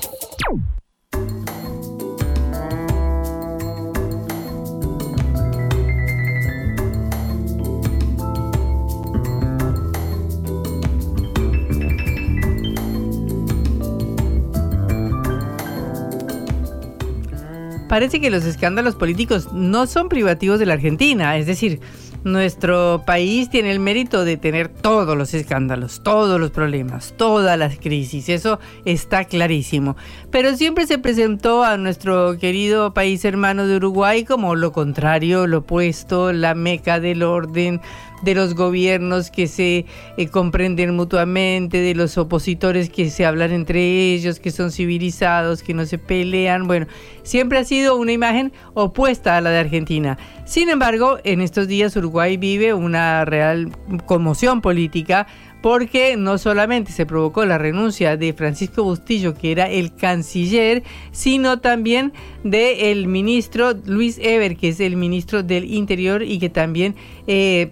Parece 17.92 18.22
que 18.22 18.30
los 18.30 18.46
escándalos 18.46 18.96
políticos 18.96 19.52
no 19.52 19.86
son 19.86 20.08
privativos 20.08 20.60
de 20.60 20.66
la 20.66 20.76
Argentina, 20.76 21.36
es 21.36 21.46
decir, 21.46 21.82
nuestro 22.24 23.04
país 23.06 23.50
tiene 23.50 23.70
el 23.70 23.82
mérito 23.82 24.24
de 24.24 24.38
tener 24.38 24.70
todos 24.70 25.18
los 25.18 25.34
escándalos, 25.34 26.02
todos 26.02 26.40
los 26.40 26.52
problemas, 26.52 27.14
todas 27.18 27.60
las 27.60 27.78
crisis, 27.80 28.30
eso 28.30 28.62
está 28.86 29.26
clarísimo. 29.26 29.98
Pero 30.30 30.56
siempre 30.56 30.88
se 30.88 31.00
presentó 31.00 31.66
a 31.66 31.76
nuestro 31.76 32.38
querido 32.38 32.94
país 32.94 33.26
hermano 33.26 33.68
de 33.68 33.76
Uruguay 33.76 34.24
como 34.24 34.56
lo 34.56 34.72
contrario, 34.72 35.46
lo 35.46 35.58
opuesto, 35.58 36.32
la 36.32 36.56
meca 36.56 37.02
del 37.02 37.24
orden, 37.24 37.82
de 38.22 38.36
los 38.36 38.56
gobiernos 38.56 39.32
que 39.32 39.48
se 39.48 39.86
eh, 40.18 40.28
comprenden 40.28 40.96
mutuamente, 40.96 41.82
de 41.82 41.96
los 41.96 42.18
opositores 42.18 42.90
que 42.90 43.10
se 43.10 43.26
hablan 43.26 43.52
entre 43.52 44.14
ellos, 44.14 44.40
que 44.40 44.52
son 44.52 44.72
civilizados, 44.72 45.64
que 45.64 45.74
no 45.74 45.86
se 45.86 45.98
pelean. 45.98 46.68
Bueno, 46.68 46.88
siempre 47.24 47.60
ha 47.60 47.64
sido 47.64 47.96
una 47.96 48.12
imagen 48.12 48.52
opuesta 48.74 49.38
a 49.38 49.42
la 49.42 49.50
de 49.50 49.60
Argentina. 49.60 50.18
Sin 50.46 50.70
embargo, 50.70 51.20
en 51.24 51.42
estos 51.42 51.68
días 51.68 51.96
Uruguay 51.96 52.38
vive 52.38 52.74
una 52.74 53.26
real 53.26 53.72
conmoción 54.06 54.62
política 54.62 55.28
porque 55.62 56.18
no 56.18 56.38
solamente 56.38 56.92
se 56.92 57.06
provocó 57.06 57.46
la 57.46 57.58
renuncia 57.58 58.18
de 58.18 58.34
Francisco 58.34 58.84
Bustillo, 58.84 59.36
que 59.36 59.52
era 59.52 59.70
el 59.70 59.96
canciller, 59.96 60.84
sino 61.12 61.60
también 61.60 62.14
del 62.44 63.08
ministro 63.08 63.74
Luis 63.86 64.18
Eber, 64.22 64.58
que 64.58 64.70
es 64.70 64.80
el 64.80 64.98
ministro 64.98 65.44
del 65.44 65.72
Interior 65.72 66.24
y 66.24 66.40
que 66.40 66.50
también 66.50 66.96
eh, 67.28 67.72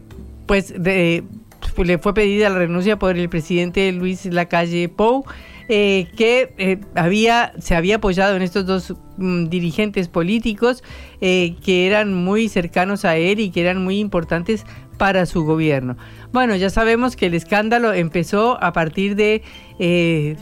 pues 0.49 0.73
le 0.79 1.99
fue 1.99 2.15
pedida 2.15 2.49
la 2.49 2.57
renuncia 2.57 2.97
por 2.97 3.15
el 3.15 3.29
presidente 3.29 3.91
Luis 3.91 4.25
Lacalle 4.25 4.89
Pou, 4.89 5.23
eh, 5.67 6.07
que 6.17 6.55
eh, 6.57 6.79
había, 6.95 7.53
se 7.59 7.75
había 7.75 7.97
apoyado 7.97 8.35
en 8.35 8.41
estos 8.41 8.65
dos 8.65 8.95
mm, 9.17 9.45
dirigentes 9.49 10.07
políticos 10.07 10.83
eh, 11.21 11.55
que 11.63 11.85
eran 11.85 12.15
muy 12.15 12.49
cercanos 12.49 13.05
a 13.05 13.15
él 13.17 13.39
y 13.39 13.51
que 13.51 13.61
eran 13.61 13.83
muy 13.83 13.99
importantes 13.99 14.65
para 14.97 15.27
su 15.27 15.43
gobierno. 15.45 15.97
Bueno, 16.33 16.55
ya 16.55 16.71
sabemos 16.71 17.15
que 17.15 17.27
el 17.27 17.35
escándalo 17.35 17.93
empezó 17.93 18.57
a 18.63 18.73
partir 18.73 19.15
de 19.15 19.43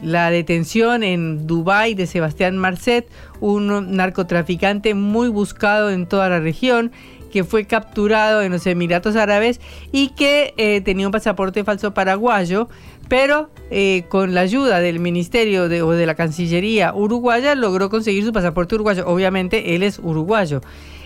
la 0.01 0.31
detención 0.31 1.03
en 1.03 1.45
Dubái 1.45 1.93
de 1.93 2.07
Sebastián 2.07 2.57
Marcet, 2.57 3.07
un 3.39 3.95
narcotraficante 3.95 4.95
muy 4.95 5.27
buscado 5.27 5.91
en 5.91 6.07
toda 6.07 6.29
la 6.29 6.39
región 6.39 6.91
que 7.31 7.43
fue 7.43 7.65
capturado 7.65 8.41
en 8.41 8.51
los 8.51 8.65
Emiratos 8.67 9.15
Árabes 9.15 9.59
y 9.91 10.09
que 10.09 10.53
eh, 10.57 10.81
tenía 10.81 11.07
un 11.07 11.11
pasaporte 11.11 11.63
falso 11.63 11.93
paraguayo, 11.93 12.69
pero 13.07 13.49
eh, 13.71 14.05
con 14.09 14.33
la 14.33 14.41
ayuda 14.41 14.79
del 14.79 14.99
Ministerio 14.99 15.69
de, 15.69 15.81
o 15.81 15.91
de 15.91 16.05
la 16.05 16.15
Cancillería 16.15 16.93
uruguaya 16.93 17.55
logró 17.55 17.89
conseguir 17.89 18.25
su 18.25 18.33
pasaporte 18.33 18.75
uruguayo. 18.75 19.07
Obviamente 19.07 19.75
él 19.75 19.83
es 19.83 19.99
uruguayo. 19.99 20.61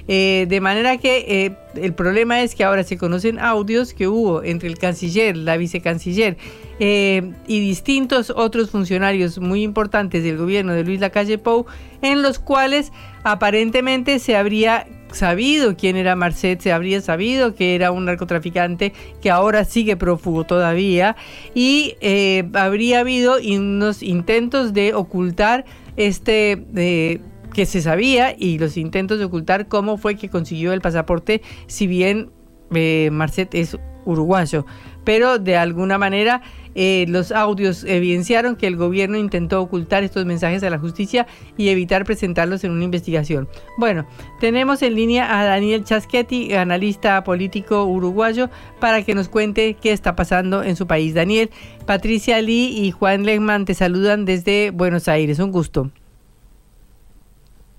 Eh, 0.07 0.47
de 0.49 0.61
manera 0.61 0.97
que 0.97 1.55
el 1.75 1.93
problema 1.93 2.41
es 2.41 2.55
que 2.55 2.63
ahora 2.63 2.83
se 2.83 2.97
conocen 2.97 3.37
audios 3.37 3.93
que 3.93 4.07
hubo 4.07 4.43
entre 4.43 4.67
el 4.67 4.79
canciller, 4.79 5.37
la 5.37 5.57
vicecanciller 5.57 6.37
y 6.79 7.59
distintos 7.59 8.31
otros 8.31 8.71
funcionarios 8.71 9.37
muy 9.37 9.61
importantes 9.61 10.23
del 10.23 10.37
gobierno 10.37 10.73
de 10.73 10.83
Luis 10.83 10.99
Lacalle 10.99 11.37
Pou, 11.37 11.67
en 12.01 12.23
los 12.23 12.39
cuales 12.39 12.91
aparentemente 13.23 14.17
se 14.17 14.35
habría 14.35 14.87
sabido 15.11 15.75
quién 15.75 15.95
era 15.95 16.15
Marcet, 16.15 16.61
se 16.61 16.71
habría 16.71 17.01
sabido 17.01 17.55
que 17.55 17.75
era 17.75 17.91
un 17.91 18.05
narcotraficante 18.05 18.93
que 19.21 19.31
ahora 19.31 19.65
sigue 19.65 19.95
prófugo 19.97 20.43
todavía. 20.43 21.15
Y 21.53 21.95
eh, 22.01 22.49
habría 22.53 22.99
habido 23.01 23.37
unos 23.37 24.03
intentos 24.03 24.73
de 24.73 24.93
ocultar 24.93 25.65
este... 25.97 26.65
Eh, 26.75 27.21
que 27.51 27.65
se 27.65 27.81
sabía 27.81 28.33
y 28.37 28.57
los 28.57 28.77
intentos 28.77 29.19
de 29.19 29.25
ocultar 29.25 29.67
cómo 29.67 29.97
fue 29.97 30.15
que 30.15 30.29
consiguió 30.29 30.71
el 30.71 30.79
pasaporte, 30.79 31.41
si 31.67 31.85
bien 31.85 32.31
eh, 32.73 33.09
Marcet 33.11 33.53
es 33.53 33.77
uruguayo, 34.05 34.65
pero 35.03 35.37
de 35.37 35.57
alguna 35.57 35.97
manera 35.97 36.41
eh, 36.75 37.05
los 37.07 37.31
audios 37.31 37.83
evidenciaron 37.83 38.55
que 38.55 38.67
el 38.67 38.75
gobierno 38.75 39.17
intentó 39.17 39.61
ocultar 39.61 40.03
estos 40.03 40.25
mensajes 40.25 40.63
a 40.63 40.69
la 40.69 40.79
justicia 40.79 41.27
y 41.57 41.69
evitar 41.69 42.05
presentarlos 42.05 42.63
en 42.63 42.71
una 42.71 42.83
investigación. 42.83 43.47
Bueno, 43.77 44.05
tenemos 44.39 44.81
en 44.81 44.95
línea 44.95 45.39
a 45.39 45.45
Daniel 45.45 45.83
Chaschetti, 45.83 46.53
analista 46.53 47.23
político 47.23 47.85
uruguayo, 47.85 48.49
para 48.79 49.03
que 49.03 49.15
nos 49.15 49.29
cuente 49.29 49.75
qué 49.81 49.91
está 49.91 50.15
pasando 50.15 50.63
en 50.63 50.75
su 50.75 50.87
país. 50.87 51.13
Daniel, 51.13 51.49
Patricia 51.85 52.41
Lee 52.41 52.85
y 52.85 52.91
Juan 52.91 53.25
Lehmann 53.25 53.65
te 53.65 53.73
saludan 53.73 54.25
desde 54.25 54.71
Buenos 54.71 55.07
Aires. 55.07 55.39
Un 55.39 55.51
gusto 55.51 55.91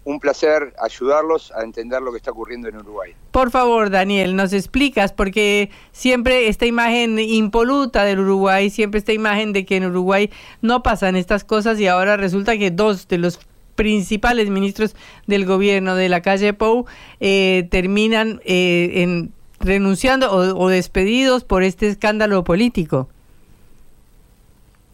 un 0.05 0.19
placer 0.19 0.75
ayudarlos 0.81 1.53
a 1.53 1.63
entender 1.63 2.03
lo 2.03 2.11
que 2.11 2.19
está 2.19 2.33
ocurriendo 2.33 2.69
en 2.69 2.77
Uruguay. 2.77 3.15
Por 3.31 3.51
favor, 3.51 3.91
Daniel, 3.91 4.35
nos 4.35 4.53
explicas, 4.53 5.13
porque 5.13 5.71
siempre 5.93 6.49
esta 6.49 6.67
imagen 6.67 7.19
impoluta 7.19 8.05
del 8.05 8.21
Uruguay, 8.21 8.71
siempre 8.71 8.99
esta 8.99 9.13
imagen 9.13 9.53
de 9.53 9.65
que 9.65 9.77
en 9.77 9.87
Uruguay 9.87 10.31
no 10.61 10.83
pasan 10.83 11.17
estas 11.17 11.45
cosas 11.45 11.79
y 11.79 11.87
ahora 11.87 12.17
resulta 12.17 12.59
que 12.59 12.71
dos 12.71 13.07
de 13.09 13.19
los 13.19 13.39
principales 13.75 14.51
ministros 14.51 14.95
del 15.27 15.47
gobierno 15.47 15.95
de 15.95 16.09
la 16.09 16.21
calle 16.21 16.53
Pou 16.53 16.87
eh, 17.21 17.67
terminan 17.71 18.41
eh, 18.45 19.03
en, 19.03 19.33
renunciando 19.61 20.31
o 20.31 20.69
despedidos 20.69 21.45
por 21.45 21.63
este 21.63 21.89
escándalo 21.89 22.45
político. 22.45 23.09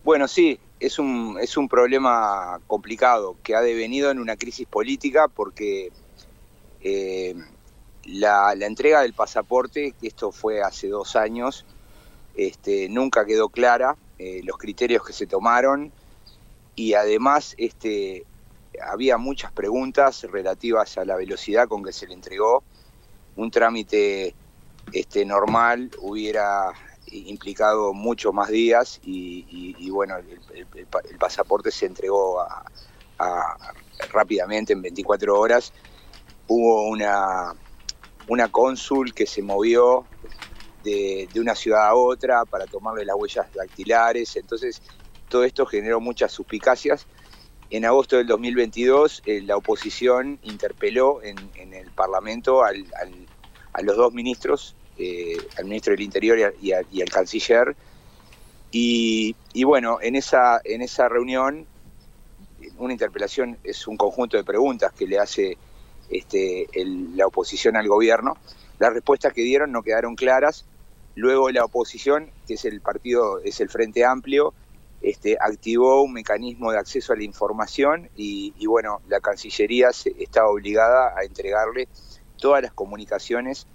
Bueno, 0.04 0.28
sí, 0.28 0.59
es 0.80 0.98
un, 0.98 1.38
es 1.40 1.56
un 1.56 1.68
problema 1.68 2.60
complicado 2.66 3.36
que 3.42 3.54
ha 3.54 3.60
devenido 3.60 4.10
en 4.10 4.18
una 4.18 4.36
crisis 4.36 4.66
política 4.66 5.28
porque 5.28 5.90
eh, 6.80 7.34
la, 8.04 8.52
entrega 8.52 9.02
del 9.02 9.12
pasaporte, 9.12 9.94
esto 10.02 10.32
fue 10.32 10.62
hace 10.62 10.88
dos 10.88 11.16
años, 11.16 11.66
este, 12.36 12.88
nunca 12.88 13.24
quedó 13.24 13.48
clara 13.48 13.96
eh, 14.18 14.40
los 14.44 14.56
criterios 14.58 15.04
que 15.04 15.12
se 15.12 15.26
tomaron 15.26 15.92
y 16.76 16.94
además 16.94 17.54
este, 17.58 18.24
había 18.80 19.18
muchas 19.18 19.50
preguntas 19.52 20.22
relativas 20.30 20.96
a 20.98 21.04
la 21.04 21.16
velocidad 21.16 21.66
con 21.66 21.82
que 21.82 21.92
se 21.92 22.06
le 22.06 22.14
entregó. 22.14 22.62
Un 23.34 23.50
trámite 23.50 24.34
este, 24.92 25.24
normal 25.24 25.90
hubiera 26.00 26.72
implicado 27.12 27.92
muchos 27.92 28.32
más 28.32 28.48
días 28.48 29.00
y, 29.02 29.90
bueno, 29.90 30.16
el, 30.16 31.16
pasaporte 31.18 31.70
se 31.70 31.86
entregó 31.86 32.44
rápidamente 34.12 34.72
en 34.72 34.82
24 34.82 35.38
horas. 35.38 35.72
Hubo 36.46 36.88
una, 36.88 37.54
una 38.28 38.48
cónsul 38.48 39.12
que 39.12 39.26
se 39.26 39.42
movió 39.42 40.06
de, 40.84 41.28
una 41.36 41.54
ciudad 41.54 41.86
a 41.88 41.94
otra 41.94 42.44
para 42.44 42.66
tomarle 42.66 43.04
las 43.04 43.16
huellas 43.16 43.46
dactilares, 43.54 44.36
entonces 44.36 44.80
todo 45.28 45.44
esto 45.44 45.66
generó 45.66 46.00
muchas 46.00 46.32
suspicacias 46.32 47.06
en 47.70 47.84
agosto 47.84 48.16
del 48.16 48.26
2022 48.26 49.22
eh, 49.26 49.42
la 49.42 49.56
oposición 49.56 50.38
interpeló 50.42 51.20
en, 51.22 51.36
el 51.74 51.90
Parlamento 51.90 52.64
a 52.64 52.72
los 53.82 53.96
dos 53.96 54.14
ministros, 54.14 54.74
eh, 54.99 55.36
al 55.57 55.64
ministro 55.64 55.92
del 55.92 56.03
Interior 56.03 56.55
y, 56.61 56.72
al 56.72 57.11
canciller. 57.11 57.76
Y, 58.70 59.34
bueno, 59.64 59.99
en 60.03 60.16
esa, 60.16 60.61
en 60.64 60.82
esa 60.82 61.09
reunión, 61.09 61.66
una 62.78 62.92
interpelación 62.92 63.59
es 63.64 63.86
un 63.86 63.96
conjunto 63.96 64.36
de 64.36 64.44
preguntas 64.44 64.92
que 64.92 65.07
le 65.07 65.18
hace 65.18 65.57
este, 66.11 66.66
la 67.14 67.26
oposición 67.26 67.76
al 67.76 67.88
gobierno. 67.88 68.36
Las 68.78 68.92
respuestas 68.92 69.32
que 69.32 69.42
dieron 69.42 69.72
no 69.72 69.82
quedaron 69.82 70.16
claras. 70.16 70.64
Luego 71.14 71.51
la 71.51 71.64
oposición, 71.64 72.30
que 72.46 72.55
es 72.55 72.64
el 72.64 72.80
partido, 72.80 73.40
es 73.40 73.61
el 73.61 73.68
Frente 73.68 74.05
Amplio, 74.05 74.55
este, 75.01 75.36
activó 75.40 76.03
un 76.03 76.12
mecanismo 76.12 76.72
de 76.72 76.78
acceso 76.78 77.12
a 77.12 77.16
la 77.16 77.22
información 77.22 78.11
y, 78.16 78.66
bueno, 78.66 79.01
la 79.09 79.20
Cancillería 79.20 79.92
se, 79.92 80.14
estaba 80.18 80.49
obligada 80.49 81.14
a 81.16 81.24
entregarle 81.24 81.88
todas 82.36 82.62
las 82.62 82.72
comunicaciones 82.72 83.66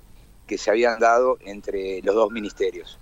que 0.47 0.57
se 0.57 0.69
habían 0.69 0.99
dado 0.99 1.37
entre 1.41 2.01
los 2.01 2.15
dos 2.15 2.31
ministerios. 2.31 2.99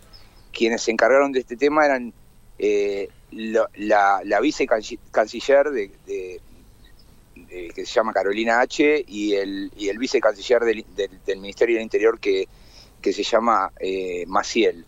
Quienes 0.51 0.81
se 0.83 0.91
encargaron 0.91 1.31
de 1.31 1.39
este 1.39 1.55
tema 1.55 1.85
eran 1.85 2.13
eh, 2.59 3.09
la, 3.31 4.21
la 4.23 4.39
vicecanciller 4.39 5.69
de, 5.71 5.91
que 7.73 7.85
se 7.85 7.93
llama 7.93 8.13
Carolina 8.13 8.59
H 8.61 9.05
y 9.07 9.33
el, 9.33 9.71
y 9.75 9.89
el 9.89 9.97
vicecanciller 9.97 10.61
del, 10.63 11.39
Ministerio 11.39 11.75
del 11.75 11.83
Interior 11.83 12.19
que, 12.19 12.47
que 13.01 13.13
se 13.13 13.23
llama 13.23 13.71
eh, 13.79 14.25
Maciel. 14.27 14.85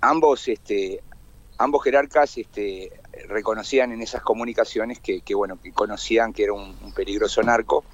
ambos 0.00 0.48
este, 0.48 1.00
ambos 1.60 1.84
jerarcas 1.84 2.38
este, 2.38 2.90
reconocían 3.28 3.92
en 3.92 4.00
esas 4.00 4.22
comunicaciones 4.22 4.98
que, 4.98 5.22
bueno, 5.34 5.60
que 5.60 5.72
conocían 5.72 6.32
que 6.32 6.44
era 6.44 6.54
un, 6.54 6.92
peligroso 6.94 7.42
narco. 7.42 7.84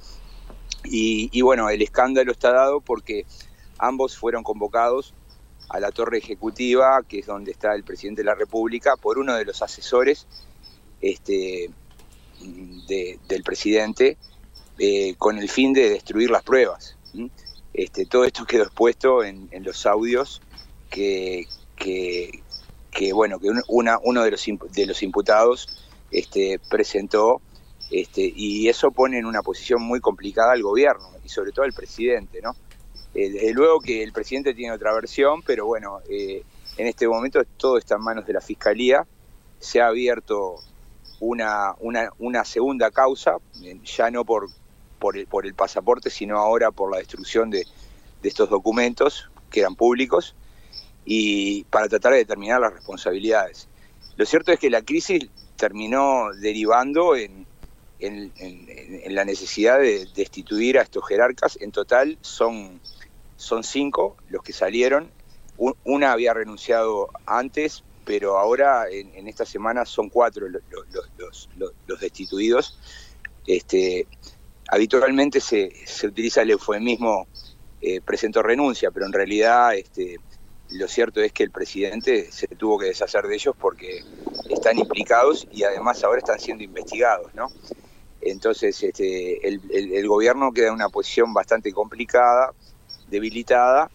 Y, 0.84 1.40
bueno, 1.40 1.68
el 1.68 1.82
escándalo 1.82 2.30
está 2.30 2.52
dado 2.52 2.80
porque 2.80 3.26
ambos 3.78 4.16
fueron 4.16 4.42
convocados 4.42 5.14
a 5.68 5.80
la 5.80 5.90
torre 5.90 6.18
ejecutiva, 6.18 7.02
que 7.06 7.20
es 7.20 7.26
donde 7.26 7.50
está 7.50 7.74
el 7.74 7.84
presidente 7.84 8.22
de 8.22 8.26
la 8.26 8.34
República, 8.34 8.96
por 8.96 9.18
uno 9.18 9.34
de 9.34 9.44
los 9.44 9.62
asesores 9.62 10.26
este, 11.00 11.70
del 12.40 13.42
presidente, 13.42 14.16
eh, 14.78 15.14
con 15.16 15.38
el 15.38 15.48
fin 15.48 15.72
de 15.72 15.90
destruir 15.90 16.30
las 16.30 16.42
pruebas. 16.42 16.96
Este, 17.72 18.06
todo 18.06 18.24
esto 18.24 18.44
quedó 18.44 18.64
expuesto 18.64 19.24
en, 19.24 19.48
los 19.62 19.86
audios 19.86 20.40
que, 20.90 21.46
que 21.76 23.12
bueno 23.12 23.38
que 23.38 23.48
uno 23.68 24.22
de 24.22 24.30
los, 24.30 24.46
de 24.72 24.86
los 24.86 25.02
imputados 25.02 25.68
este, 26.10 26.58
presentó 26.70 27.42
y 27.90 28.68
eso 28.68 28.90
pone 28.90 29.18
en 29.18 29.26
una 29.26 29.42
posición 29.42 29.82
muy 29.82 30.00
complicada 30.00 30.52
al 30.52 30.62
gobierno 30.62 31.10
y 31.24 31.28
sobre 31.28 31.52
todo 31.52 31.64
al 31.64 31.72
presidente, 31.72 32.40
¿no? 32.42 32.56
Eh, 33.16 33.30
desde 33.30 33.52
luego 33.52 33.80
que 33.80 34.02
el 34.02 34.12
presidente 34.12 34.54
tiene 34.54 34.72
otra 34.72 34.92
versión, 34.94 35.42
pero 35.42 35.66
bueno, 35.66 36.00
eh, 36.08 36.42
en 36.76 36.86
este 36.86 37.08
momento 37.08 37.42
todo 37.56 37.78
está 37.78 37.96
en 37.96 38.02
manos 38.02 38.26
de 38.26 38.32
la 38.32 38.40
fiscalía. 38.40 39.06
Se 39.58 39.80
ha 39.80 39.86
abierto 39.86 40.56
una, 41.20 41.74
una, 41.80 42.44
segunda 42.44 42.90
causa, 42.90 43.36
eh, 43.62 43.80
ya 43.84 44.10
no 44.10 44.24
por, 44.24 44.48
por, 44.98 45.16
el, 45.16 45.26
por 45.26 45.46
el 45.46 45.54
pasaporte, 45.54 46.10
sino 46.10 46.38
ahora 46.38 46.70
por 46.70 46.92
la 46.92 46.98
destrucción 46.98 47.48
de, 47.48 47.66
de 48.22 48.28
estos 48.28 48.50
documentos 48.50 49.30
que 49.50 49.60
eran 49.60 49.76
públicos 49.76 50.34
y 51.04 51.64
para 51.64 51.88
tratar 51.88 52.12
de 52.12 52.18
determinar 52.18 52.60
las 52.60 52.72
responsabilidades. 52.72 53.68
Lo 54.16 54.26
cierto 54.26 54.52
es 54.52 54.58
que 54.58 54.70
la 54.70 54.82
crisis 54.82 55.28
terminó 55.56 56.32
derivando 56.34 57.14
en, 57.16 57.46
la 59.08 59.24
necesidad 59.24 59.78
de 59.78 60.06
destituir 60.14 60.78
a 60.78 60.82
estos 60.82 61.06
jerarcas. 61.06 61.56
En 61.60 61.70
total 61.70 62.18
son, 62.20 62.80
son 63.36 63.64
cinco 63.64 64.16
los 64.28 64.42
que 64.42 64.52
salieron. 64.52 65.10
Una 65.84 66.12
había 66.12 66.34
renunciado 66.34 67.08
antes, 67.24 67.82
pero 68.04 68.38
ahora 68.38 68.84
en, 68.90 69.26
esta 69.26 69.46
semana 69.46 69.84
son 69.86 70.10
cuatro 70.10 70.46
los, 70.48 72.00
destituidos. 72.00 72.78
Este, 73.46 74.06
habitualmente 74.68 75.40
se, 75.40 75.72
se 75.86 76.06
utiliza 76.06 76.42
el 76.42 76.50
eufemismo 76.50 77.26
eh, 77.82 78.00
presentó 78.00 78.42
renuncia, 78.42 78.90
pero 78.90 79.06
en 79.06 79.12
realidad 79.12 79.74
este, 79.74 80.18
lo 80.70 80.88
cierto 80.88 81.20
es 81.20 81.30
que 81.32 81.42
el 81.42 81.50
presidente 81.50 82.32
se 82.32 82.48
tuvo 82.48 82.78
que 82.78 82.86
deshacer 82.86 83.26
de 83.26 83.34
ellos 83.34 83.54
porque 83.56 84.02
están 84.48 84.78
implicados 84.78 85.46
y 85.52 85.62
además 85.62 86.02
ahora 86.02 86.18
están 86.18 86.40
siendo 86.40 86.64
investigados, 86.64 87.34
¿no? 87.34 87.48
Entonces 88.22 88.82
este, 88.82 89.46
el, 89.46 90.08
gobierno 90.08 90.52
queda 90.52 90.68
en 90.68 90.74
una 90.74 90.88
posición 90.88 91.34
bastante 91.34 91.70
complicada, 91.72 92.54
debilitada 93.08 93.90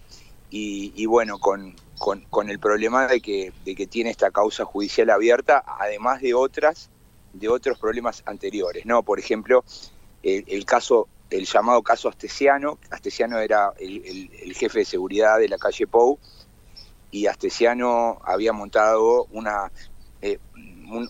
y, 0.54 1.06
bueno, 1.06 1.40
con, 1.40 1.76
con, 1.98 2.50
el 2.50 2.60
problema 2.60 3.08
de 3.08 3.22
que, 3.22 3.54
de 3.64 3.74
que 3.74 3.88
tiene 3.88 4.10
esta 4.10 4.32
causa 4.32 4.66
judicial 4.66 5.10
abierta, 5.10 5.64
además 5.80 6.22
de 6.22 6.34
otras, 6.34 6.90
de 7.34 7.48
otros 7.48 7.80
problemas 7.80 8.22
anteriores, 8.26 8.86
¿no? 8.86 9.02
Por 9.02 9.18
ejemplo, 9.18 9.64
el, 10.24 10.66
caso, 10.66 11.08
el 11.30 11.46
llamado 11.46 11.82
caso 11.84 12.10
Astesiano, 12.10 12.80
Astesiano 12.90 13.40
era 13.40 13.74
el, 13.80 14.54
jefe 14.54 14.80
de 14.80 14.86
seguridad 14.86 15.40
de 15.40 15.48
la 15.48 15.58
calle 15.58 15.88
Pou, 15.88 16.20
y 17.12 17.28
Astesiano 17.28 18.20
había 18.26 18.52
montado 18.52 19.26
una, 19.32 19.72
eh, 20.22 20.40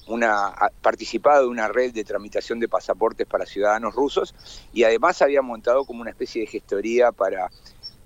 una 0.07 0.53
participado 0.81 1.43
de 1.43 1.47
una 1.49 1.67
red 1.67 1.93
de 1.93 2.03
tramitación 2.03 2.59
de 2.59 2.67
pasaportes 2.67 3.25
para 3.25 3.45
ciudadanos 3.45 3.95
rusos 3.95 4.35
y 4.71 4.83
además 4.83 5.21
había 5.21 5.41
montado 5.41 5.85
como 5.85 6.01
una 6.01 6.11
especie 6.11 6.41
de 6.41 6.47
gestoría 6.47 7.11
para, 7.11 7.49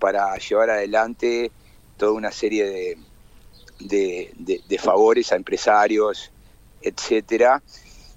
para 0.05 0.37
llevar 0.37 0.69
adelante 0.69 1.51
toda 1.97 2.11
una 2.11 2.29
serie 2.29 2.95
de, 3.79 4.31
de, 4.37 4.77
favores 4.77 5.31
a 5.31 5.35
empresarios, 5.35 6.31
etcétera, 6.79 7.63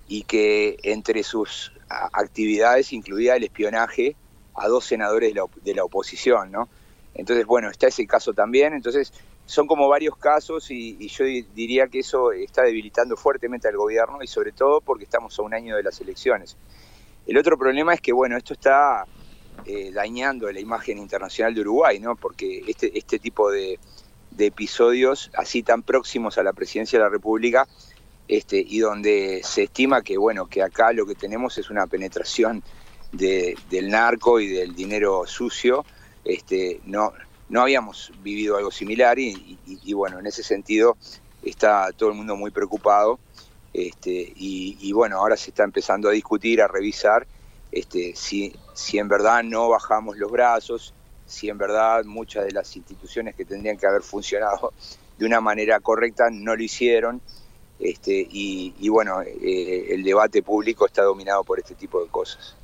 y 0.07 0.25
que 0.25 0.77
entre 0.83 1.23
sus 1.23 1.73
actividades 1.89 2.93
incluía 2.93 3.37
el 3.37 3.45
espionaje 3.45 4.17
a 4.55 4.69
dos 4.69 4.85
senadores 4.85 5.33
de 5.33 5.75
la, 5.75 5.83
oposición, 5.83 6.53
¿no? 6.53 6.69
Entonces, 7.15 7.47
bueno, 7.47 7.71
está 7.71 7.87
ese 7.87 8.07
caso 8.07 8.35
también. 8.35 8.75
Entonces, 8.75 9.11
son 9.47 9.67
como 9.67 9.89
varios 9.89 10.15
casos 10.19 10.71
y, 10.71 11.09
yo 11.09 11.25
diría 11.55 11.89
que 11.89 12.01
eso 12.01 12.33
está 12.33 12.65
debilitando 12.65 13.17
fuertemente 13.17 13.67
al 13.67 13.79
gobierno 13.79 14.19
y 14.23 14.27
sobre 14.27 14.53
todo 14.53 14.83
porque 14.83 15.05
estamos 15.05 15.39
a 15.39 15.41
un 15.41 15.55
año 15.55 15.75
de 15.75 15.85
las 15.85 15.99
elecciones. 16.03 16.55
El 17.27 17.39
otro 17.39 17.57
problema 17.57 17.95
es 17.95 18.03
que, 18.03 18.13
bueno, 18.13 18.37
esto 18.37 18.53
está 18.53 19.07
eh, 19.67 19.91
dañando 19.93 20.51
la 20.51 20.61
imagen 20.61 20.99
internacional 20.99 21.55
de 21.55 21.61
Uruguay, 21.61 21.99
¿no? 22.01 22.17
Porque 22.17 22.65
este, 22.67 22.97
este 22.97 23.19
tipo 23.19 23.51
de, 23.51 23.79
episodios 24.39 25.33
así 25.35 25.65
tan 25.65 25.83
próximos 25.83 26.39
a 26.39 26.45
la 26.45 26.53
presidencia 26.53 26.97
de 26.97 27.05
la 27.05 27.11
República 27.11 27.67
este, 28.29 28.65
y 28.65 28.79
donde 28.79 29.41
se 29.43 29.65
estima 29.65 30.03
que, 30.03 30.17
bueno, 30.17 30.47
que 30.47 30.63
acá 30.63 30.93
lo 30.93 31.07
que 31.07 31.17
tenemos 31.17 31.59
es 31.59 31.71
una 31.71 31.89
penetración 31.89 32.63
del 33.11 33.89
narco 33.89 34.39
y 34.39 34.47
del 34.47 34.77
dinero 34.77 35.27
sucio, 35.27 35.85
este, 36.25 36.81
no, 36.85 37.13
no 37.49 37.63
habíamos 37.63 38.13
vivido 38.23 38.57
algo 38.57 38.71
similar 38.71 39.19
y, 39.19 39.59
bueno, 39.93 40.19
en 40.19 40.27
ese 40.27 40.43
sentido 40.43 40.97
está 41.43 41.91
todo 41.93 42.11
el 42.11 42.15
mundo 42.15 42.37
muy 42.37 42.51
preocupado 42.51 43.19
este, 43.73 44.33
y, 44.37 44.93
bueno, 44.93 45.17
ahora 45.17 45.37
se 45.37 45.51
está 45.51 45.65
empezando 45.65 46.09
a 46.09 46.13
discutir, 46.13 46.61
a 46.61 46.69
revisar 46.69 47.27
este, 47.73 48.15
si, 48.15 48.55
si 48.79 48.97
en 48.99 49.09
verdad 49.09 49.43
no 49.43 49.69
bajamos 49.69 50.17
los 50.19 50.31
brazos, 50.31 50.95
si 51.27 51.49
en 51.49 51.59
verdad 51.59 52.05
muchas 52.05 52.45
de 52.45 52.53
las 52.53 52.77
instituciones 52.77 53.35
que 53.35 53.45
tendrían 53.45 53.77
que 53.77 53.89
haber 53.89 54.03
funcionado 54.03 54.73
de 55.19 55.27
una 55.27 55.41
manera 55.41 55.81
correcta 55.81 56.29
no 56.31 56.55
lo 56.55 56.63
hicieron. 56.63 57.21
Este, 57.81 58.27
y, 58.31 58.89
bueno, 58.89 59.21
eh, 59.23 59.89
el 59.91 60.05
debate 60.05 60.45
público 60.45 60.87
está 60.87 61.03
dominado 61.03 61.43
por 61.43 61.59
este 61.59 61.75
tipo 61.75 62.01
de 62.01 62.09
cosas. 62.09 62.55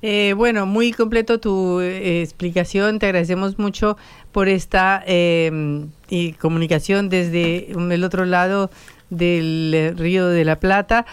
Eh, 0.00 0.32
bueno, 0.36 0.64
muy 0.64 0.92
completo 0.92 1.40
tu 1.40 1.80
eh, 1.80 2.22
explicación. 2.22 3.00
Te 3.00 3.06
agradecemos 3.06 3.58
mucho 3.58 3.96
por 4.30 4.48
esta 4.48 5.02
em, 5.06 5.90
comunicación 6.38 7.08
desde 7.08 7.72
el 7.72 8.04
otro 8.04 8.26
lado 8.26 8.70
del 9.10 9.72
eh, 9.74 9.94
Río 9.96 10.28
de 10.28 10.44
la 10.44 10.58
Plata. 10.58 11.06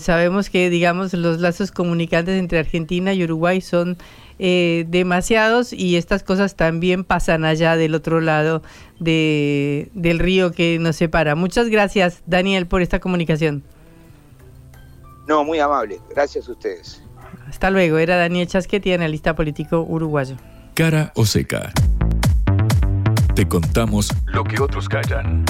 sabemos 0.00 0.50
que, 0.50 0.70
digamos, 0.70 1.12
los 1.14 1.40
lazos 1.40 1.72
comunicantes 1.72 2.38
entre 2.38 2.58
Argentina 2.58 3.12
y 3.12 3.24
Uruguay 3.24 3.60
son 3.60 3.96
demasiados 4.38 5.72
y 5.72 5.96
estas 5.96 6.22
cosas 6.22 6.54
también 6.54 7.02
pasan 7.02 7.44
allá 7.44 7.76
del 7.76 7.96
otro 7.96 8.20
lado 8.20 8.62
de, 9.00 9.90
del 9.94 10.20
río 10.20 10.52
que 10.52 10.78
nos 10.78 10.94
separa. 10.94 11.34
Muchas 11.34 11.68
gracias, 11.68 12.22
Daniel, 12.26 12.68
por 12.68 12.80
esta 12.80 13.00
comunicación. 13.00 13.64
No, 15.28 15.44
muy 15.44 15.58
amable. 15.58 16.00
Gracias 16.10 16.48
a 16.48 16.52
ustedes. 16.52 17.02
Hasta 17.48 17.70
luego. 17.70 17.98
Era 17.98 18.16
Daniel 18.16 18.48
Chasquetti, 18.48 18.92
analista 18.92 19.34
político 19.34 19.82
uruguayo. 19.82 20.36
Cara 20.74 21.12
o 21.14 21.26
seca. 21.26 21.72
Te 23.34 23.46
contamos 23.46 24.10
lo 24.26 24.42
que 24.44 24.60
otros 24.60 24.88
callan. 24.88 25.44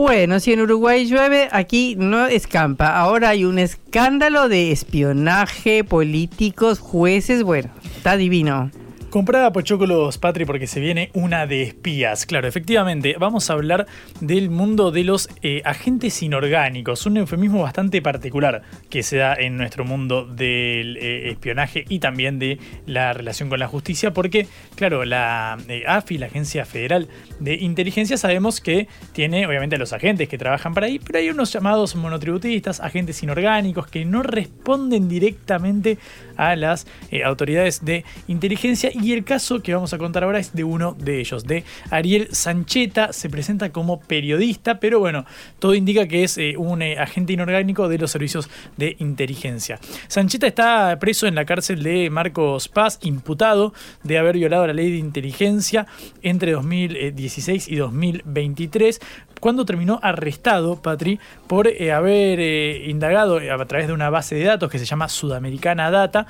Bueno, 0.00 0.40
si 0.40 0.54
en 0.54 0.62
Uruguay 0.62 1.04
llueve, 1.04 1.50
aquí 1.52 1.94
no 1.94 2.26
escampa. 2.26 2.98
Ahora 2.98 3.28
hay 3.28 3.44
un 3.44 3.58
escándalo 3.58 4.48
de 4.48 4.72
espionaje, 4.72 5.84
políticos, 5.84 6.78
jueces. 6.78 7.42
Bueno, 7.42 7.68
está 7.98 8.16
divino. 8.16 8.70
Comprada 9.10 9.52
Pochócolos, 9.52 10.18
Patri, 10.18 10.44
porque 10.44 10.68
se 10.68 10.78
viene 10.78 11.10
una 11.14 11.48
de 11.48 11.64
espías. 11.64 12.26
Claro, 12.26 12.46
efectivamente, 12.46 13.16
vamos 13.18 13.50
a 13.50 13.54
hablar 13.54 13.88
del 14.20 14.50
mundo 14.50 14.92
de 14.92 15.02
los 15.02 15.28
eh, 15.42 15.62
agentes 15.64 16.22
inorgánicos, 16.22 17.06
un 17.06 17.16
eufemismo 17.16 17.60
bastante 17.62 18.00
particular 18.02 18.62
que 18.88 19.02
se 19.02 19.16
da 19.16 19.34
en 19.34 19.56
nuestro 19.56 19.84
mundo 19.84 20.26
del 20.26 20.96
eh, 20.96 21.32
espionaje 21.32 21.84
y 21.88 21.98
también 21.98 22.38
de 22.38 22.60
la 22.86 23.12
relación 23.12 23.48
con 23.48 23.58
la 23.58 23.66
justicia, 23.66 24.12
porque, 24.12 24.46
claro, 24.76 25.04
la 25.04 25.58
eh, 25.66 25.82
AFI, 25.88 26.18
la 26.18 26.26
Agencia 26.26 26.64
Federal 26.64 27.08
de 27.40 27.54
Inteligencia, 27.54 28.16
sabemos 28.16 28.60
que 28.60 28.86
tiene, 29.12 29.44
obviamente, 29.44 29.74
a 29.74 29.80
los 29.80 29.92
agentes 29.92 30.28
que 30.28 30.38
trabajan 30.38 30.72
para 30.72 30.86
ahí, 30.86 31.00
pero 31.00 31.18
hay 31.18 31.30
unos 31.30 31.52
llamados 31.52 31.96
monotributistas, 31.96 32.78
agentes 32.78 33.20
inorgánicos, 33.24 33.88
que 33.88 34.04
no 34.04 34.22
responden 34.22 35.08
directamente 35.08 35.98
a 36.36 36.54
las 36.54 36.86
autoridades 37.24 37.84
de 37.84 38.04
inteligencia 38.28 38.92
el 39.08 39.24
caso 39.24 39.62
que 39.62 39.74
vamos 39.74 39.92
a 39.92 39.98
contar 39.98 40.24
ahora 40.24 40.38
es 40.38 40.54
de 40.54 40.64
uno 40.64 40.94
de 40.98 41.20
ellos, 41.20 41.44
de 41.44 41.64
Ariel 41.90 42.28
Sancheta. 42.32 43.12
Se 43.12 43.30
presenta 43.30 43.72
como 43.72 44.00
periodista, 44.00 44.78
pero 44.78 45.00
bueno, 45.00 45.24
todo 45.58 45.74
indica 45.74 46.06
que 46.06 46.24
es 46.24 46.38
eh, 46.38 46.54
un 46.56 46.82
eh, 46.82 46.98
agente 46.98 47.32
inorgánico 47.32 47.88
de 47.88 47.98
los 47.98 48.10
servicios 48.10 48.48
de 48.76 48.96
inteligencia. 48.98 49.78
Sancheta 50.08 50.46
está 50.46 50.98
preso 51.00 51.26
en 51.26 51.34
la 51.34 51.44
cárcel 51.44 51.82
de 51.82 52.10
Marcos 52.10 52.68
Paz, 52.68 52.98
imputado 53.02 53.72
de 54.02 54.18
haber 54.18 54.36
violado 54.36 54.66
la 54.66 54.72
ley 54.72 54.90
de 54.90 54.98
inteligencia 54.98 55.86
entre 56.22 56.52
2016 56.52 57.68
y 57.68 57.76
2023 57.76 59.00
cuando 59.40 59.64
terminó 59.64 59.98
arrestado, 60.02 60.80
Patri, 60.80 61.18
por 61.48 61.66
eh, 61.66 61.92
haber 61.92 62.38
eh, 62.38 62.84
indagado 62.88 63.40
eh, 63.40 63.50
a 63.50 63.64
través 63.64 63.88
de 63.88 63.94
una 63.94 64.10
base 64.10 64.36
de 64.36 64.44
datos 64.44 64.70
que 64.70 64.78
se 64.78 64.84
llama 64.84 65.08
Sudamericana 65.08 65.90
Data 65.90 66.26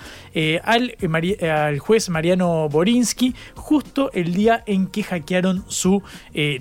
al, 0.63 1.79
juez 1.79 2.09
Mariano 2.09 2.69
Borinsky 2.69 3.35
justo 3.55 4.11
el 4.15 4.33
día 4.33 4.63
en 4.67 4.87
que 4.87 5.03
hackearon 5.03 5.65
su 5.69 6.03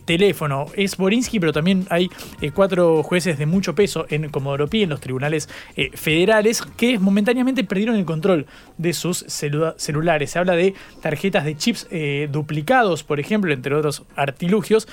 teléfono. 0.06 0.66
Es 0.76 0.97
Borinsky, 0.97 1.39
pero 1.39 1.54
también 1.54 1.86
hay 1.89 2.10
cuatro 2.54 3.04
jueces 3.04 3.38
de 3.38 3.45
mucho 3.45 3.76
peso 3.76 4.06
en 4.10 4.30
Comodoro 4.30 4.68
Pi, 4.68 4.84
en 4.84 4.89
los 4.89 5.00
tribunales 5.00 5.47
federales, 5.93 6.64
que 6.78 6.97
momentáneamente 6.97 7.64
perdieron 7.64 7.95
el 7.95 8.06
control 8.06 8.47
de 8.78 8.93
sus 8.93 9.26
celulares. 9.28 10.32
Se 10.32 10.39
habla 10.39 10.54
de 10.54 10.74
tarjetas 11.02 11.45
de 11.45 11.56
chips 11.56 11.88
duplicados, 12.30 13.04
por 13.04 13.20
ejemplo, 13.20 13.54
entre 13.54 13.76
otros 13.76 14.04
artilugios. 14.16 14.88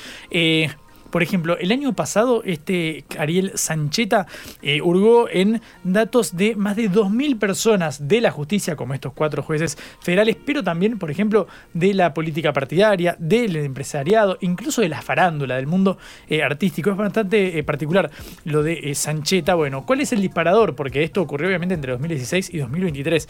Por 1.16 1.22
ejemplo, 1.22 1.56
el 1.56 1.72
año 1.72 1.94
pasado 1.94 2.42
este 2.44 3.06
Ariel 3.18 3.52
Sancheta 3.54 4.26
eh, 4.60 4.82
hurgó 4.82 5.30
en 5.30 5.62
datos 5.82 6.36
de 6.36 6.54
más 6.56 6.76
de 6.76 6.90
2.000 6.90 7.38
personas 7.38 8.06
de 8.06 8.20
la 8.20 8.30
justicia, 8.30 8.76
como 8.76 8.92
estos 8.92 9.14
cuatro 9.14 9.42
jueces 9.42 9.78
federales, 10.02 10.36
pero 10.44 10.62
también, 10.62 10.98
por 10.98 11.10
ejemplo, 11.10 11.46
de 11.72 11.94
la 11.94 12.12
política 12.12 12.52
partidaria, 12.52 13.16
del 13.18 13.56
empresariado, 13.56 14.36
incluso 14.42 14.82
de 14.82 14.90
la 14.90 15.00
farándula, 15.00 15.56
del 15.56 15.66
mundo 15.66 15.96
eh, 16.28 16.42
artístico. 16.42 16.90
Es 16.90 16.98
bastante 16.98 17.58
eh, 17.58 17.64
particular 17.64 18.10
lo 18.44 18.62
de 18.62 18.94
Sancheta. 18.94 19.54
Bueno, 19.54 19.86
¿cuál 19.86 20.02
es 20.02 20.12
el 20.12 20.20
disparador? 20.20 20.74
Porque 20.74 21.02
esto 21.02 21.22
ocurrió 21.22 21.48
obviamente 21.48 21.74
entre 21.74 21.92
2016 21.92 22.52
y 22.52 22.58
2023. 22.58 23.26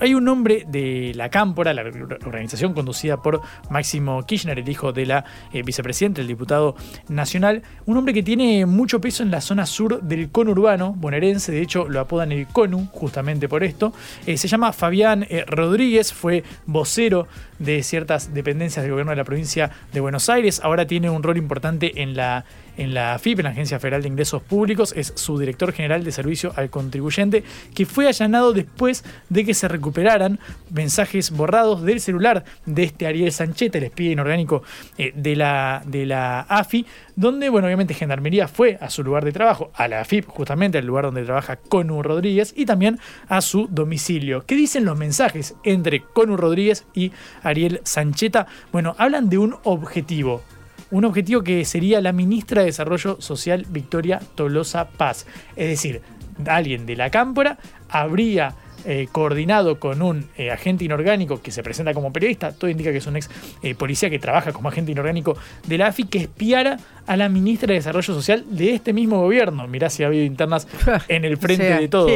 hay 0.00 0.12
un 0.12 0.24
nombre 0.24 0.64
de 0.66 1.12
la 1.14 1.28
Cámpora, 1.28 1.72
la 1.72 1.82
organización 1.82 2.74
conducida 2.74 3.22
por 3.22 3.42
Máximo 3.70 4.26
Kirchner, 4.26 4.58
el 4.58 4.68
hijo 4.68 4.92
de 4.92 5.06
la 5.06 5.24
vicepresidenta, 5.52 6.20
el 6.20 6.26
diputado 6.26 6.74
nacional, 7.08 7.62
un 7.86 7.96
hombre 7.96 8.14
que 8.14 8.22
tiene 8.22 8.66
mucho 8.66 9.00
peso 9.00 9.22
en 9.22 9.30
la 9.30 9.40
zona 9.40 9.66
sur 9.66 10.02
del 10.02 10.30
conurbano 10.30 10.92
bonaerense, 10.92 11.52
de 11.52 11.62
hecho 11.62 11.88
lo 11.88 12.00
apodan 12.00 12.32
el 12.32 12.46
CONU 12.46 12.88
justamente 12.92 13.48
por 13.48 13.64
esto, 13.64 13.92
eh, 14.26 14.36
se 14.36 14.48
llama 14.48 14.72
Fabián 14.72 15.26
eh, 15.28 15.44
Rodríguez, 15.46 16.12
fue 16.12 16.44
vocero 16.66 17.28
de 17.58 17.82
ciertas 17.82 18.34
dependencias 18.34 18.82
del 18.82 18.92
gobierno 18.92 19.10
de 19.10 19.16
la 19.16 19.24
provincia 19.24 19.70
de 19.92 20.00
Buenos 20.00 20.28
Aires, 20.28 20.60
ahora 20.62 20.86
tiene 20.86 21.10
un 21.10 21.22
rol 21.22 21.36
importante 21.36 22.02
en 22.02 22.16
la 22.16 22.44
en 22.76 22.94
la 22.94 23.14
AFIP, 23.14 23.38
en 23.38 23.44
la 23.44 23.50
Agencia 23.50 23.78
Federal 23.78 24.02
de 24.02 24.08
Ingresos 24.08 24.42
Públicos, 24.42 24.92
es 24.96 25.12
su 25.16 25.38
director 25.38 25.72
general 25.72 26.04
de 26.04 26.12
servicio 26.12 26.52
al 26.56 26.70
contribuyente, 26.70 27.42
que 27.74 27.86
fue 27.86 28.06
allanado 28.06 28.52
después 28.52 29.04
de 29.28 29.44
que 29.44 29.54
se 29.54 29.68
recuperaran 29.68 30.38
mensajes 30.70 31.30
borrados 31.30 31.82
del 31.82 32.00
celular 32.00 32.44
de 32.66 32.84
este 32.84 33.06
Ariel 33.06 33.32
Sancheta, 33.32 33.78
el 33.78 33.84
espía 33.84 34.12
inorgánico 34.12 34.62
eh, 34.98 35.12
de, 35.14 35.36
la, 35.36 35.82
de 35.86 36.06
la 36.06 36.40
AFI, 36.40 36.86
donde, 37.14 37.48
bueno, 37.48 37.66
obviamente 37.66 37.94
Gendarmería 37.94 38.48
fue 38.48 38.78
a 38.80 38.90
su 38.90 39.02
lugar 39.02 39.24
de 39.24 39.32
trabajo, 39.32 39.70
a 39.74 39.88
la 39.88 40.00
AFIP, 40.00 40.26
justamente 40.26 40.78
al 40.78 40.86
lugar 40.86 41.06
donde 41.06 41.24
trabaja 41.24 41.56
Conu 41.56 42.02
Rodríguez, 42.02 42.52
y 42.56 42.66
también 42.66 42.98
a 43.28 43.40
su 43.40 43.68
domicilio. 43.68 44.44
¿Qué 44.44 44.54
dicen 44.54 44.84
los 44.84 44.98
mensajes 44.98 45.54
entre 45.64 46.02
Conu 46.02 46.36
Rodríguez 46.36 46.84
y 46.94 47.12
Ariel 47.48 47.80
Sancheta? 47.84 48.46
Bueno, 48.72 48.94
hablan 48.98 49.28
de 49.28 49.38
un 49.38 49.56
objetivo, 49.64 50.42
un 50.90 51.04
objetivo 51.04 51.42
que 51.42 51.64
sería 51.64 52.00
la 52.00 52.12
ministra 52.12 52.60
de 52.60 52.66
Desarrollo 52.66 53.20
Social 53.20 53.66
Victoria 53.68 54.20
Tolosa 54.34 54.88
Paz. 54.88 55.26
Es 55.56 55.68
decir, 55.68 56.02
alguien 56.46 56.86
de 56.86 56.96
la 56.96 57.10
cámpora 57.10 57.58
habría 57.88 58.54
eh, 58.84 59.08
coordinado 59.10 59.80
con 59.80 60.02
un 60.02 60.28
eh, 60.36 60.50
agente 60.50 60.84
inorgánico 60.84 61.42
que 61.42 61.50
se 61.50 61.62
presenta 61.62 61.94
como 61.94 62.12
periodista, 62.12 62.52
todo 62.52 62.70
indica 62.70 62.92
que 62.92 62.98
es 62.98 63.06
un 63.06 63.16
ex 63.16 63.28
eh, 63.62 63.74
policía 63.74 64.10
que 64.10 64.18
trabaja 64.18 64.52
como 64.52 64.68
agente 64.68 64.92
inorgánico 64.92 65.36
de 65.66 65.78
la 65.78 65.88
AFI, 65.88 66.04
que 66.04 66.18
espiara 66.18 66.78
a 67.06 67.16
la 67.16 67.28
ministra 67.28 67.68
de 67.68 67.74
Desarrollo 67.74 68.14
Social 68.14 68.44
de 68.50 68.74
este 68.74 68.92
mismo 68.92 69.20
gobierno. 69.20 69.66
Mirá 69.66 69.90
si 69.90 70.04
ha 70.04 70.06
habido 70.06 70.24
internas 70.24 70.68
en 71.08 71.24
el 71.24 71.36
frente 71.36 71.64
de 71.64 71.88
todos. 71.88 72.12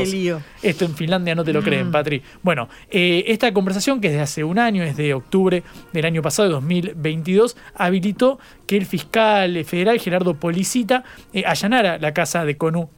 Esto 0.62 0.84
en 0.84 0.94
Finlandia 0.94 1.34
no 1.34 1.44
te 1.44 1.52
lo 1.52 1.62
creen, 1.62 1.88
mm. 1.88 1.92
Patri. 1.92 2.22
Bueno, 2.42 2.68
esta 2.90 3.52
conversación, 3.52 4.00
que 4.00 4.08
es 4.08 4.14
de 4.14 4.20
hace 4.20 4.44
un 4.44 4.58
año, 4.58 4.82
es 4.82 4.96
de 4.96 5.14
octubre 5.14 5.62
del 5.92 6.04
año 6.04 6.22
pasado, 6.22 6.48
de 6.48 6.54
2022, 6.54 7.56
habilitó 7.74 8.38
que 8.66 8.76
el 8.76 8.86
fiscal 8.86 9.64
federal 9.64 9.98
Gerardo 9.98 10.34
Policita 10.34 11.04
allanara 11.44 11.98
la 11.98 12.12
casa 12.12 12.44
de 12.44 12.56
Conu 12.56 12.90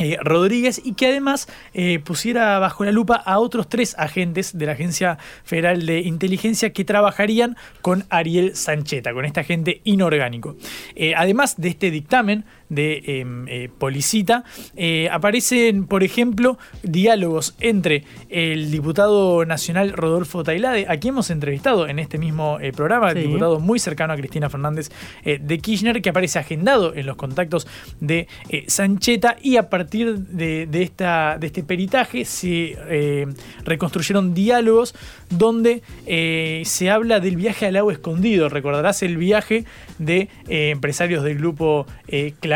eh, 0.00 0.16
Rodríguez 0.22 0.80
y 0.82 0.94
que 0.94 1.08
además 1.08 1.46
eh, 1.74 1.98
pusiera 1.98 2.58
bajo 2.58 2.84
la 2.84 2.90
lupa 2.90 3.16
a 3.16 3.38
otros 3.38 3.68
tres 3.68 3.94
agentes 3.98 4.56
de 4.56 4.64
la 4.64 4.72
Agencia 4.72 5.18
Federal 5.44 5.84
de 5.84 6.00
Inteligencia 6.00 6.72
que 6.72 6.86
trabajarían 6.86 7.54
con 7.82 8.04
Ariel 8.08 8.56
Sancheta, 8.56 9.12
con 9.12 9.26
este 9.26 9.40
agente 9.40 9.82
inorgánico. 9.84 10.56
Eh, 10.96 11.12
además 11.14 11.60
de 11.60 11.68
este 11.68 11.90
dictamen, 11.90 12.46
de 12.70 13.02
em, 13.04 13.46
eh, 13.48 13.68
Policita, 13.76 14.44
eh, 14.76 15.08
aparecen, 15.12 15.86
por 15.86 16.02
ejemplo, 16.02 16.56
diálogos 16.82 17.54
entre 17.60 18.04
el 18.30 18.70
diputado 18.70 19.44
nacional 19.44 19.92
Rodolfo 19.92 20.42
Tailade, 20.42 20.86
a 20.88 20.96
quien 20.98 21.14
hemos 21.14 21.30
entrevistado 21.30 21.88
en 21.88 21.98
este 21.98 22.16
mismo 22.16 22.58
eh, 22.60 22.72
programa, 22.72 23.10
el 23.10 23.24
diputado 23.24 23.60
muy 23.60 23.78
cercano 23.78 24.14
a 24.14 24.16
Cristina 24.16 24.48
Fernández 24.48 24.88
de 25.24 25.58
Kirchner, 25.58 26.00
que 26.00 26.10
aparece 26.10 26.38
agendado 26.38 26.94
en 26.94 27.06
los 27.06 27.16
contactos 27.16 27.66
de 27.98 28.28
Sancheta 28.68 29.36
y 29.42 29.56
a 29.56 29.68
partir 29.68 30.16
de, 30.16 30.68
esta, 30.82 31.36
de 31.38 31.48
este 31.48 31.64
peritaje 31.64 32.24
se 32.24 32.76
reconstruyeron 33.64 34.32
diálogos 34.32 34.94
donde 35.30 35.82
se 36.64 36.90
habla 36.90 37.18
del 37.18 37.36
viaje 37.36 37.66
al 37.66 37.74
lago 37.74 37.90
escondido. 37.90 38.48
Recordarás 38.48 39.02
el 39.02 39.16
viaje 39.16 39.64
de 39.98 40.28
empresarios 40.46 41.24
del 41.24 41.38
grupo 41.38 41.86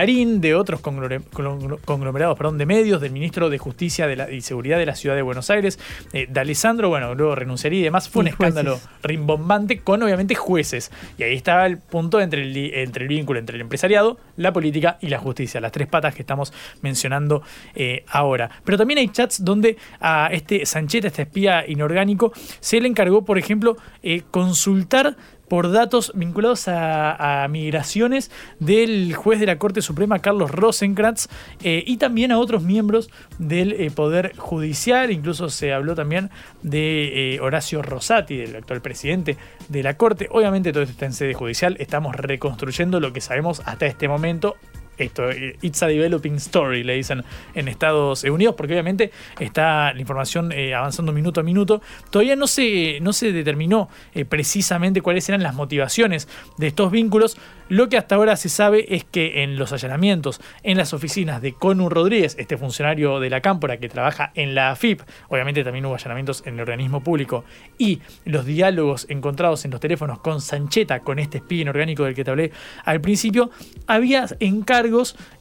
Clarín 0.05 0.43
de 0.43 0.55
otros 0.55 0.83
conglomerados 0.83 2.37
perdón, 2.37 2.59
de 2.59 2.67
medios, 2.67 3.01
del 3.01 3.11
ministro 3.11 3.49
de 3.49 3.57
Justicia 3.57 4.07
y 4.31 4.43
Seguridad 4.43 4.77
de 4.77 4.85
la 4.85 4.97
Ciudad 4.97 5.17
de 5.17 5.23
Buenos 5.23 5.49
Aires, 5.49 5.79
eh, 6.13 6.27
de 6.29 6.41
Alessandro, 6.41 6.91
bueno, 6.91 7.15
luego 7.15 7.35
renunciaría 7.35 7.81
y 7.81 7.85
demás. 7.85 8.11
Fue 8.11 8.21
un 8.21 8.29
escándalo 8.29 8.79
rimbombante 9.03 9.79
con 9.79 10.03
obviamente 10.03 10.35
jueces. 10.35 10.93
Y 11.17 11.23
ahí 11.23 11.35
estaba 11.35 11.65
el 11.65 11.79
punto 11.79 12.21
entre 12.21 12.43
el, 12.43 12.55
entre 12.75 13.05
el 13.05 13.09
vínculo 13.09 13.39
entre 13.39 13.57
el 13.57 13.63
empresariado, 13.63 14.19
la 14.37 14.53
política 14.53 14.99
y 15.01 15.09
la 15.09 15.19
justicia, 15.19 15.59
las 15.63 15.73
tres 15.73 15.89
patas 15.89 16.15
que 16.15 16.21
estamos 16.21 16.53
mencionando 16.83 17.43
eh, 17.75 18.05
ahora. 18.09 18.51
Pero 18.63 18.77
también 18.77 18.99
hay 18.99 19.09
chats 19.09 19.43
donde 19.43 19.79
a 20.01 20.29
este 20.31 20.67
Sancheta, 20.67 21.07
este 21.07 21.23
espía 21.23 21.65
inorgánico, 21.67 22.31
se 22.61 22.79
le 22.79 22.89
encargó, 22.89 23.25
por 23.25 23.39
ejemplo, 23.39 23.79
eh, 24.03 24.21
consultar 24.31 25.17
por 25.55 25.71
datos 25.71 26.11
vinculados 26.17 26.65
a, 26.67 27.47
migraciones 27.49 28.33
del 28.59 29.15
juez 29.15 29.39
de 29.39 29.47
la 29.47 29.57
Corte 29.57 29.83
Suprema 29.83 30.19
Carlos 30.19 30.51
Rosenkrantz 30.51 31.29
eh, 31.63 31.85
y 31.87 31.99
también 31.99 32.33
a 32.33 32.41
otros 32.41 32.65
miembros 32.65 33.09
del 33.39 33.71
eh, 33.71 33.93
Poder 33.93 34.37
Judicial. 34.37 35.13
Incluso 35.13 35.51
se 35.51 35.73
habló 35.73 35.95
también 35.95 36.31
de 36.65 37.37
eh, 37.37 37.41
Horacio 37.41 37.83
Rosati, 37.83 38.37
del 38.37 38.57
actual 38.57 38.81
presidente 38.81 39.37
de 39.69 39.83
la 39.85 39.97
Corte. 39.97 40.27
Obviamente 40.33 40.73
todo 40.73 40.83
esto 40.83 40.95
está 40.95 41.07
en 41.07 41.13
sede 41.13 41.35
judicial. 41.35 41.77
Estamos 41.79 42.17
reconstruyendo 42.17 42.99
lo 42.99 43.13
que 43.13 43.21
sabemos 43.21 43.63
hasta 43.65 43.87
este 43.87 44.09
momento 44.09 44.57
esto, 44.99 45.31
eh, 45.31 45.57
it's 45.63 45.83
a 45.83 45.87
developing 45.87 46.37
story, 46.37 46.83
le 46.85 46.95
dicen 46.95 47.25
en 47.55 47.69
Estados 47.69 48.25
Unidos, 48.25 48.55
porque 48.57 48.75
obviamente 48.75 49.11
está 49.39 49.93
la 49.93 50.01
información 50.01 50.53
eh, 50.53 50.75
avanzando 50.75 51.13
minuto 51.13 51.41
a 51.41 51.43
minuto. 51.43 51.83
Todavía 52.11 52.37
no 52.37 52.47
se, 52.47 52.99
no 53.01 53.13
se 53.13 53.33
determinó 53.33 53.89
eh, 54.15 54.25
precisamente 54.25 55.01
cuáles 55.01 55.29
eran 55.29 55.43
las 55.43 55.55
motivaciones 55.55 56.29
de 56.59 56.69
estos 56.69 56.91
vínculos. 56.91 57.37
Lo 57.71 57.89
que 57.89 57.97
hasta 57.97 58.17
ahora 58.17 58.37
se 58.37 58.51
sabe 58.51 58.95
es 58.95 59.05
que 59.05 59.43
en 59.43 59.57
los 59.57 59.73
allanamientos 59.73 60.41
en 60.63 60.77
las 60.77 60.93
oficinas 60.93 61.41
de 61.41 61.55
Conu 61.55 61.89
Rodríguez, 61.89 62.37
este 62.39 62.59
funcionario 62.59 63.21
de 63.21 63.31
la 63.31 63.41
Cámpora 63.41 63.79
que 63.79 63.89
trabaja 63.89 64.33
en 64.35 64.55
la 64.55 64.71
AFIP, 64.71 65.01
obviamente 65.29 65.65
también 65.65 65.87
hubo 65.87 65.95
allanamientos 65.95 66.43
en 66.47 66.55
el 66.55 66.61
organismo 66.61 67.03
público, 67.03 67.45
y 67.79 68.01
los 68.27 68.45
diálogos 68.45 69.07
encontrados 69.09 69.65
en 69.65 69.71
los 69.71 69.81
teléfonos 69.81 70.19
con 70.19 70.43
Sancheta, 70.43 71.01
con 71.01 71.19
este 71.19 71.39
espía 71.39 71.63
inorgánico 71.63 72.05
del 72.05 72.15
que 72.15 72.23
te 72.23 72.31
hablé 72.31 72.53
al 72.85 73.01
principio, 73.01 73.51
había 73.87 74.27
encargos 74.41 74.84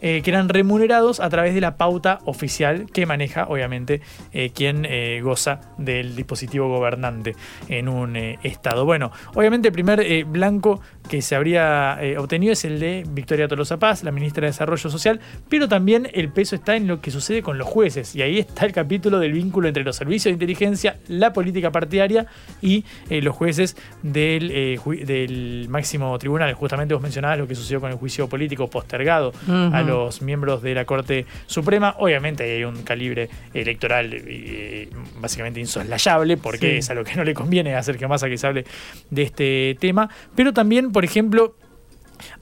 eh, 0.02 0.22
que 0.24 0.30
eran 0.30 0.50
remunerados 0.50 1.20
a 1.20 1.30
través 1.30 1.54
de 1.54 1.62
la 1.62 1.76
pauta 1.78 2.20
oficial 2.26 2.86
que 2.92 3.06
maneja, 3.06 3.46
obviamente, 3.50 4.02
eh, 4.32 4.52
quien 4.54 4.86
eh, 4.86 5.20
goza 5.22 5.60
del 5.78 6.16
dispositivo 6.16 6.70
gobernante 6.70 7.36
en 7.68 7.90
un 7.90 8.16
estado. 8.16 8.86
Bueno, 8.86 9.12
obviamente 9.36 9.68
el 9.70 9.74
primer 9.74 10.26
blanco 10.26 10.82
que 11.10 11.22
se 11.22 11.36
habría 11.36 12.00
obtenido 12.18 12.54
es 12.54 12.64
el 12.66 12.80
de 12.80 13.04
Victoria 13.10 13.48
Tolosa 13.48 13.78
Paz, 13.80 14.04
la 14.04 14.12
ministra 14.12 14.42
de 14.42 14.48
Desarrollo 14.48 14.90
Social, 14.90 15.20
pero 15.50 15.68
también 15.68 16.08
el 16.14 16.30
peso 16.30 16.56
está 16.56 16.76
en 16.76 16.88
lo 16.88 17.02
que 17.02 17.12
sucede 17.12 17.42
con 17.42 17.58
los 17.58 17.68
jueces, 17.68 18.16
y 18.16 18.22
ahí 18.22 18.40
está 18.40 18.66
el 18.66 18.72
capítulo 18.72 19.20
del 19.20 19.34
vínculo 19.34 19.68
entre 19.68 19.84
los 19.84 19.96
servicios 19.96 20.26
de 20.26 20.32
inteligencia, 20.32 20.98
la 21.08 21.34
política 21.34 21.72
partidaria 21.72 22.28
y 22.62 22.86
los 23.10 23.36
jueces 23.36 23.76
del, 24.02 24.80
del 25.06 25.68
máximo 25.70 26.18
tribunal. 26.18 26.54
Justamente 26.54 26.94
vos 26.94 27.04
mencionabas 27.04 27.38
lo 27.40 27.48
que 27.48 27.56
sucedió 27.56 27.82
con 27.82 27.92
el 27.92 27.98
juicio 27.98 28.30
político 28.30 28.70
postergado 28.70 29.33
a 29.48 29.82
los 29.82 30.22
miembros 30.22 30.62
de 30.62 30.74
la 30.74 30.86
Corte 30.86 31.26
Suprema. 31.48 31.96
Obviamente 32.00 32.44
hay 32.44 32.64
un 32.64 32.84
calibre 32.84 33.30
electoral 33.54 34.10
eh, 34.14 34.90
básicamente 35.20 35.60
insoslayable, 35.60 36.38
porque 36.38 36.78
es 36.78 36.90
a 36.90 36.94
lo 36.94 37.04
que 37.04 37.16
no 37.16 37.24
le 37.24 37.34
conviene 37.34 37.76
a 37.76 37.84
Sergio 37.84 38.10
Massa 38.10 38.30
que 38.30 38.38
se 38.38 38.48
hable 38.48 38.66
de 39.10 39.22
este 39.22 39.78
tema. 39.80 40.10
Pero 40.36 40.54
también, 40.54 40.92
por 40.92 41.04
ejemplo, 41.04 41.56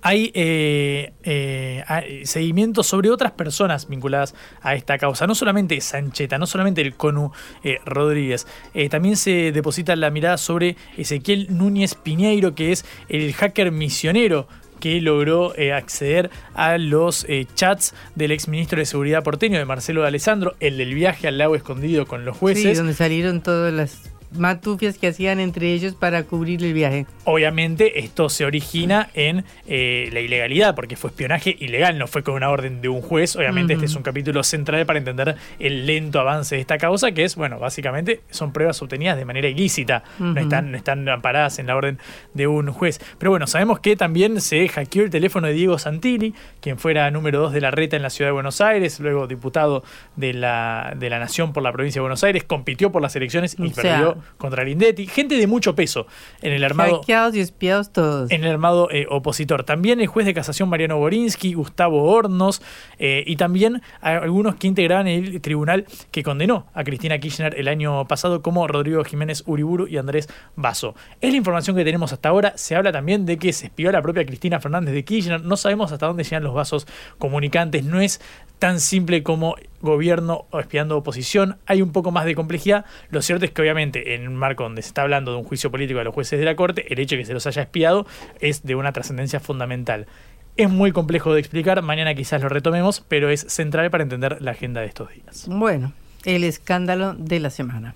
hay 0.02 0.32
eh, 0.36 1.14
eh, 1.24 2.22
seguimientos 2.26 2.86
sobre 2.86 3.10
otras 3.10 3.32
personas 3.32 3.88
vinculadas 3.88 4.36
a 4.62 4.76
esta 4.76 4.98
causa. 4.98 5.26
No 5.26 5.34
solamente 5.34 5.80
Sancheta, 5.82 6.38
no 6.38 6.46
solamente 6.46 6.82
el 6.82 6.96
CONU 6.96 7.32
Rodríguez. 7.86 8.46
también 8.89 9.18
se 9.18 9.52
deposita 9.52 9.96
la 9.96 10.12
mirada 10.12 10.38
sobre 10.38 10.76
Ezequiel 10.98 11.48
Núñez 11.58 11.96
Piñeiro, 11.96 12.54
que 12.54 12.72
es 12.72 12.86
el 13.10 13.34
hacker 13.34 13.72
misionero 13.72 14.48
que 14.82 15.00
logró 15.00 15.56
eh, 15.56 15.72
acceder 15.72 16.30
a 16.54 16.78
los 16.78 17.26
eh, 17.30 17.48
chats 17.56 17.94
del 18.16 18.32
exministro 18.32 18.80
de 18.80 18.86
Seguridad 18.86 19.24
porteño, 19.24 19.58
de 19.58 19.64
Marcelo 19.64 20.02
de 20.02 20.10
Alessandro, 20.10 20.56
el 20.60 20.78
del 20.78 20.94
viaje 20.94 21.30
al 21.30 21.38
lago 21.38 21.56
escondido 21.56 22.06
con 22.06 22.26
los 22.26 22.36
jueces. 22.36 22.64
Sí, 22.64 22.74
donde 22.74 22.94
salieron 22.94 23.42
todas 23.42 23.74
las 23.74 24.12
matufias 24.34 24.98
que 24.98 25.08
hacían 25.08 25.40
entre 25.40 25.74
ellos 25.74 25.96
para 25.96 26.24
cubrir 26.24 26.64
el 26.64 26.74
viaje. 26.74 27.06
Obviamente 27.26 28.00
esto 28.00 28.30
se 28.30 28.46
origina 28.46 29.10
en 29.14 29.46
eh, 29.68 30.10
la 30.12 30.22
ilegalidad, 30.22 30.76
porque 30.76 30.96
fue 30.96 31.10
espionaje 31.10 31.56
ilegal, 31.60 31.98
no 31.98 32.08
fue 32.08 32.24
con 32.24 32.36
una 32.36 32.50
orden 32.50 32.82
de 32.82 32.90
un 32.90 33.02
juez. 33.02 33.36
Obviamente 33.36 33.74
este 33.74 33.86
es 33.86 33.96
un 33.96 34.04
capítulo 34.04 34.44
central 34.44 34.86
para 34.86 35.00
entender 35.00 35.36
el 35.60 35.86
lento 35.86 36.20
avance 36.20 36.56
de 36.56 36.62
esta 36.62 36.78
causa, 36.78 37.12
que 37.12 37.24
es, 37.24 37.36
bueno, 37.36 37.60
básicamente 37.60 38.22
son 38.30 38.54
pruebas 38.54 38.82
obtenidas 38.82 39.18
de 39.18 39.26
manera 39.26 39.48
ilícita, 39.48 40.04
no, 40.20 40.40
están, 40.40 40.72
no 40.72 40.78
están 40.78 41.08
amparadas 41.10 41.60
en 41.60 41.68
la 41.68 41.76
orden 41.76 42.00
de 42.34 42.48
un 42.48 42.72
juez. 42.72 43.00
Pero 43.18 43.32
bueno, 43.32 43.48
sabemos 43.48 43.80
que 43.80 43.96
también 43.96 44.42
se 44.42 44.68
hackeó 44.68 45.04
el 45.04 45.10
teléfono 45.10 45.48
de 45.48 45.54
Diego 45.54 45.78
Santilli, 45.78 46.34
quien 46.60 46.78
fuera 46.78 47.10
número 47.12 47.40
2 47.42 47.54
de 47.54 47.62
la 47.62 47.72
reta 47.72 47.96
en 47.96 48.04
la 48.04 48.10
ciudad 48.10 48.30
de 48.30 48.34
Buenos 48.34 48.62
Aires, 48.62 49.00
luego 49.00 49.28
diputado 49.28 49.84
de 50.16 50.34
la, 50.34 50.94
de 50.96 51.10
la 51.10 51.20
Nación 51.20 51.54
por 51.54 51.64
la 51.64 51.72
provincia 51.72 52.00
de 52.00 52.04
Buenos 52.04 52.24
Aires, 52.24 52.44
compitió 52.44 52.92
por 52.92 53.02
las 53.02 53.16
elecciones 53.16 53.56
y 53.60 53.70
perdió 53.70 54.18
contra 54.38 54.63
Lindetti, 54.63 55.07
gente 55.07 55.36
de 55.36 55.47
mucho 55.47 55.76
peso 55.76 56.07
en 56.41 56.53
el 56.53 56.63
armado. 56.63 56.99
Hackeados 56.99 57.36
y 57.36 57.39
espiados 57.39 57.91
todos. 57.91 58.32
En 58.32 58.43
el 58.43 58.51
armado 58.51 58.89
eh, 58.91 59.05
opositor. 59.09 59.63
También 59.63 60.01
el 60.01 60.07
juez 60.07 60.26
de 60.26 60.34
casación 60.34 60.69
Mariano 60.69 60.97
Borinsky, 60.97 61.53
Gustavo 61.53 62.03
Hornos, 62.03 62.61
eh, 62.99 63.24
y 63.26 63.36
también 63.36 63.82
algunos 64.01 64.55
que 64.55 64.67
integraban 64.67 65.07
el 65.07 65.41
tribunal 65.41 65.86
que 66.11 66.24
condenó 66.24 66.67
a 66.74 66.84
Cristina 66.84 67.19
Kirchner 67.19 67.55
el 67.57 67.67
año 67.67 68.07
pasado, 68.07 68.41
como 68.41 68.67
Rodrigo 68.67 69.03
Jiménez 69.03 69.43
Uriburu 69.45 69.88
y 69.88 69.97
Andrés 69.97 70.30
Basso. 70.55 70.95
Es 71.19 71.32
la 71.32 71.38
información 71.38 71.76
que 71.76 71.84
tenemos 71.84 72.13
hasta 72.13 72.30
ahora. 72.30 72.53
Se 72.55 72.76
habla 72.76 72.91
también 72.91 73.26
de 73.26 73.38
que 73.38 73.53
se 73.53 73.67
espió 73.67 73.89
a 73.89 73.91
la 73.91 74.01
propia 74.01 74.26
Cristina 74.26 74.59
Fernández 74.59 74.93
de 74.93 75.03
Kirchner. 75.03 75.41
No 75.41 75.57
sabemos 75.57 75.91
hasta 75.91 76.07
dónde 76.07 76.24
llegan 76.24 76.43
los 76.43 76.53
vasos 76.53 76.88
comunicantes. 77.17 77.84
No 77.84 78.01
es 78.01 78.22
tan 78.59 78.80
simple 78.80 79.24
como 79.24 79.55
gobierno 79.82 80.46
espiando 80.54 80.98
oposición. 80.98 81.58
Hay 81.66 81.82
un 81.82 81.92
poco 81.92 82.12
más 82.12 82.26
de 82.26 82.36
complejidad. 82.36 82.86
Lo 83.10 83.22
cierto 83.22 83.46
es 83.46 83.52
que 83.52 83.62
obviamente 83.62 84.16
en 84.16 84.28
un 84.28 84.36
marco 84.36 84.64
donde 84.64 84.82
se 84.82 84.90
está 84.90 85.02
hablando 85.02 85.32
de 85.32 85.38
un 85.38 85.44
juicio 85.44 85.72
político 85.72 86.00
de 86.00 86.06
los 86.06 86.14
jueces 86.14 86.40
de 86.40 86.46
la 86.46 86.56
Corte, 86.56 86.92
el 86.94 87.00
hecho 87.00 87.16
de 87.16 87.22
que 87.22 87.26
se 87.26 87.34
los 87.34 87.48
haya 87.48 87.64
espiado 87.64 88.06
es 88.40 88.64
de 88.64 88.76
una 88.76 88.92
trascendencia 88.92 89.40
fundamental. 89.40 90.08
Es 90.58 90.70
muy 90.70 90.92
complejo 90.92 91.34
de 91.34 91.40
explicar, 91.40 91.82
mañana 91.82 92.14
quizás 92.14 92.42
lo 92.42 92.50
retomemos, 92.50 93.04
pero 93.08 93.30
es 93.30 93.42
central 93.42 93.90
para 93.90 94.04
entender 94.04 94.42
la 94.42 94.52
agenda 94.52 94.82
de 94.82 94.88
estos 94.88 95.10
días. 95.10 95.46
Bueno, 95.48 95.94
el 96.26 96.44
escándalo 96.44 97.14
de 97.14 97.40
la 97.40 97.50
semana. 97.50 97.96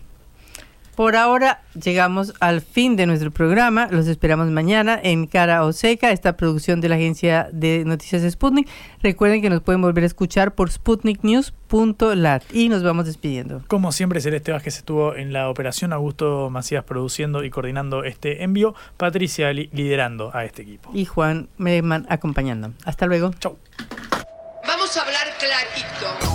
Por 0.96 1.18
ahora 1.18 1.62
llegamos 1.74 2.34
al 2.39 2.62
fin 2.62 2.96
de 2.96 3.06
nuestro 3.06 3.30
programa. 3.30 3.89
Los 3.91 4.08
esperamos 4.08 4.48
mañana 4.48 4.98
en 5.04 5.28
Cara 5.28 5.66
o 5.66 5.74
Seca, 5.74 6.12
esta 6.12 6.38
producción 6.38 6.80
de 6.80 6.88
la 6.88 6.96
agencia 6.96 7.50
de 7.52 7.84
noticias 7.86 8.24
Sputnik. 8.32 8.70
Recuerden 9.04 9.41
que 9.41 9.50
nos 9.50 9.62
pueden 9.62 9.82
volver 9.82 10.06
a 10.06 10.08
escuchar 10.08 10.56
por 10.56 10.72
sputniknews.lat 10.72 12.43
y 12.54 12.70
nos 12.70 12.82
vamos 12.82 13.08
despidiendo. 13.08 13.62
Como 13.68 13.91
siempre, 13.91 14.22
Celeste 14.22 14.54
Vázquez 14.54 14.78
estuvo 14.78 15.16
en 15.16 15.34
la 15.34 15.50
operación, 15.50 15.91
Augusto 15.91 16.50
Macías 16.50 16.86
produciendo 16.86 17.43
y 17.43 17.50
coordinando 17.50 18.06
este 18.06 18.43
envío, 18.43 18.74
Patricia 18.96 19.52
liderando 19.52 20.32
a 20.34 20.46
este 20.46 20.62
equipo. 20.62 20.91
Y 20.93 21.04
Juan 21.04 21.50
Merman 21.58 22.06
acompañando. 22.10 22.72
Hasta 22.86 23.06
luego. 23.06 23.32
Chau. 23.39 23.58
Vamos 24.66 24.96
a 24.96 25.02
hablar 25.02 25.28
clarito. 25.38 26.35